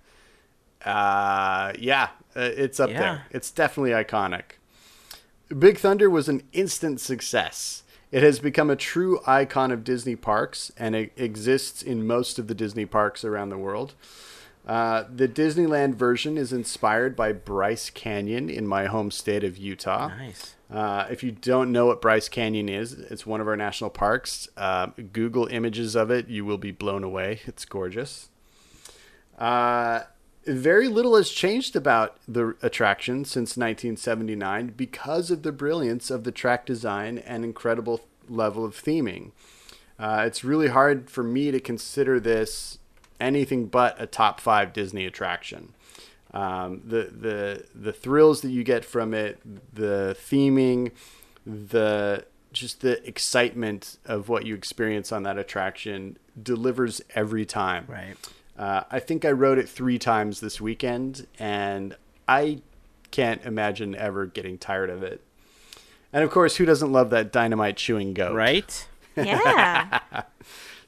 Uh, 0.85 1.73
yeah, 1.79 2.09
uh, 2.37 2.41
it's 2.41 2.81
up 2.81 2.91
Yeah. 2.91 2.99
there. 3.01 3.25
It's 3.31 3.51
definitely 3.51 3.91
iconic. 3.91 4.43
Big 5.59 5.79
Thunder 5.79 6.09
was 6.09 6.29
an 6.29 6.43
instant 6.53 7.01
success. 7.01 7.83
It 8.13 8.23
has 8.23 8.41
become 8.41 8.71
a 8.71 8.77
true 8.77 9.21
icon 9.27 9.71
of 9.71 9.85
Disney 9.85 10.17
parks 10.17 10.73
and 10.77 10.95
it 10.97 11.13
exists 11.17 11.83
in 11.83 12.07
most 12.07 12.39
of 12.39 12.47
the 12.49 12.55
Disney 12.55 12.87
parks 12.87 13.25
around 13.25 13.51
the 13.51 13.59
world. 13.59 13.95
Uh, 14.67 15.05
the 15.15 15.29
Disneyland 15.29 15.95
version 15.95 16.37
is 16.39 16.53
inspired 16.53 17.17
by 17.17 17.33
Bryce 17.33 17.91
Canyon 17.91 18.49
in 18.51 18.67
my 18.67 18.87
home 18.87 19.11
state 19.11 19.43
of 19.45 19.57
Utah. 19.57 20.09
Nice. 20.09 20.55
Uh, 20.71 21.07
if 21.11 21.23
you 21.23 21.33
don't 21.33 21.73
know 21.73 21.87
what 21.87 22.01
Bryce 22.01 22.29
Canyon 22.29 22.69
is, 22.69 22.93
it's 22.93 23.27
one 23.27 23.41
of 23.41 23.49
our 23.49 23.57
national 23.57 23.91
parks. 23.91 24.49
Uh, 24.57 24.89
Google 25.13 25.47
images 25.49 25.97
of 25.97 26.11
it, 26.11 26.29
you 26.29 26.45
will 26.45 26.59
be 26.59 26.71
blown 26.71 27.03
away. 27.03 27.41
It's 27.47 27.65
gorgeous. 27.65 28.29
Uh, 29.37 30.03
very 30.47 30.89
little 30.89 31.17
has 31.17 31.31
changed 31.31 31.75
about 31.75 32.17
the 32.29 32.57
attraction 32.63 33.25
since 33.25 33.57
1979 33.57 34.75
because 34.77 35.31
of 35.31 35.43
the 35.43 35.53
brilliance 35.53 36.11
of 36.11 36.25
the 36.25 36.33
track 36.33 36.67
design 36.67 37.19
and 37.19 37.45
incredible 37.45 38.03
level 38.29 38.65
of 38.65 38.75
theming. 38.75 39.33
Uh, 39.99 40.23
it's 40.27 40.45
really 40.45 40.69
hard 40.69 41.11
for 41.11 41.23
me 41.23 41.51
to 41.51 41.61
consider 41.61 42.19
this 42.19 42.79
anything 43.21 43.67
but 43.67 44.01
a 44.01 44.07
top 44.07 44.41
five 44.41 44.73
Disney 44.73 45.05
attraction. 45.05 45.75
Um, 46.33 46.83
the 46.85 47.05
the 47.05 47.65
the 47.75 47.93
thrills 47.93 48.43
that 48.43 48.51
you 48.51 48.63
get 48.63 48.85
from 48.85 49.15
it, 49.15 49.41
the 49.75 50.17
theming, 50.19 50.93
the 51.45 52.25
just 52.53 52.81
the 52.81 53.07
excitement 53.07 53.99
of 54.05 54.29
what 54.29 54.47
you 54.47 54.55
experience 54.55 55.13
on 55.13 55.23
that 55.25 55.39
attraction 55.39 56.19
delivers 56.41 57.01
every 57.15 57.45
time. 57.45 57.85
Right. 57.89 58.17
Uh, 58.59 58.85
I 58.91 59.01
think 59.01 59.25
I 59.25 59.31
rode 59.31 59.59
it 59.59 59.69
three 59.69 59.99
times 59.99 60.41
this 60.41 60.61
weekend, 60.61 61.27
and 61.39 61.97
I 62.29 62.61
can't 63.11 63.45
imagine 63.45 63.95
ever 63.95 64.27
getting 64.27 64.59
tired 64.59 64.91
of 64.91 65.03
it. 65.03 65.23
And 66.13 66.25
of 66.25 66.31
course, 66.31 66.57
who 66.57 66.65
doesn't 66.65 66.93
love 66.93 67.11
that 67.11 67.33
dynamite 67.33 67.77
chewing 67.77 68.15
goat? 68.15 68.35
Right. 68.35 68.87
Yeah. 69.17 70.01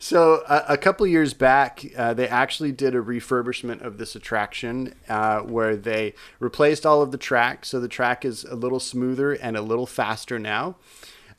So 0.03 0.43
uh, 0.49 0.65
a 0.69 0.77
couple 0.77 1.07
years 1.07 1.33
back, 1.33 1.85
uh, 1.97 2.13
they 2.13 2.27
actually 2.27 2.73
did 2.73 2.97
a 2.97 3.01
refurbishment 3.01 3.83
of 3.83 3.99
this 3.99 4.17
attraction 4.17 4.97
uh, 5.09 5.43
where 5.43 5.77
they 5.77 6.15
replaced 6.41 6.85
all 6.85 7.03
of 7.03 7.13
the 7.13 7.19
track, 7.19 7.65
so 7.65 7.79
the 7.79 7.87
track 7.87 8.25
is 8.25 8.43
a 8.43 8.57
little 8.57 8.81
smoother 8.81 9.33
and 9.33 9.57
a 9.57 9.63
little 9.63 9.87
faster 9.87 10.41
now. 10.41 10.75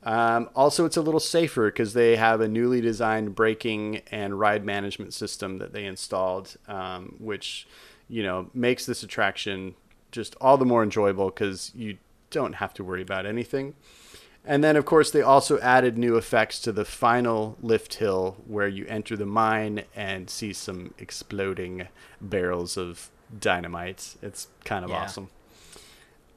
Um, 0.04 0.50
also, 0.56 0.86
it's 0.86 0.96
a 0.96 1.02
little 1.02 1.20
safer 1.20 1.72
because 1.72 1.92
they 1.92 2.16
have 2.16 2.40
a 2.40 2.48
newly 2.48 2.80
designed 2.80 3.36
braking 3.36 3.98
and 4.12 4.40
ride 4.40 4.64
management 4.64 5.14
system 5.14 5.58
that 5.58 5.74
they 5.74 5.84
installed, 5.84 6.56
um, 6.70 7.18
which 7.20 7.68
you 8.08 8.24
know 8.24 8.50
makes 8.54 8.86
this 8.86 9.04
attraction 9.04 9.76
just 10.14 10.38
all 10.40 10.56
the 10.56 10.64
more 10.64 10.84
enjoyable 10.84 11.26
because 11.26 11.74
you 11.76 11.98
don't 12.30 12.54
have 12.54 12.74
to 12.76 12.84
worry 12.86 13.02
about 13.02 13.26
anything. 13.26 13.76
And 14.46 14.64
then, 14.64 14.76
of 14.76 14.86
course, 14.86 15.10
they 15.12 15.22
also 15.22 15.58
added 15.60 15.98
new 15.98 16.18
effects 16.18 16.60
to 16.60 16.72
the 16.74 16.84
final 16.84 17.58
lift 17.62 17.96
hill 17.96 18.38
where 18.46 18.68
you 18.68 18.86
enter 18.88 19.16
the 19.16 19.26
mine 19.26 19.84
and 19.96 20.30
see 20.30 20.52
some 20.52 20.94
exploding 20.98 21.88
barrels 22.20 22.76
of 22.78 23.10
dynamite. 23.40 24.16
It's 24.22 24.48
kind 24.66 24.84
of 24.84 24.92
Yeah. 24.92 25.04
awesome. 25.04 25.30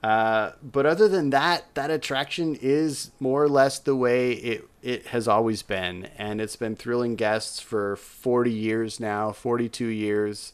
Uh, 0.03 0.53
but 0.63 0.87
other 0.87 1.09
than 1.09 1.31
that, 1.31 1.65
that 1.75 1.91
attraction 1.91 2.57
is 2.61 3.11
more 3.19 3.43
or 3.43 3.49
less 3.49 3.81
the 3.81 3.97
way 3.97 4.33
it, 4.35 4.69
it 4.83 5.07
has 5.07 5.27
always 5.27 5.63
been. 5.63 6.09
And 6.17 6.41
it's 6.41 6.55
been 6.55 6.77
thrilling 6.77 7.17
guests 7.17 7.59
for 7.59 7.97
40 7.97 8.53
years 8.53 9.01
now, 9.01 9.33
42 9.33 9.87
years. 9.87 10.53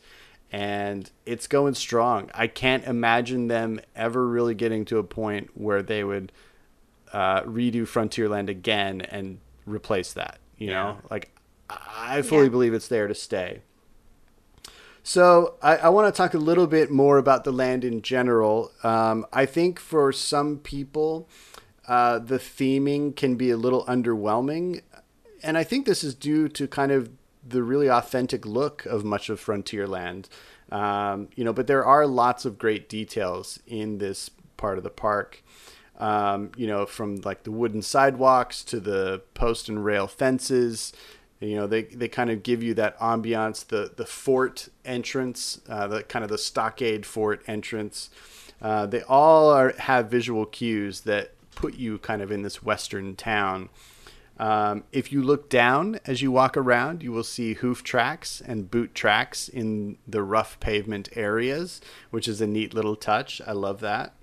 And 0.50 1.10
it's 1.26 1.46
going 1.46 1.74
strong. 1.74 2.30
I 2.32 2.46
can't 2.46 2.84
imagine 2.84 3.48
them 3.48 3.80
ever 3.94 4.26
really 4.26 4.54
getting 4.54 4.86
to 4.86 4.98
a 4.98 5.04
point 5.04 5.50
where 5.54 5.82
they 5.82 6.02
would 6.04 6.32
uh, 7.12 7.42
redo 7.42 7.82
Frontierland 7.82 8.48
again 8.48 9.00
and 9.02 9.38
replace 9.66 10.12
that. 10.14 10.38
You 10.58 10.68
Yeah. 10.68 10.82
know, 10.82 10.98
like 11.10 11.30
I 11.70 12.22
fully 12.22 12.44
Yeah. 12.44 12.48
believe 12.50 12.74
it's 12.74 12.88
there 12.88 13.08
to 13.08 13.14
stay. 13.14 13.62
So 15.02 15.54
I, 15.62 15.76
I 15.78 15.88
want 15.88 16.12
to 16.12 16.16
talk 16.16 16.32
a 16.34 16.38
little 16.38 16.66
bit 16.66 16.90
more 16.90 17.18
about 17.18 17.44
the 17.44 17.52
land 17.52 17.84
in 17.84 18.02
general. 18.02 18.70
Um, 18.84 19.26
I 19.32 19.46
think 19.46 19.80
for 19.80 20.12
some 20.12 20.58
people, 20.58 21.28
uh, 21.88 22.18
the 22.20 22.38
theming 22.38 23.16
can 23.16 23.34
be 23.34 23.50
a 23.50 23.56
little 23.56 23.84
underwhelming, 23.86 24.82
and 25.42 25.58
I 25.58 25.64
think 25.64 25.86
this 25.86 26.04
is 26.04 26.14
due 26.14 26.48
to 26.50 26.68
kind 26.68 26.92
of 26.92 27.10
the 27.46 27.64
really 27.64 27.90
authentic 27.90 28.46
look 28.46 28.86
of 28.86 29.04
much 29.04 29.28
of 29.28 29.44
Frontierland. 29.44 30.26
Um, 30.70 31.28
you 31.34 31.42
know, 31.44 31.52
but 31.52 31.66
there 31.66 31.84
are 31.84 32.06
lots 32.06 32.44
of 32.44 32.56
great 32.56 32.88
details 32.88 33.58
in 33.66 33.98
this 33.98 34.30
part 34.56 34.78
of 34.78 34.84
the 34.84 34.90
park. 34.90 35.42
Um, 36.02 36.50
you 36.56 36.66
know, 36.66 36.84
from 36.84 37.20
like 37.20 37.44
the 37.44 37.52
wooden 37.52 37.80
sidewalks 37.80 38.64
to 38.64 38.80
the 38.80 39.22
post 39.34 39.68
and 39.68 39.84
rail 39.84 40.08
fences. 40.08 40.92
You 41.38 41.56
know, 41.56 41.66
they, 41.68 41.82
they 41.84 42.08
kind 42.08 42.30
of 42.30 42.42
give 42.42 42.60
you 42.60 42.74
that 42.74 42.98
ambiance, 42.98 43.64
the 43.66 43.92
the 43.96 44.04
fort 44.04 44.68
entrance, 44.84 45.60
uh, 45.68 45.86
the 45.86 46.02
kind 46.02 46.24
of 46.24 46.30
the 46.30 46.38
stockade 46.38 47.06
fort 47.06 47.42
entrance. 47.46 48.10
Uh, 48.60 48.86
they 48.86 49.02
all 49.02 49.50
are 49.50 49.74
have 49.78 50.10
visual 50.10 50.44
cues 50.44 51.02
that 51.02 51.34
put 51.54 51.74
you 51.74 51.98
kind 51.98 52.20
of 52.20 52.32
in 52.32 52.42
this 52.42 52.62
western 52.64 53.14
town. 53.14 53.68
Um, 54.38 54.82
if 54.90 55.12
you 55.12 55.22
look 55.22 55.48
down 55.48 56.00
as 56.04 56.20
you 56.20 56.32
walk 56.32 56.56
around, 56.56 57.02
you 57.02 57.12
will 57.12 57.22
see 57.22 57.54
hoof 57.54 57.84
tracks 57.84 58.42
and 58.44 58.68
boot 58.68 58.92
tracks 58.92 59.48
in 59.48 59.98
the 60.06 60.22
rough 60.22 60.58
pavement 60.58 61.08
areas, 61.14 61.80
which 62.10 62.26
is 62.26 62.40
a 62.40 62.46
neat 62.46 62.74
little 62.74 62.96
touch. 62.96 63.40
I 63.46 63.52
love 63.52 63.78
that. 63.80 64.14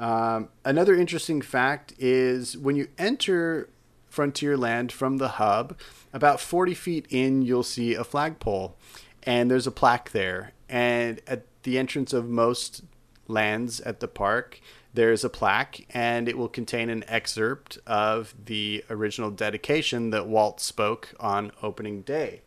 Um, 0.00 0.48
another 0.64 0.94
interesting 0.94 1.42
fact 1.42 1.92
is 1.98 2.56
when 2.56 2.74
you 2.74 2.88
enter 2.96 3.68
Frontierland 4.10 4.90
from 4.90 5.18
the 5.18 5.28
hub, 5.28 5.78
about 6.12 6.40
40 6.40 6.74
feet 6.74 7.06
in, 7.10 7.42
you'll 7.42 7.62
see 7.62 7.94
a 7.94 8.02
flagpole, 8.02 8.76
and 9.22 9.50
there's 9.50 9.66
a 9.66 9.70
plaque 9.70 10.10
there. 10.10 10.52
And 10.70 11.20
at 11.26 11.44
the 11.64 11.78
entrance 11.78 12.14
of 12.14 12.28
most 12.28 12.82
lands 13.28 13.80
at 13.82 14.00
the 14.00 14.08
park, 14.08 14.60
there's 14.94 15.22
a 15.22 15.28
plaque, 15.28 15.86
and 15.90 16.30
it 16.30 16.38
will 16.38 16.48
contain 16.48 16.88
an 16.88 17.04
excerpt 17.06 17.78
of 17.86 18.34
the 18.46 18.82
original 18.88 19.30
dedication 19.30 20.10
that 20.10 20.26
Walt 20.26 20.60
spoke 20.60 21.14
on 21.20 21.52
opening 21.62 22.00
day. 22.00 22.40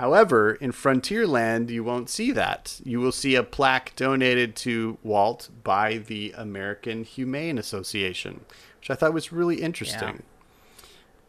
However, 0.00 0.54
in 0.54 0.72
Frontierland, 0.72 1.68
you 1.68 1.84
won't 1.84 2.08
see 2.08 2.32
that. 2.32 2.80
You 2.84 3.00
will 3.00 3.12
see 3.12 3.34
a 3.34 3.42
plaque 3.42 3.92
donated 3.96 4.56
to 4.56 4.96
Walt 5.02 5.50
by 5.62 5.98
the 5.98 6.32
American 6.38 7.04
Humane 7.04 7.58
Association, 7.58 8.46
which 8.78 8.90
I 8.90 8.94
thought 8.94 9.12
was 9.12 9.30
really 9.30 9.60
interesting. 9.60 10.22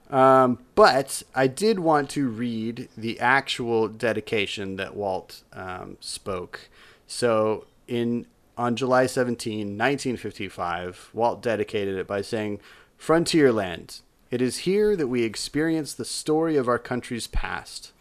Um, 0.10 0.60
but 0.74 1.22
I 1.36 1.48
did 1.48 1.80
want 1.80 2.10
to 2.12 2.30
read 2.30 2.88
the 2.96 3.20
actual 3.20 3.90
dedication 3.90 4.78
that 4.78 4.96
Walt 4.96 5.44
um, 5.52 5.98
spoke. 6.00 6.70
So, 7.08 7.66
in 7.90 8.26
on 8.58 8.78
July 8.78 9.06
17, 9.06 9.60
1955, 9.60 11.10
Walt 11.14 11.42
dedicated 11.42 11.98
it 11.98 12.08
by 12.08 12.22
saying, 12.22 12.62
Frontierland, 12.98 14.00
it 14.30 14.42
is 14.42 14.60
here 14.60 14.96
that 14.96 15.08
we 15.08 15.24
experience 15.24 15.94
the 15.94 16.06
story 16.06 16.56
of 16.56 16.70
our 16.70 16.80
country's 16.80 17.28
past, 17.28 17.92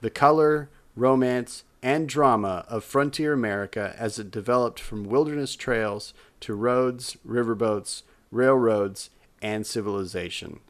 the 0.00 0.10
color, 0.10 0.70
romance, 0.96 1.64
and 1.82 2.08
drama 2.08 2.64
of 2.68 2.84
frontier 2.84 3.32
America 3.32 3.94
as 3.98 4.18
it 4.18 4.30
developed 4.30 4.80
from 4.80 5.04
wilderness 5.04 5.54
trails 5.54 6.12
to 6.40 6.54
roads, 6.54 7.16
riverboats, 7.26 8.02
railroads, 8.30 9.10
and 9.40 9.66
civilization. 9.66 10.60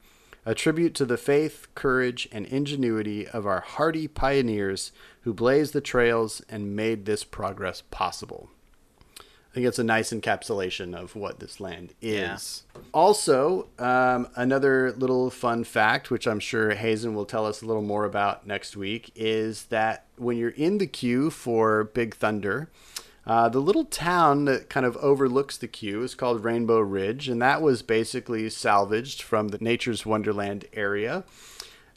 A 0.45 0.55
tribute 0.55 0.95
to 0.95 1.05
the 1.05 1.17
faith, 1.17 1.67
courage, 1.75 2.29
and 2.33 2.47
ingenuity 2.47 3.27
of 3.27 3.47
our 3.47 3.61
hardy 3.61 4.09
pioneers 4.09 4.93
who 5.23 5.35
blazed 5.35 5.73
the 5.73 5.81
trails 5.81 6.41
and 6.49 6.75
made 6.75 7.05
this 7.05 7.25
progress 7.25 7.83
possible. 7.91 8.49
I 9.51 9.55
think 9.55 9.67
it's 9.67 9.79
a 9.79 9.85
nice 9.85 10.13
encapsulation 10.13 10.95
of 10.95 11.17
what 11.17 11.41
this 11.41 11.59
land 11.59 11.95
is. 12.03 12.65
Also, 12.93 13.69
um, 13.79 14.29
another 14.37 14.93
little 14.93 15.31
fun 15.31 15.65
fact, 15.65 16.11
which 16.11 16.27
I'm 16.27 16.39
sure 16.39 16.75
Hazen 16.75 17.15
will 17.15 17.25
tell 17.25 17.47
us 17.47 17.63
a 17.63 17.67
little 17.67 17.83
more 17.83 18.05
about 18.05 18.47
next 18.47 18.77
week, 18.77 19.11
is 19.15 19.65
that 19.67 20.05
when 20.17 20.37
you're 20.37 20.51
in 20.51 20.79
the 20.79 20.87
queue 20.87 21.31
for 21.31 21.85
Big 21.85 22.15
Thunder, 22.15 22.69
uh, 23.27 23.49
the 23.49 23.61
little 23.61 23.85
town 23.85 24.45
that 24.47 24.71
kind 24.71 24.87
of 24.87 24.97
overlooks 24.99 25.59
the 25.59 25.69
queue 25.69 26.03
is 26.03 26.15
called 26.15 26.45
Rainbow 26.45 26.81
Ridge, 26.81 27.29
and 27.29 27.41
that 27.43 27.61
was 27.61 27.83
basically 27.83 28.49
salvaged 28.51 29.23
from 29.23 29.49
the 29.49 29.59
Nature's 29.61 30.07
Wonderland 30.07 30.67
area. 30.73 31.25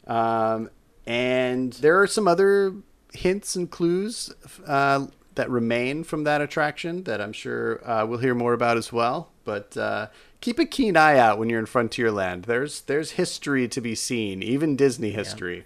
Um, 0.06 0.70
and 1.06 1.72
there 1.74 2.00
are 2.00 2.06
some 2.06 2.28
other 2.28 2.74
hints 3.14 3.56
and 3.56 3.70
clues 3.70 4.32
uh, 4.66 5.06
that 5.34 5.50
remain 5.50 6.04
from 6.04 6.24
that 6.24 6.40
attraction 6.40 7.04
that 7.04 7.20
I'm 7.20 7.32
sure 7.32 7.86
uh, 7.88 8.06
we'll 8.06 8.18
hear 8.18 8.34
more 8.34 8.52
about 8.52 8.76
as 8.76 8.92
well. 8.92 9.30
But 9.44 9.76
uh, 9.76 10.08
keep 10.40 10.58
a 10.58 10.66
keen 10.66 10.96
eye 10.96 11.18
out 11.18 11.38
when 11.38 11.48
you're 11.48 11.60
in 11.60 11.66
Frontierland. 11.66 12.46
There's 12.46 12.82
there's 12.82 13.12
history 13.12 13.68
to 13.68 13.80
be 13.80 13.94
seen, 13.94 14.42
even 14.42 14.76
Disney 14.76 15.10
history. 15.10 15.64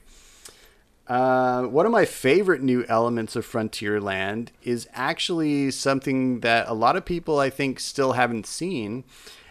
Uh, 1.09 1.63
one 1.65 1.87
of 1.87 1.93
my 1.93 2.05
favorite 2.05 2.63
new 2.63 2.85
elements 2.89 3.37
of 3.37 3.47
Frontierland 3.47 4.49
is 4.63 4.89
actually 4.93 5.71
something 5.71 6.41
that 6.41 6.69
a 6.69 6.75
lot 6.75 6.97
of 6.97 7.05
people 7.05 7.39
I 7.39 7.49
think 7.49 7.79
still 7.79 8.13
haven't 8.13 8.47
seen, 8.47 9.05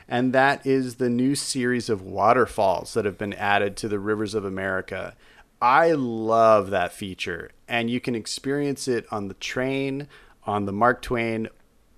and 0.07 0.33
that 0.33 0.65
is 0.65 0.95
the 0.95 1.09
new 1.09 1.33
series 1.33 1.89
of 1.89 2.01
waterfalls 2.01 2.93
that 2.93 3.05
have 3.05 3.17
been 3.17 3.33
added 3.33 3.77
to 3.77 3.87
the 3.87 3.99
Rivers 3.99 4.33
of 4.33 4.43
America. 4.43 5.15
I 5.61 5.93
love 5.93 6.71
that 6.71 6.91
feature, 6.91 7.51
and 7.67 7.89
you 7.89 7.99
can 7.99 8.15
experience 8.15 8.87
it 8.87 9.05
on 9.11 9.27
the 9.27 9.33
train, 9.35 10.07
on 10.45 10.65
the 10.65 10.71
Mark 10.73 11.01
Twain, 11.01 11.47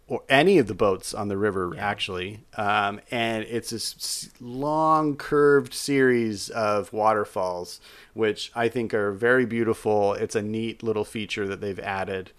or 0.08 0.24
any 0.30 0.58
of 0.58 0.68
the 0.68 0.74
boats 0.74 1.14
on 1.14 1.28
the 1.28 1.36
river, 1.38 1.76
actually. 1.78 2.40
Um, 2.56 3.02
and 3.12 3.44
it's 3.44 3.72
this 3.72 4.30
long, 4.40 5.18
curved 5.18 5.74
series 5.74 6.50
of 6.50 6.94
waterfalls, 6.94 7.82
which 8.14 8.52
I 8.56 8.70
think 8.70 8.94
are 8.94 9.12
very 9.12 9.46
beautiful. 9.46 10.14
It's 10.14 10.36
a 10.36 10.42
neat 10.42 10.82
little 10.82 11.04
feature 11.04 11.46
that 11.48 11.60
they've 11.62 11.80
added. 11.80 12.32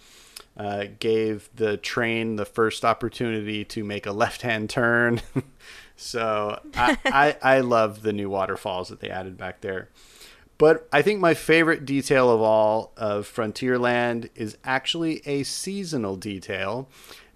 uh, 0.56 0.86
gave 0.98 1.48
the 1.54 1.76
train 1.76 2.36
the 2.36 2.44
first 2.44 2.84
opportunity 2.84 3.64
to 3.64 3.84
make 3.84 4.06
a 4.06 4.12
left-hand 4.12 4.68
turn. 4.70 5.20
so 5.96 6.60
I, 6.76 6.96
I 7.04 7.36
I 7.56 7.60
love 7.60 8.02
the 8.02 8.12
new 8.12 8.28
waterfalls 8.28 8.88
that 8.88 9.00
they 9.00 9.10
added 9.10 9.36
back 9.38 9.60
there. 9.60 9.88
But 10.58 10.88
I 10.92 11.02
think 11.02 11.20
my 11.20 11.34
favorite 11.34 11.84
detail 11.86 12.30
of 12.30 12.40
all 12.40 12.92
of 12.96 13.32
Frontierland 13.32 14.28
is 14.34 14.58
actually 14.64 15.22
a 15.24 15.44
seasonal 15.44 16.16
detail 16.16 16.88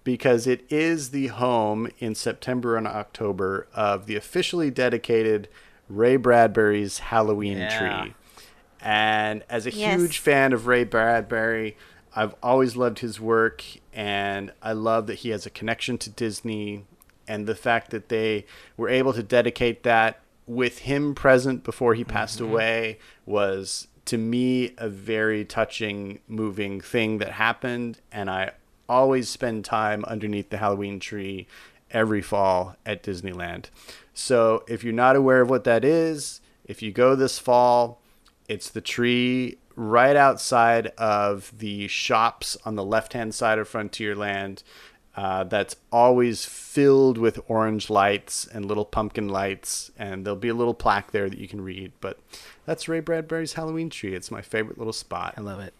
because 0.03 0.45
it 0.45 0.65
is 0.69 1.11
the 1.11 1.27
home 1.27 1.89
in 1.99 2.15
September 2.15 2.75
and 2.75 2.85
October 2.85 3.67
of 3.73 4.05
the 4.05 4.17
officially 4.17 4.69
dedicated 4.69 5.47
Ray 5.87 6.17
Bradbury's 6.17 6.99
Halloween 6.99 7.59
Yeah. 7.59 7.77
tree. 8.01 8.13
And 8.81 9.43
as 9.49 9.65
a 9.65 9.71
Yes. 9.71 9.97
huge 10.01 10.17
fan 10.17 10.51
of 10.51 10.67
Ray 10.67 10.83
Bradbury, 10.83 11.77
I've 12.13 12.35
always 12.43 12.75
loved 12.75 12.99
his 12.99 13.21
work 13.21 13.63
and 13.93 14.51
I 14.61 14.73
love 14.73 15.07
that 15.07 15.19
he 15.19 15.29
has 15.29 15.45
a 15.45 15.49
connection 15.49 15.97
to 15.99 16.09
Disney 16.09 16.83
and 17.25 17.47
the 17.47 17.55
fact 17.55 17.91
that 17.91 18.09
they 18.09 18.45
were 18.75 18.89
able 18.89 19.13
to 19.13 19.23
dedicate 19.23 19.83
that 19.83 20.19
with 20.45 20.79
him 20.79 21.15
present 21.15 21.63
before 21.63 21.93
he 21.93 22.03
passed 22.03 22.39
mm-hmm. 22.39 22.51
away 22.51 22.99
was 23.25 23.87
to 24.05 24.17
me 24.17 24.73
a 24.77 24.89
very 24.89 25.45
touching 25.45 26.19
moving 26.27 26.81
thing 26.81 27.19
that 27.19 27.31
happened 27.31 27.99
and 28.11 28.29
I 28.29 28.51
always 28.89 29.29
spend 29.29 29.63
time 29.63 30.03
underneath 30.05 30.49
the 30.49 30.57
Halloween 30.57 30.99
tree 30.99 31.47
every 31.91 32.21
fall 32.21 32.75
at 32.85 33.03
Disneyland. 33.03 33.65
So 34.13 34.63
if 34.67 34.83
you're 34.83 34.93
not 34.93 35.15
aware 35.15 35.41
of 35.41 35.49
what 35.49 35.63
that 35.63 35.85
is, 35.85 36.41
if 36.65 36.81
you 36.81 36.91
go 36.91 37.15
this 37.15 37.39
fall, 37.39 38.01
it's 38.47 38.69
the 38.69 38.81
tree 38.81 39.57
right 39.75 40.15
outside 40.15 40.87
of 40.97 41.51
the 41.57 41.87
shops 41.87 42.57
on 42.65 42.75
the 42.75 42.83
left 42.83 43.13
hand 43.13 43.33
side 43.33 43.57
of 43.57 43.69
Frontierland. 43.69 44.63
Uh, 45.15 45.43
that's 45.43 45.75
always 45.91 46.43
filled 46.43 47.19
with 47.19 47.39
orange 47.47 47.89
lights 47.89 48.47
and 48.47 48.65
little 48.65 48.85
pumpkin 48.85 49.29
lights, 49.29 49.91
and 49.97 50.25
there'll 50.25 50.39
be 50.39 50.49
a 50.49 50.55
little 50.55 50.73
plaque 50.73 51.11
there 51.11 51.29
that 51.29 51.37
you 51.37 51.47
can 51.47 51.61
read. 51.61 51.91
But 52.01 52.19
that's 52.65 52.87
Ray 52.87 52.99
Bradbury's 52.99 53.53
Halloween 53.53 53.91
tree. 53.91 54.15
It's 54.15 54.31
my 54.31 54.41
favorite 54.41 54.77
little 54.77 54.93
spot. 54.93 55.35
I 55.37 55.41
love 55.41 55.59
it. 55.59 55.73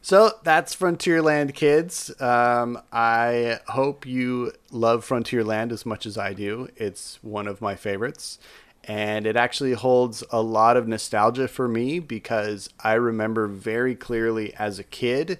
So 0.00 0.32
that's 0.42 0.74
Frontierland, 0.74 1.54
kids. 1.54 2.10
Um, 2.20 2.80
I 2.92 3.60
hope 3.68 4.04
you 4.04 4.52
love 4.72 5.06
Frontierland 5.06 5.70
as 5.70 5.86
much 5.86 6.06
as 6.06 6.18
I 6.18 6.32
do. 6.32 6.68
It's 6.76 7.20
one 7.22 7.46
of 7.46 7.60
my 7.60 7.76
favorites. 7.76 8.40
And 8.84 9.28
it 9.28 9.36
actually 9.36 9.74
holds 9.74 10.24
a 10.32 10.42
lot 10.42 10.76
of 10.76 10.88
nostalgia 10.88 11.46
for 11.46 11.68
me 11.68 12.00
because 12.00 12.68
I 12.82 12.94
remember 12.94 13.46
very 13.46 13.94
clearly 13.94 14.52
as 14.54 14.80
a 14.80 14.84
kid 14.84 15.38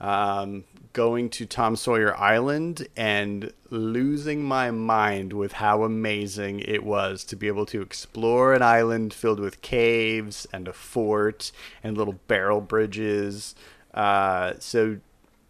um, 0.00 0.64
going 0.94 1.28
to 1.28 1.44
Tom 1.44 1.76
Sawyer 1.76 2.16
Island 2.16 2.88
and 2.96 3.52
losing 3.68 4.42
my 4.42 4.70
mind 4.70 5.34
with 5.34 5.52
how 5.52 5.82
amazing 5.82 6.60
it 6.60 6.82
was 6.84 7.24
to 7.24 7.36
be 7.36 7.48
able 7.48 7.66
to 7.66 7.82
explore 7.82 8.54
an 8.54 8.62
island 8.62 9.12
filled 9.12 9.40
with 9.40 9.60
caves 9.60 10.46
and 10.52 10.66
a 10.66 10.72
fort 10.72 11.52
and 11.82 11.98
little 11.98 12.18
barrel 12.28 12.62
bridges. 12.62 13.54
Uh, 13.92 14.54
so 14.60 14.98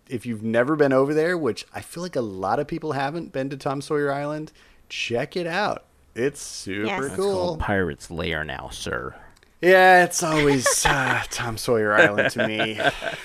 if 0.08 0.26
you've 0.26 0.42
never 0.42 0.76
been 0.76 0.92
over 0.92 1.14
there, 1.14 1.36
which 1.38 1.66
I 1.72 1.80
feel 1.82 2.02
like 2.02 2.16
a 2.16 2.20
lot 2.22 2.58
of 2.58 2.66
people 2.66 2.92
haven't 2.92 3.32
been 3.32 3.50
to 3.50 3.56
Tom 3.56 3.80
Sawyer 3.80 4.10
Island, 4.10 4.50
check 4.88 5.36
it 5.36 5.46
out. 5.46 5.84
It's 6.14 6.40
super 6.40 6.86
Yes. 6.86 7.02
That's 7.02 7.16
cool. 7.16 7.32
called 7.34 7.60
Pirate's 7.60 8.10
Lair 8.10 8.44
now, 8.44 8.70
sir. 8.72 9.14
Yeah, 9.60 10.04
it's 10.04 10.22
always 10.22 10.84
uh, 10.86 11.22
Tom 11.30 11.56
Sawyer 11.56 11.94
Island 11.94 12.30
to 12.32 12.48
me. 12.48 12.80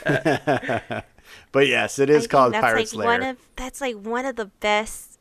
but 1.52 1.68
yes, 1.68 2.00
it 2.00 2.10
is 2.10 2.26
I 2.26 2.28
called 2.28 2.54
that's 2.54 2.64
Pirates 2.64 2.94
like 2.96 3.08
Lair. 3.08 3.20
one 3.20 3.30
of 3.30 3.38
that's 3.56 3.82
like 3.82 3.96
one 3.96 4.26
of 4.26 4.36
the 4.36 4.46
best 4.46 5.20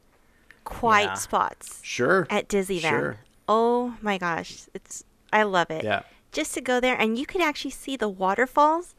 quiet 0.65 1.05
Yeah. 1.07 1.15
spots 1.15 1.81
sure. 1.83 2.27
at 2.31 2.49
Disneyland. 2.49 2.81
Sure. 2.81 3.17
Oh 3.49 3.95
my 4.03 4.19
gosh, 4.19 4.67
it's 4.75 5.05
I 5.33 5.43
love 5.45 5.71
it. 5.71 5.85
Yeah. 5.85 6.03
Just 6.33 6.55
to 6.55 6.61
go 6.61 6.81
there 6.81 6.95
and 6.95 7.19
you 7.19 7.25
can 7.27 7.41
actually 7.41 7.71
see 7.71 7.97
the 7.97 8.09
waterfalls. 8.09 8.95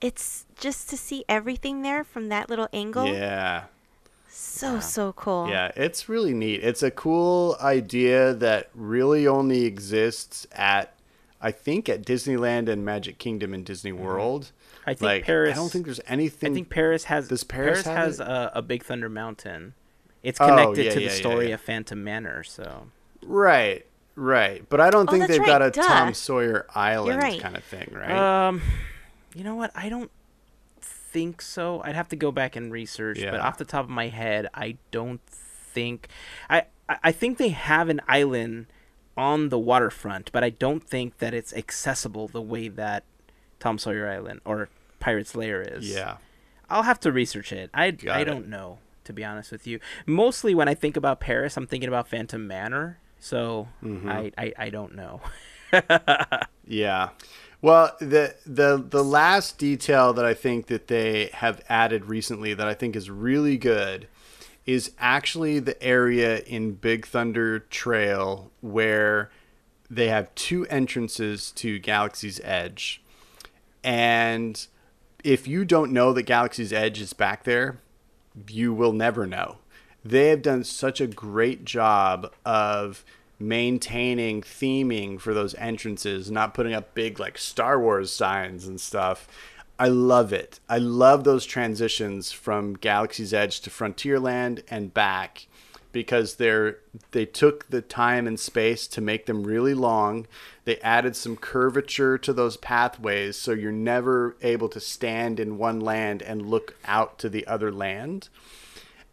It's 0.00 0.46
just 0.56 0.88
to 0.90 0.96
see 0.96 1.24
everything 1.28 1.82
there 1.82 2.04
from 2.04 2.28
that 2.28 2.48
little 2.48 2.68
angle. 2.72 3.06
Yeah. 3.06 3.64
So 4.28 4.78
so 4.78 5.12
cool. 5.14 5.48
Yeah, 5.48 5.72
it's 5.74 6.08
really 6.08 6.34
neat. 6.34 6.62
It's 6.62 6.82
a 6.82 6.90
cool 6.90 7.56
idea 7.60 8.32
that 8.34 8.70
really 8.74 9.26
only 9.26 9.64
exists 9.64 10.46
at 10.52 10.94
I 11.40 11.50
think 11.50 11.88
at 11.88 12.04
Disneyland 12.04 12.68
and 12.68 12.84
Magic 12.84 13.18
Kingdom 13.18 13.52
and 13.54 13.64
Disney 13.64 13.92
World. 13.92 14.44
Mm-hmm. 14.44 14.57
I 14.88 14.94
think 14.94 15.02
like, 15.02 15.24
Paris- 15.24 15.52
I 15.52 15.54
don't 15.56 15.70
think 15.70 15.84
there's 15.84 16.00
anything 16.06 16.50
I 16.52 16.54
think 16.54 16.70
Paris 16.70 17.04
has. 17.04 17.28
Does 17.28 17.44
Paris 17.44 17.84
have 17.84 17.96
has 17.96 18.20
a, 18.20 18.52
a 18.54 18.62
Big 18.62 18.82
Thunder 18.84 19.08
Mountain. 19.08 19.74
It's 20.22 20.40
Oh, 20.40 20.48
connected 20.48 20.84
yeah, 20.86 20.90
to 20.92 21.00
yeah, 21.00 21.08
the 21.08 21.14
yeah, 21.14 21.20
story 21.20 21.48
yeah. 21.48 21.54
of 21.54 21.60
Phantom 21.60 22.02
Manor, 22.02 22.42
so 22.42 22.88
Right. 23.24 23.86
Right. 24.16 24.68
But 24.68 24.80
I 24.80 24.90
don't 24.90 25.08
Oh, 25.08 25.12
think 25.12 25.28
they've 25.28 25.44
got 25.44 25.62
a 25.62 25.70
duh. 25.70 25.82
Tom 25.82 26.14
Sawyer 26.14 26.66
Island 26.74 27.22
right. 27.22 27.40
kind 27.40 27.56
of 27.56 27.62
thing, 27.64 27.88
right? 27.94 28.10
Um, 28.48 28.60
you 29.34 29.44
know 29.44 29.54
what? 29.54 29.70
I 29.76 29.88
don't 29.88 30.10
think 30.80 31.40
so. 31.40 31.80
I'd 31.84 31.94
have 31.94 32.08
to 32.08 32.16
go 32.16 32.32
back 32.32 32.56
and 32.56 32.72
research, 32.72 33.20
but 33.22 33.38
off 33.40 33.58
the 33.58 33.64
top 33.64 33.84
of 33.84 33.90
my 33.90 34.08
head, 34.08 34.48
I 34.54 34.76
don't 34.90 35.20
think. 35.26 36.08
I 36.50 36.64
I 36.88 36.96
I 37.04 37.12
think 37.12 37.38
they 37.38 37.50
have 37.50 37.88
an 37.88 38.00
island 38.08 38.66
on 39.16 39.48
the 39.50 39.58
waterfront, 39.58 40.30
but 40.32 40.42
I 40.44 40.50
don't 40.50 40.82
think 40.82 41.18
that 41.18 41.34
it's 41.34 41.52
accessible 41.52 42.28
the 42.28 42.42
way 42.42 42.68
that 42.68 43.04
Tom 43.60 43.78
Sawyer 43.78 44.08
Island 44.08 44.40
or 44.44 44.68
Pirate's 45.00 45.34
Lair 45.34 45.62
is. 45.62 45.88
yeah. 45.92 46.16
I'll 46.70 46.82
have 46.82 47.00
to 47.00 47.12
research 47.12 47.52
it. 47.52 47.70
I 47.72 47.90
Got 47.92 48.16
I 48.16 48.20
it. 48.20 48.24
don't 48.26 48.48
know 48.48 48.78
to 49.04 49.12
be 49.14 49.24
honest 49.24 49.50
with 49.50 49.66
you. 49.66 49.80
Mostly 50.04 50.54
when 50.54 50.68
I 50.68 50.74
think 50.74 50.96
about 50.96 51.18
Paris, 51.18 51.56
I'm 51.56 51.66
thinking 51.66 51.88
about 51.88 52.08
Phantom 52.08 52.46
Manor. 52.46 52.98
So 53.18 53.68
Mm-hmm. 53.82 54.08
I, 54.08 54.32
I 54.36 54.52
I 54.58 54.70
don't 54.70 54.94
know. 54.94 55.20
Yeah. 56.66 57.10
Well, 57.62 57.96
the 57.98 58.34
the 58.46 58.76
the 58.86 59.02
last 59.02 59.56
detail 59.58 60.12
that 60.12 60.24
I 60.24 60.34
think 60.34 60.66
that 60.66 60.86
they 60.88 61.30
have 61.32 61.62
added 61.68 62.04
recently 62.04 62.52
that 62.54 62.68
I 62.68 62.74
think 62.74 62.94
is 62.94 63.08
really 63.10 63.56
good 63.56 64.06
is 64.66 64.92
actually 64.98 65.58
the 65.60 65.82
area 65.82 66.40
in 66.40 66.72
Big 66.74 67.06
Thunder 67.06 67.58
Trail 67.60 68.50
where 68.60 69.30
they 69.90 70.08
have 70.08 70.32
two 70.34 70.66
entrances 70.66 71.50
to 71.52 71.78
Galaxy's 71.78 72.38
Edge. 72.44 73.02
And 73.82 74.66
if 75.24 75.48
you 75.48 75.64
don't 75.64 75.92
know 75.92 76.12
that 76.12 76.22
Galaxy's 76.24 76.72
Edge 76.72 77.00
is 77.00 77.12
back 77.12 77.44
there, 77.44 77.80
you 78.48 78.72
will 78.72 78.92
never 78.92 79.26
know. 79.26 79.58
They 80.04 80.28
have 80.28 80.42
done 80.42 80.64
such 80.64 81.00
a 81.00 81.06
great 81.06 81.64
job 81.64 82.32
of 82.44 83.04
maintaining 83.38 84.42
theming 84.42 85.20
for 85.20 85.34
those 85.34 85.54
entrances, 85.54 86.30
not 86.30 86.54
putting 86.54 86.72
up 86.72 86.94
big 86.94 87.18
like 87.18 87.38
Star 87.38 87.80
Wars 87.80 88.12
signs 88.12 88.66
and 88.66 88.80
stuff. 88.80 89.28
I 89.78 89.88
love 89.88 90.32
it. 90.32 90.60
I 90.68 90.78
love 90.78 91.24
those 91.24 91.46
transitions 91.46 92.32
from 92.32 92.74
Galaxy's 92.74 93.32
Edge 93.32 93.60
to 93.60 93.70
Frontierland 93.70 94.62
and 94.68 94.92
back 94.92 95.46
because 95.92 96.36
they're 96.36 96.78
they 97.12 97.24
took 97.24 97.68
the 97.70 97.80
time 97.82 98.26
and 98.26 98.38
space 98.38 98.86
to 98.88 99.00
make 99.00 99.26
them 99.26 99.44
really 99.44 99.74
long. 99.74 100.26
They 100.64 100.78
added 100.78 101.16
some 101.16 101.36
curvature 101.36 102.18
to 102.18 102.32
those 102.32 102.56
pathways 102.56 103.36
so 103.36 103.52
you're 103.52 103.72
never 103.72 104.36
able 104.42 104.68
to 104.70 104.80
stand 104.80 105.40
in 105.40 105.58
one 105.58 105.80
land 105.80 106.22
and 106.22 106.46
look 106.46 106.76
out 106.84 107.18
to 107.20 107.28
the 107.28 107.46
other 107.46 107.72
land. 107.72 108.28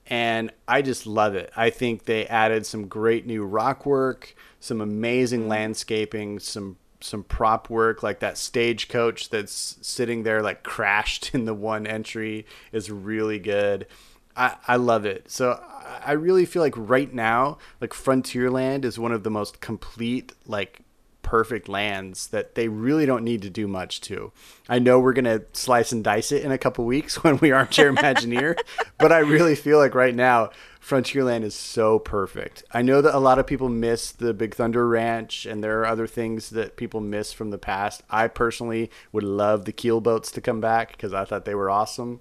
And 0.08 0.52
I 0.68 0.82
just 0.82 1.08
love 1.08 1.34
it. 1.34 1.52
I 1.56 1.70
think 1.70 2.06
they 2.06 2.28
added 2.28 2.66
some 2.66 2.88
great 2.88 3.26
new 3.26 3.44
rock 3.44 3.86
work, 3.86 4.36
some 4.60 4.82
amazing 4.82 5.44
mm. 5.44 5.48
landscaping, 5.48 6.40
some 6.40 6.78
some 7.02 7.24
prop 7.24 7.70
work 7.70 8.02
like 8.02 8.20
that 8.20 8.38
stagecoach 8.38 9.30
that's 9.30 9.78
sitting 9.82 10.24
there 10.24 10.42
like 10.42 10.64
crashed 10.64 11.32
in 11.34 11.46
the 11.46 11.54
one 11.54 11.88
entry 11.88 12.46
is 12.72 12.92
really 12.92 13.40
good. 13.40 13.88
I, 14.36 14.56
I 14.68 14.76
love 14.76 15.06
it. 15.06 15.30
So 15.32 15.60
I- 16.04 16.12
really 16.14 16.46
feel 16.46 16.62
like 16.62 16.74
right 16.76 17.14
now, 17.14 17.58
like 17.82 17.92
Frontierland 17.92 18.86
is 18.86 19.00
one 19.00 19.12
of 19.12 19.24
the 19.24 19.30
most 19.30 19.62
complete, 19.62 20.34
like 20.46 20.82
perfect 21.22 21.68
lands 21.68 22.28
that 22.28 22.54
they 22.54 22.68
really 22.68 23.06
don't 23.08 23.24
need 23.24 23.42
to 23.42 23.50
do 23.50 23.68
much 23.68 24.00
to. 24.00 24.32
I 24.70 24.78
know 24.78 25.00
we're 25.00 25.14
gonna 25.14 25.42
slice 25.54 25.92
and 25.92 26.04
dice 26.04 26.32
it 26.32 26.44
in 26.44 26.52
a 26.52 26.58
couple 26.58 26.86
weeks 26.86 27.16
when 27.24 27.38
we 27.38 27.52
armchair 27.52 27.92
Imagineer, 27.92 28.58
but 29.00 29.12
I 29.12 29.20
really 29.20 29.56
feel 29.56 29.80
like 29.80 29.96
right 29.96 30.14
now 30.14 30.52
Frontierland 30.80 31.42
is 31.44 31.56
so 31.56 31.98
perfect. 31.98 32.64
I 32.72 32.84
know 32.84 33.02
that 33.02 33.16
a 33.16 33.20
lot 33.20 33.40
of 33.40 33.48
people 33.48 33.70
miss 33.70 34.12
the 34.12 34.36
Big 34.36 34.54
Thunder 34.54 34.88
Ranch, 34.88 35.48
and 35.48 35.64
there 35.64 35.80
are 35.80 35.88
other 35.88 36.06
things 36.06 36.52
that 36.52 36.78
people 36.78 37.02
miss 37.02 37.34
from 37.34 37.50
the 37.50 37.58
past. 37.58 38.04
I 38.12 38.28
personally 38.28 38.92
would 39.12 39.24
love 39.24 39.66
the 39.66 39.72
keel 39.72 40.00
boats 40.02 40.30
to 40.32 40.42
come 40.42 40.62
back 40.62 40.92
because 40.92 41.12
I 41.12 41.26
thought 41.26 41.46
they 41.46 41.56
were 41.56 41.72
awesome. 41.72 42.20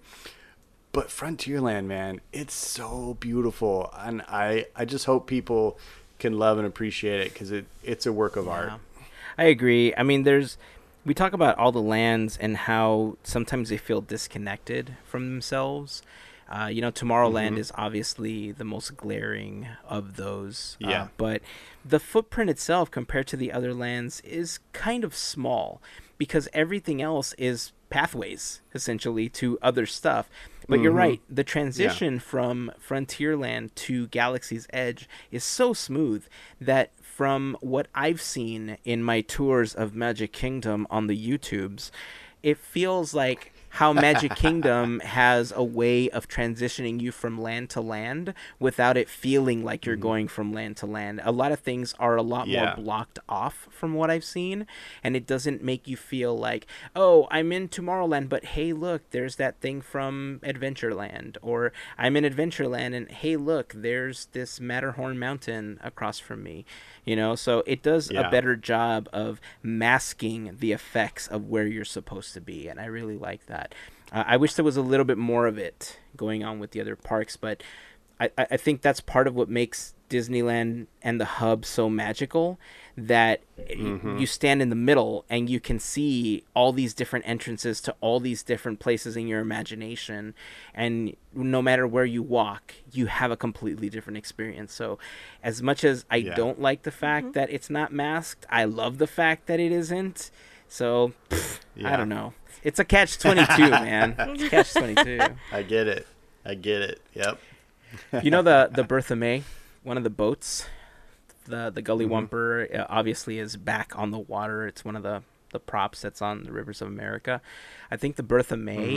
But 0.94 1.08
Frontierland, 1.08 1.86
man, 1.86 2.20
it's 2.32 2.54
so 2.54 3.16
beautiful, 3.18 3.92
and 3.98 4.22
I 4.22 4.66
I 4.76 4.84
just 4.84 5.06
hope 5.06 5.26
people 5.26 5.76
can 6.20 6.38
love 6.38 6.56
and 6.56 6.66
appreciate 6.66 7.20
it 7.20 7.32
because 7.32 7.50
it 7.50 7.66
it's 7.82 8.06
a 8.06 8.12
work 8.12 8.36
of 8.36 8.46
art. 8.48 8.74
I 9.36 9.44
agree. 9.44 9.92
I 9.96 10.04
mean, 10.04 10.22
there's 10.22 10.56
we 11.04 11.12
talk 11.12 11.32
about 11.32 11.58
all 11.58 11.72
the 11.72 11.82
lands 11.82 12.36
and 12.40 12.56
how 12.56 13.16
sometimes 13.24 13.70
they 13.70 13.76
feel 13.76 14.00
disconnected 14.02 14.96
from 15.04 15.26
themselves. 15.26 16.00
Uh, 16.48 16.66
you 16.66 16.80
know, 16.80 16.92
Tomorrowland 16.92 17.54
Mhm. 17.54 17.58
is 17.58 17.72
obviously 17.74 18.52
the 18.52 18.64
most 18.64 18.96
glaring 18.96 19.66
of 19.88 20.14
those. 20.16 20.76
uh, 20.84 20.88
Yeah. 20.88 21.08
but 21.16 21.42
the 21.84 21.98
footprint 21.98 22.50
itself, 22.50 22.88
compared 22.90 23.26
to 23.28 23.36
the 23.36 23.50
other 23.50 23.74
lands, 23.74 24.20
is 24.20 24.60
kind 24.72 25.02
of 25.02 25.16
small 25.16 25.82
because 26.18 26.48
everything 26.52 27.02
else 27.02 27.32
is 27.38 27.72
pathways, 27.90 28.60
essentially, 28.74 29.28
to 29.30 29.58
other 29.62 29.86
stuff. 29.86 30.28
But 30.68 30.80
you're 30.80 30.92
Mhm. 30.92 30.96
right. 30.96 31.20
The 31.28 31.44
transition 31.44 32.18
from 32.18 32.72
Frontierland 32.80 33.74
to 33.76 34.06
Galaxy's 34.08 34.66
Edge 34.72 35.08
is 35.30 35.44
so 35.44 35.72
smooth 35.72 36.24
that 36.60 36.90
from 37.02 37.56
what 37.60 37.88
I've 37.94 38.20
seen 38.20 38.78
in 38.84 39.02
my 39.02 39.20
tours 39.20 39.74
of 39.74 39.94
Magic 39.94 40.32
Kingdom 40.32 40.86
on 40.90 41.06
the 41.06 41.16
YouTubes, 41.16 41.90
it 42.42 42.58
feels 42.58 43.14
like 43.14 43.52
how 43.74 43.92
Magic 43.92 44.36
Kingdom 44.36 45.00
has 45.00 45.52
a 45.54 45.64
way 45.64 46.08
of 46.10 46.28
transitioning 46.28 47.00
you 47.00 47.10
from 47.10 47.40
land 47.40 47.68
to 47.70 47.80
land 47.80 48.32
without 48.60 48.96
it 48.96 49.08
feeling 49.08 49.64
like 49.64 49.84
you're 49.84 49.96
mm-hmm. 49.96 50.02
going 50.02 50.28
from 50.28 50.52
land 50.52 50.76
to 50.76 50.86
land. 50.86 51.20
A 51.24 51.32
lot 51.32 51.50
of 51.50 51.58
things 51.58 51.92
are 51.98 52.14
a 52.14 52.22
lot 52.22 52.46
Yeah. 52.46 52.66
more 52.66 52.84
blocked 52.84 53.18
off 53.28 53.66
from 53.72 53.94
what 53.94 54.12
I've 54.12 54.22
seen, 54.24 54.68
and 55.02 55.16
it 55.16 55.26
doesn't 55.26 55.60
make 55.60 55.88
you 55.88 55.96
feel 55.96 56.38
like, 56.38 56.68
oh, 56.94 57.26
I'm 57.32 57.50
in 57.50 57.68
Tomorrowland, 57.68 58.28
but 58.28 58.44
hey, 58.44 58.72
look, 58.72 59.10
there's 59.10 59.34
that 59.36 59.60
thing 59.60 59.80
from 59.80 60.38
Adventureland, 60.44 61.36
or 61.42 61.72
I'm 61.98 62.16
in 62.16 62.22
Adventureland, 62.22 62.94
and 62.94 63.10
hey, 63.10 63.36
look, 63.36 63.72
there's 63.74 64.26
this 64.26 64.60
Matterhorn 64.60 65.18
Mountain 65.18 65.80
across 65.82 66.20
from 66.20 66.44
me. 66.44 66.64
You 67.04 67.16
know, 67.16 67.34
so 67.34 67.62
it 67.66 67.82
does 67.82 68.10
a 68.26 68.30
better 68.30 68.56
job 68.56 69.08
of 69.12 69.40
masking 69.62 70.56
the 70.58 70.72
effects 70.72 71.26
of 71.26 71.48
where 71.48 71.66
you're 71.66 71.84
supposed 71.84 72.32
to 72.34 72.40
be, 72.40 72.68
and 72.68 72.80
I 72.80 72.86
really 72.86 73.18
like 73.18 73.46
that. 73.46 73.74
Uh, 74.10 74.24
I 74.26 74.36
wish 74.38 74.54
there 74.54 74.64
was 74.64 74.76
a 74.76 74.82
little 74.82 75.04
bit 75.04 75.18
more 75.18 75.46
of 75.46 75.58
it 75.58 75.98
going 76.16 76.42
on 76.44 76.58
with 76.60 76.70
the 76.70 76.80
other 76.80 76.96
parks, 76.96 77.36
but 77.36 77.62
I, 78.18 78.30
I 78.38 78.46
I 78.52 78.56
think 78.56 78.80
that's 78.80 79.00
part 79.00 79.26
of 79.26 79.34
what 79.34 79.48
makes 79.50 79.94
Disneyland 80.08 80.86
and 81.02 81.20
the 81.20 81.24
hub 81.24 81.64
so 81.64 81.90
magical 81.90 82.58
that 82.96 83.40
Mm-hmm. 83.56 84.18
you 84.18 84.26
stand 84.26 84.60
in 84.60 84.68
the 84.68 84.74
middle 84.76 85.24
and 85.30 85.48
you 85.48 85.58
can 85.60 85.78
see 85.78 86.42
all 86.54 86.72
these 86.72 86.92
different 86.92 87.24
entrances 87.26 87.80
to 87.80 87.94
all 88.00 88.18
these 88.20 88.42
different 88.42 88.78
places 88.80 89.16
in 89.16 89.26
your 89.28 89.38
imagination 89.40 90.34
and 90.74 91.14
no 91.32 91.62
matter 91.62 91.86
where 91.86 92.04
you 92.04 92.20
walk 92.22 92.74
you 92.92 93.06
have 93.06 93.30
a 93.30 93.36
completely 93.36 93.88
different 93.88 94.16
experience 94.16 94.72
so 94.74 94.98
as 95.42 95.62
much 95.62 95.82
as 95.84 96.04
i 96.10 96.16
Yeah. 96.16 96.34
don't 96.34 96.60
like 96.60 96.82
the 96.82 96.90
fact 96.90 97.32
that 97.34 97.48
it's 97.48 97.70
not 97.70 97.92
masked 97.92 98.44
i 98.50 98.64
love 98.64 98.98
the 98.98 99.06
fact 99.06 99.46
that 99.46 99.60
it 99.60 99.70
isn't 99.72 100.30
so 100.68 101.12
pff, 101.30 101.60
i 101.84 101.96
don't 101.96 102.08
know 102.08 102.34
it's 102.64 102.78
a 102.80 102.84
catch 102.84 103.18
22 103.18 103.70
man 103.70 104.14
it's 104.18 104.48
catch 104.48 104.72
22 104.74 105.20
I 105.52 105.62
get 105.62 105.86
it. 105.86 106.06
I 106.44 106.54
get 106.54 106.82
it. 106.82 107.00
Yep. 107.14 107.38
you 108.24 108.30
know 108.32 108.42
the 108.42 108.68
the 108.72 108.82
Bertha 108.84 109.14
Mae, 109.16 109.44
one 109.84 109.96
of 109.96 110.02
the 110.04 110.10
boats, 110.10 110.66
the 111.44 111.70
the 111.70 111.82
Gully 111.82 112.06
Mm-hmm. 112.06 112.34
Wumper, 112.34 112.78
uh, 112.78 112.86
obviously 112.88 113.38
is 113.38 113.56
back 113.56 113.92
on 113.96 114.10
the 114.10 114.18
water. 114.18 114.66
It's 114.66 114.84
one 114.84 114.96
of 114.96 115.02
the 115.02 115.22
the 115.52 115.60
props 115.60 116.00
that's 116.02 116.20
on 116.20 116.42
the 116.44 116.52
rivers 116.52 116.82
of 116.82 116.88
America. 116.88 117.40
I 117.90 117.96
think 117.96 118.16
the 118.16 118.22
Bertha 118.24 118.56
Mae, 118.56 118.96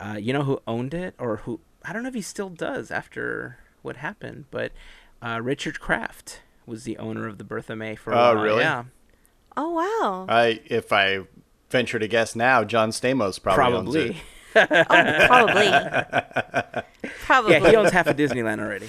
Mm-hmm. 0.00 0.08
uh, 0.10 0.16
you 0.16 0.32
know 0.32 0.42
who 0.44 0.60
owned 0.66 0.94
it 0.94 1.14
or 1.18 1.38
who 1.38 1.60
I 1.84 1.92
don't 1.92 2.02
know 2.02 2.08
if 2.08 2.14
he 2.14 2.22
still 2.22 2.48
does 2.50 2.90
after 2.90 3.58
what 3.82 3.96
happened, 3.96 4.46
but 4.50 4.72
uh, 5.22 5.40
Richard 5.42 5.80
Kraft 5.80 6.40
was 6.66 6.84
the 6.84 6.96
owner 6.98 7.26
of 7.26 7.38
the 7.38 7.44
Bertha 7.44 7.74
Mae 7.76 7.94
for 7.94 8.12
a 8.12 8.16
while. 8.16 8.30
Oh, 8.30 8.34
while. 8.34 8.44
really? 8.44 8.62
Yeah, 8.62 8.84
Oh 9.56 9.70
wow. 9.70 10.26
I 10.28 10.60
if 10.66 10.92
I 10.92 11.20
venture 11.70 11.98
to 11.98 12.08
guess 12.08 12.34
now, 12.36 12.64
John 12.64 12.90
Stamos 12.90 13.42
probably, 13.42 13.76
owns 13.76 13.94
it. 13.94 14.16
probably. 14.52 14.86
Oh, 14.88 15.26
probably. 15.26 16.82
Probably. 17.24 17.52
Yeah, 17.52 17.68
he 17.70 17.76
owns 17.76 17.90
half 17.92 18.06
of 18.06 18.16
Disneyland 18.16 18.60
already. 18.60 18.88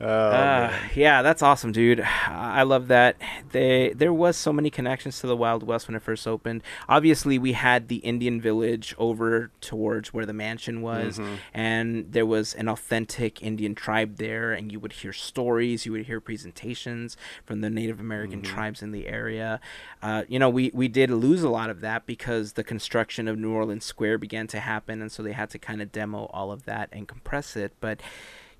Oh, 0.00 0.06
Uh, 0.06 0.72
yeah, 0.94 1.22
that's 1.22 1.42
awesome, 1.42 1.72
dude. 1.72 2.00
I 2.00 2.62
love 2.62 2.86
that. 2.86 3.16
They 3.50 3.92
there 3.96 4.12
was 4.12 4.36
so 4.36 4.52
many 4.52 4.70
connections 4.70 5.18
to 5.20 5.26
the 5.26 5.36
Wild 5.36 5.64
West 5.64 5.88
when 5.88 5.96
it 5.96 6.02
first 6.02 6.24
opened. 6.28 6.62
Obviously, 6.88 7.36
we 7.36 7.52
had 7.54 7.88
the 7.88 7.96
Indian 7.96 8.40
village 8.40 8.94
over 8.96 9.50
towards 9.60 10.14
where 10.14 10.24
the 10.24 10.32
mansion 10.32 10.82
was, 10.82 11.18
and 11.52 12.12
there 12.12 12.26
was 12.26 12.54
an 12.54 12.68
authentic 12.68 13.42
Indian 13.42 13.74
tribe 13.74 14.18
there, 14.18 14.52
and 14.52 14.70
you 14.70 14.78
would 14.78 14.92
hear 14.92 15.12
stories, 15.12 15.84
you 15.84 15.90
would 15.92 16.06
hear 16.06 16.20
presentations 16.20 17.16
from 17.44 17.60
the 17.60 17.70
Native 17.70 17.98
American 17.98 18.40
tribes 18.42 18.82
in 18.82 18.92
the 18.92 19.08
area. 19.08 19.58
Uh, 20.00 20.22
you 20.28 20.38
know, 20.38 20.48
we 20.48 20.70
we 20.72 20.86
did 20.86 21.10
lose 21.10 21.42
a 21.42 21.50
lot 21.50 21.70
of 21.70 21.80
that 21.80 22.06
because 22.06 22.52
the 22.52 22.62
construction 22.62 23.26
of 23.26 23.36
New 23.36 23.52
Orleans 23.52 23.84
Square 23.84 24.18
began 24.18 24.46
to 24.48 24.60
happen, 24.60 25.02
and 25.02 25.10
so 25.10 25.24
they 25.24 25.32
had 25.32 25.50
to 25.50 25.58
kind 25.58 25.82
of 25.82 25.90
demo 25.90 26.26
all 26.32 26.52
of 26.52 26.66
that 26.66 26.88
and 26.92 27.08
compress 27.08 27.56
it, 27.56 27.72
but. 27.80 28.00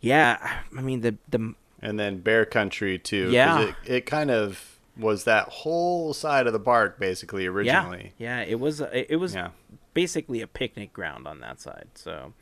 Yeah, 0.00 0.60
I 0.76 0.80
mean 0.80 1.00
the 1.00 1.16
the 1.28 1.54
and 1.80 1.98
then 1.98 2.18
Bear 2.20 2.44
Country 2.44 2.98
too. 2.98 3.30
Yeah. 3.30 3.60
it, 3.68 3.74
it 3.86 4.06
kind 4.06 4.30
of 4.30 4.78
was 4.96 5.24
that 5.24 5.48
whole 5.48 6.12
side 6.12 6.46
of 6.46 6.52
the 6.52 6.60
park 6.60 6.98
basically 6.98 7.46
originally. 7.46 8.12
yeah, 8.18 8.40
yeah, 8.40 8.44
it 8.46 8.58
was 8.60 8.80
it 8.80 9.18
was 9.18 9.34
Yeah. 9.34 9.50
basically 9.94 10.40
a 10.40 10.46
picnic 10.46 10.92
ground 10.92 11.26
on 11.26 11.40
that 11.40 11.60
side. 11.60 11.88
So 11.94 12.32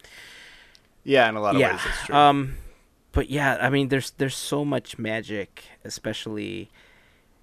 Yeah, 1.05 1.29
in 1.29 1.37
a 1.37 1.41
lot 1.41 1.55
of 1.55 1.61
yeah, 1.61 1.73
ways 1.73 1.81
that's 1.85 2.05
true. 2.07 2.15
um, 2.15 2.57
but 3.13 3.31
yeah, 3.31 3.59
I 3.61 3.71
mean 3.71 3.89
there's 3.89 4.11
there's 4.13 4.37
so 4.37 4.65
much 4.65 4.99
magic, 4.99 5.65
especially 5.85 6.71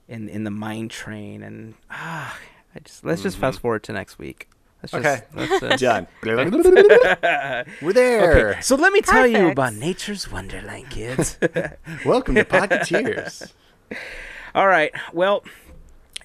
in 0.08 0.30
in 0.30 0.44
the 0.44 0.52
mine 0.52 0.90
train, 0.90 1.42
and 1.44 1.76
ah, 1.90 2.38
I 2.76 2.80
just 2.80 3.04
let's 3.06 3.22
just 3.24 3.38
fast 3.38 3.60
forward 3.62 3.84
to 3.84 3.94
next 3.94 4.18
week. 4.20 4.48
Let's 4.84 4.94
Mm-hmm. 4.94 5.06
Okay. 5.40 5.48
just, 5.48 5.62
let's, 5.64 5.84
uh, 5.84 5.86
Done. 5.86 6.08
We're 7.82 7.94
there. 7.94 8.50
Okay, 8.50 8.62
so 8.62 8.76
let 8.76 8.92
me 8.92 9.02
tell 9.02 9.26
you 9.26 9.50
about 9.50 9.76
Nature's 9.76 10.30
Wonderland, 10.30 10.90
kids. 10.90 11.38
Welcome 12.06 12.36
to 12.36 12.44
Pocketeers. 12.44 13.54
All 14.56 14.68
right. 14.68 14.92
Well, 15.14 15.44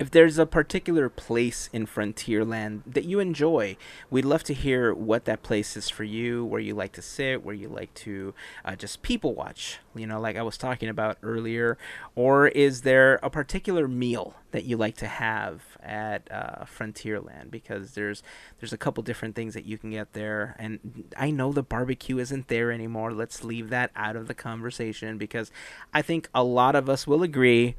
if 0.00 0.10
there's 0.10 0.38
a 0.38 0.46
particular 0.46 1.08
place 1.08 1.68
in 1.72 1.86
Frontierland 1.86 2.82
that 2.86 3.04
you 3.04 3.20
enjoy, 3.20 3.76
we'd 4.10 4.24
love 4.24 4.42
to 4.44 4.54
hear 4.54 4.92
what 4.92 5.24
that 5.26 5.42
place 5.42 5.76
is 5.76 5.88
for 5.88 6.04
you, 6.04 6.44
where 6.44 6.60
you 6.60 6.74
like 6.74 6.92
to 6.92 7.02
sit, 7.02 7.44
where 7.44 7.54
you 7.54 7.68
like 7.68 7.92
to 7.94 8.34
uh, 8.64 8.74
just 8.76 9.02
people 9.02 9.34
watch, 9.34 9.78
you 9.94 10.06
know, 10.06 10.20
like 10.20 10.36
I 10.36 10.42
was 10.42 10.56
talking 10.58 10.88
about 10.88 11.18
earlier. 11.22 11.78
Or 12.16 12.48
is 12.48 12.82
there 12.82 13.18
a 13.22 13.30
particular 13.30 13.86
meal 13.88 14.34
that 14.50 14.64
you 14.64 14.76
like 14.76 14.96
to 14.98 15.06
have 15.06 15.62
at 15.88 16.30
uh, 16.30 16.64
Frontierland? 16.64 17.50
Because 17.50 17.92
there's 17.92 18.22
there's 18.60 18.72
a 18.72 18.78
couple 18.78 19.02
different 19.02 19.34
things 19.34 19.54
that 19.54 19.64
you 19.64 19.78
can 19.78 19.90
get 19.90 20.12
there, 20.12 20.54
and 20.58 21.08
I 21.16 21.30
know 21.30 21.52
the 21.52 21.62
barbecue 21.62 22.18
isn't 22.18 22.48
there 22.48 22.70
anymore. 22.70 23.12
Let's 23.12 23.42
leave 23.42 23.70
that 23.70 23.90
out 23.96 24.14
of 24.16 24.28
the 24.28 24.34
conversation 24.34 25.18
because 25.18 25.50
I 25.92 26.02
think 26.02 26.28
a 26.34 26.44
lot 26.44 26.76
of 26.76 26.88
us 26.88 27.06
will 27.06 27.22
agree. 27.22 27.76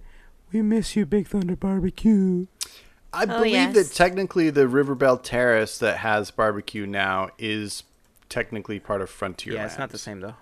We 0.52 0.62
miss 0.62 0.96
you, 0.96 1.06
Big 1.06 1.28
Thunder 1.28 1.56
Barbecue. 1.56 2.48
I 3.14 3.24
Oh, 3.24 3.26
believe 3.28 3.54
yes. 3.54 3.74
that 3.76 3.96
technically 3.96 4.50
the 4.50 4.68
River 4.68 4.96
Belle 4.96 5.18
Terrace 5.18 5.78
that 5.80 5.98
has 5.98 6.32
barbecue 6.32 6.86
now 6.86 7.30
is 7.38 7.84
technically 8.30 8.80
part 8.80 9.02
of 9.02 9.10
Frontierland. 9.10 9.54
Yeah, 9.54 9.66
it's 9.66 9.78
not 9.80 9.90
the 9.90 9.98
same 9.98 10.20
though. 10.20 10.36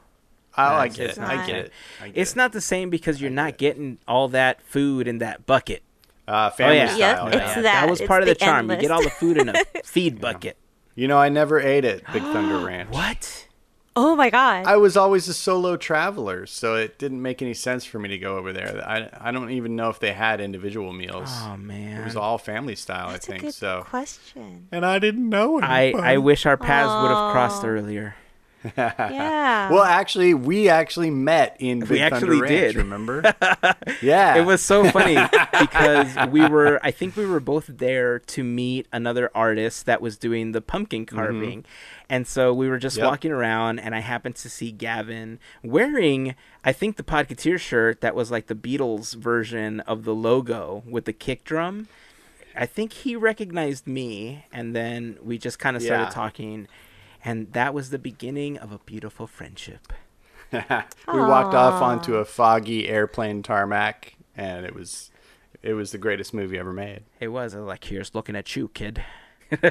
Oh, 0.59 0.63
I 0.63 0.87
get 0.87 1.11
it. 1.11 1.17
not 1.17 1.29
I 1.29 1.45
get 1.45 1.55
it. 1.55 1.71
I 2.01 2.07
get 2.07 2.17
It's 2.17 2.31
it. 2.31 2.35
not 2.35 2.51
the 2.51 2.61
same 2.61 2.89
because 2.89 3.21
you're 3.21 3.29
not 3.29 3.57
get 3.57 3.75
getting 3.75 3.99
all 4.07 4.27
that 4.29 4.61
food 4.63 5.07
in 5.07 5.19
that 5.19 5.45
bucket. 5.45 5.83
Uh, 6.27 6.49
family 6.49 6.77
yeah. 6.77 6.87
style. 6.87 7.25
Yep, 7.25 7.33
yeah. 7.33 7.45
it's 7.45 7.55
that. 7.55 7.61
that. 7.63 7.89
was 7.89 8.01
It's 8.01 8.07
part 8.07 8.21
of 8.21 8.27
the, 8.27 8.33
the 8.33 8.39
charm. 8.39 8.69
You 8.69 8.77
get 8.77 8.91
all 8.91 9.01
the 9.03 9.09
food 9.09 9.37
in 9.37 9.49
a 9.49 9.53
feed 9.85 10.19
bucket. 10.19 10.57
You 10.95 11.07
know, 11.07 11.17
I 11.17 11.29
never 11.29 11.59
ate 11.59 11.85
at 11.85 12.11
Big 12.11 12.21
Thunder 12.23 12.57
Ranch. 12.65 12.89
What? 12.89 13.47
Oh 13.95 14.15
my 14.15 14.29
god. 14.29 14.65
I 14.67 14.77
was 14.77 14.95
always 14.95 15.27
a 15.27 15.33
solo 15.33 15.75
traveler, 15.75 16.45
so 16.45 16.75
it 16.75 16.99
didn't 16.99 17.19
make 17.21 17.41
any 17.41 17.55
sense 17.55 17.83
for 17.83 17.97
me 17.97 18.09
to 18.09 18.17
go 18.19 18.37
over 18.37 18.53
there. 18.53 18.83
I, 18.87 19.09
I 19.19 19.31
don't 19.31 19.49
even 19.49 19.75
know 19.75 19.89
if 19.89 19.99
they 19.99 20.13
had 20.13 20.39
individual 20.39 20.93
meals. 20.93 21.29
Oh 21.33 21.57
man. 21.57 22.01
it 22.01 22.03
was 22.05 22.15
all 22.15 22.37
family 22.37 22.75
style, 22.75 23.09
That's 23.09 23.27
I 23.27 23.33
a 23.33 23.33
think. 23.33 23.43
good 23.45 23.53
So, 23.55 23.85
question. 23.89 24.67
and 24.71 24.85
I 24.85 24.99
didn't 24.99 25.27
know. 25.27 25.59
I 25.61 25.85
anybody. 25.85 26.07
I 26.07 26.17
wish 26.17 26.45
our 26.45 26.57
paths 26.57 26.89
would 27.01 27.09
have 27.09 27.31
crossed 27.31 27.63
earlier. 27.65 28.15
Yeah. 28.77 29.71
Well, 29.71 29.83
actually, 29.83 30.33
we 30.33 30.69
actually 30.69 31.09
met 31.09 31.55
in 31.59 31.79
Big 31.79 31.89
We 31.89 31.99
Thunder 31.99 32.15
actually 32.15 32.41
Ranch. 32.41 32.49
did. 32.49 32.75
Remember? 32.75 33.21
yeah. 34.01 34.35
It 34.35 34.45
was 34.45 34.61
so 34.61 34.89
funny 34.91 35.15
because 35.59 36.15
we 36.29 36.47
were 36.47 36.79
I 36.83 36.91
think 36.91 37.15
we 37.15 37.25
were 37.25 37.39
both 37.39 37.67
there 37.67 38.19
to 38.19 38.43
meet 38.43 38.87
another 38.91 39.31
artist 39.33 39.85
that 39.85 40.01
was 40.01 40.17
doing 40.17 40.51
the 40.51 40.61
pumpkin 40.61 41.05
mm-hmm. 41.05 41.15
carving. 41.15 41.65
And 42.09 42.25
so 42.27 42.53
we 42.53 42.67
were 42.69 42.77
just 42.77 42.97
Yep. 42.97 43.05
walking 43.05 43.31
around 43.31 43.79
and 43.79 43.93
I 43.95 43.99
happened 43.99 44.35
to 44.37 44.49
see 44.49 44.71
Gavin 44.71 45.39
wearing 45.63 46.35
I 46.63 46.73
think 46.73 46.97
the 46.97 47.03
Podcateer 47.03 47.59
shirt 47.59 48.01
that 48.01 48.15
was 48.15 48.31
like 48.31 48.47
the 48.47 48.55
Beatles 48.55 49.15
version 49.15 49.79
of 49.81 50.03
the 50.03 50.13
logo 50.15 50.83
with 50.87 51.05
the 51.05 51.13
kick 51.13 51.43
drum. 51.43 51.87
I 52.55 52.65
think 52.65 52.93
he 52.93 53.15
recognized 53.15 53.87
me 53.87 54.45
and 54.51 54.75
then 54.75 55.17
we 55.21 55.37
just 55.37 55.59
kind 55.59 55.75
of 55.75 55.81
started 55.83 56.05
Yeah. 56.05 56.09
talking 56.09 56.67
and 57.23 57.51
that 57.53 57.73
was 57.73 57.89
the 57.89 57.99
beginning 57.99 58.57
of 58.57 58.71
a 58.71 58.79
beautiful 58.79 59.27
friendship. 59.27 59.93
we 60.51 60.59
walked 61.07 61.53
off 61.53 61.81
onto 61.81 62.15
a 62.15 62.25
foggy 62.25 62.87
airplane 62.87 63.43
tarmac, 63.43 64.15
and 64.35 64.65
it 64.65 64.73
was 64.73 65.11
it 65.61 65.73
was 65.73 65.91
the 65.91 65.97
greatest 65.97 66.33
movie 66.33 66.57
ever 66.57 66.73
made. 66.73 67.03
It 67.19 67.27
was 67.29 67.53
I 67.55 67.59
was 67.59 67.67
like, 67.67 67.83
here's 67.83 68.15
looking 68.15 68.35
at 68.35 68.55
you, 68.55 68.69
kid. 68.69 69.03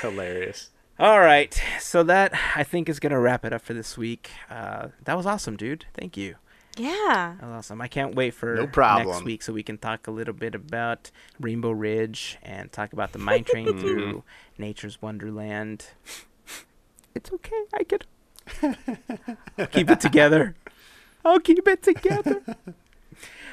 Hilarious. 0.00 0.70
All 0.98 1.20
right, 1.20 1.60
so 1.78 2.02
that 2.04 2.32
I 2.54 2.62
think 2.64 2.88
is 2.88 2.98
gonna 3.00 3.20
wrap 3.20 3.44
it 3.44 3.52
up 3.52 3.60
for 3.62 3.74
this 3.74 3.98
week. 3.98 4.30
Uh, 4.50 4.88
that 5.04 5.16
was 5.16 5.26
awesome, 5.26 5.56
dude. 5.56 5.84
Thank 5.94 6.16
you. 6.16 6.36
Yeah. 6.76 7.34
That 7.40 7.46
was 7.46 7.58
awesome. 7.58 7.80
I 7.80 7.88
can't 7.88 8.14
wait 8.14 8.34
for 8.34 8.54
No 8.56 8.66
next 9.04 9.24
week 9.24 9.42
so 9.42 9.52
we 9.52 9.62
can 9.62 9.78
talk 9.78 10.06
a 10.06 10.10
little 10.10 10.34
bit 10.34 10.54
about 10.54 11.10
Rainbow 11.40 11.70
Ridge 11.70 12.38
and 12.42 12.70
talk 12.70 12.92
about 12.92 13.12
the 13.12 13.18
mine 13.18 13.44
train 13.44 13.66
through 13.78 14.06
mm-hmm. 14.06 14.62
nature's 14.62 15.00
wonderland. 15.00 15.86
It's 17.14 17.32
okay. 17.32 17.62
I 17.72 17.84
can 17.84 18.00
keep 19.70 19.90
it 19.90 20.00
together. 20.00 20.54
I'll 21.24 21.40
keep 21.40 21.66
it 21.66 21.82
together. 21.82 22.42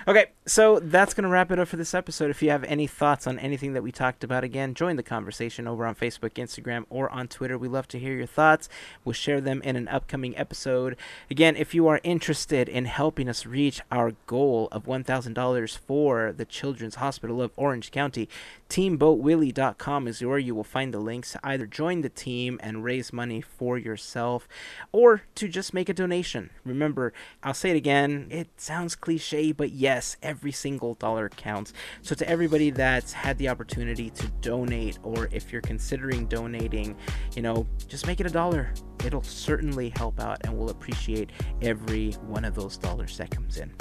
Okay, 0.06 0.32
so 0.46 0.80
that's 0.80 1.14
going 1.14 1.24
to 1.24 1.30
wrap 1.30 1.52
it 1.52 1.60
up 1.60 1.70
for 1.70 1.78
this 1.78 1.94
episode. 1.94 2.30
If 2.30 2.42
you 2.42 2.50
have 2.50 2.66
any 2.66 2.86
thoughts 2.86 3.28
on 3.28 3.40
anything 3.40 3.74
that 3.74 3.84
we 3.84 3.92
talked 3.92 4.24
about, 4.24 4.44
again, 4.44 4.74
join 4.74 4.98
the 4.98 5.04
conversation 5.04 5.68
over 5.68 5.86
on 5.86 5.96
Facebook, 5.96 6.32
Instagram, 6.32 6.86
or 6.90 7.10
on 7.10 7.30
Twitter. 7.30 7.58
We 7.58 7.70
love 7.70 7.88
to 7.90 8.00
hear 8.00 8.14
your 8.14 8.26
thoughts. 8.26 8.68
We'll 9.06 9.14
share 9.14 9.40
them 9.40 9.62
in 9.62 9.78
an 9.78 9.88
upcoming 9.88 10.38
episode. 10.38 10.98
Again, 11.32 11.56
if 11.56 11.74
you 11.74 11.88
are 11.88 12.02
interested 12.04 12.68
in 12.68 12.86
helping 12.86 13.30
us 13.30 13.46
reach 13.46 13.80
our 13.90 14.14
goal 14.28 14.68
of 14.72 14.84
$1,000 14.84 15.78
for 15.78 16.34
the 16.34 16.46
Children's 16.46 16.96
Hospital 16.96 17.42
of 17.42 17.52
Orange 17.56 17.92
County, 17.92 18.28
teamboatwillie.com 18.70 20.08
is 20.08 20.22
where 20.24 20.40
you 20.40 20.56
will 20.56 20.64
find 20.64 20.94
the 20.94 21.00
links 21.00 21.34
to 21.34 21.40
either 21.44 21.66
join 21.66 22.02
the 22.02 22.10
team 22.10 22.60
and 22.62 22.84
raise 22.84 23.14
money 23.14 23.40
for 23.40 23.78
yourself 23.78 24.48
or 24.92 25.22
to 25.36 25.48
just 25.48 25.74
make 25.74 25.90
a 25.90 25.94
donation. 25.94 26.50
Remember, 26.66 27.14
I'll 27.44 27.54
say 27.54 27.70
it 27.70 27.78
again, 27.78 28.28
it 28.30 28.50
sounds 28.58 28.96
cliche, 28.96 29.52
but 29.52 29.72
yes, 29.72 30.18
single 30.52 30.96
dollar 30.96 31.30
counts. 31.30 31.74
So, 32.02 32.16
to 32.16 32.28
everybody 32.30 32.70
that's 32.70 33.14
had 33.14 33.38
the 33.38 33.50
opportunity 33.50 34.10
to 34.12 34.28
donate, 34.42 35.00
or 35.04 35.30
if 35.32 35.52
you're 35.52 35.62
considering 35.62 36.26
donating, 36.28 36.96
you 37.36 37.42
know, 37.42 37.68
just 37.88 38.08
make 38.08 38.20
it 38.20 38.26
a 38.26 38.30
dollar. 38.30 38.74
It'll 39.06 39.24
certainly 39.24 39.92
help 39.98 40.20
out, 40.20 40.40
and 40.46 40.58
we'll 40.58 40.70
appreciate 40.70 41.32
every 41.62 42.12
one 42.28 42.46
of 42.46 42.56
those 42.56 42.78
dollars 42.78 43.18
that 43.18 43.32
comes 43.32 43.58
in. 43.58 43.72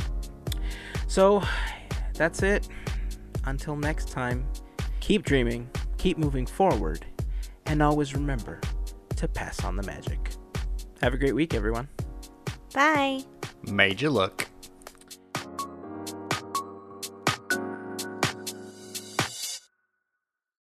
So, 1.07 1.43
that's 2.15 2.43
it. 2.43 2.69
Until 3.45 3.77
next 3.77 4.11
time, 4.11 4.47
keep 5.01 5.25
dreaming, 5.25 5.69
keep 5.99 6.19
moving 6.19 6.47
forward, 6.47 7.05
and 7.67 7.83
always 7.83 8.15
remember 8.15 8.61
to 9.17 9.29
pass 9.29 9.65
on 9.65 9.77
the 9.77 9.83
magic. 9.85 10.31
Have 11.01 11.15
a 11.15 11.17
great 11.17 11.35
week, 11.35 11.55
everyone. 11.55 11.89
Bye. 12.73 13.25
Major 13.63 14.07
you 14.07 14.11
look. 14.11 14.52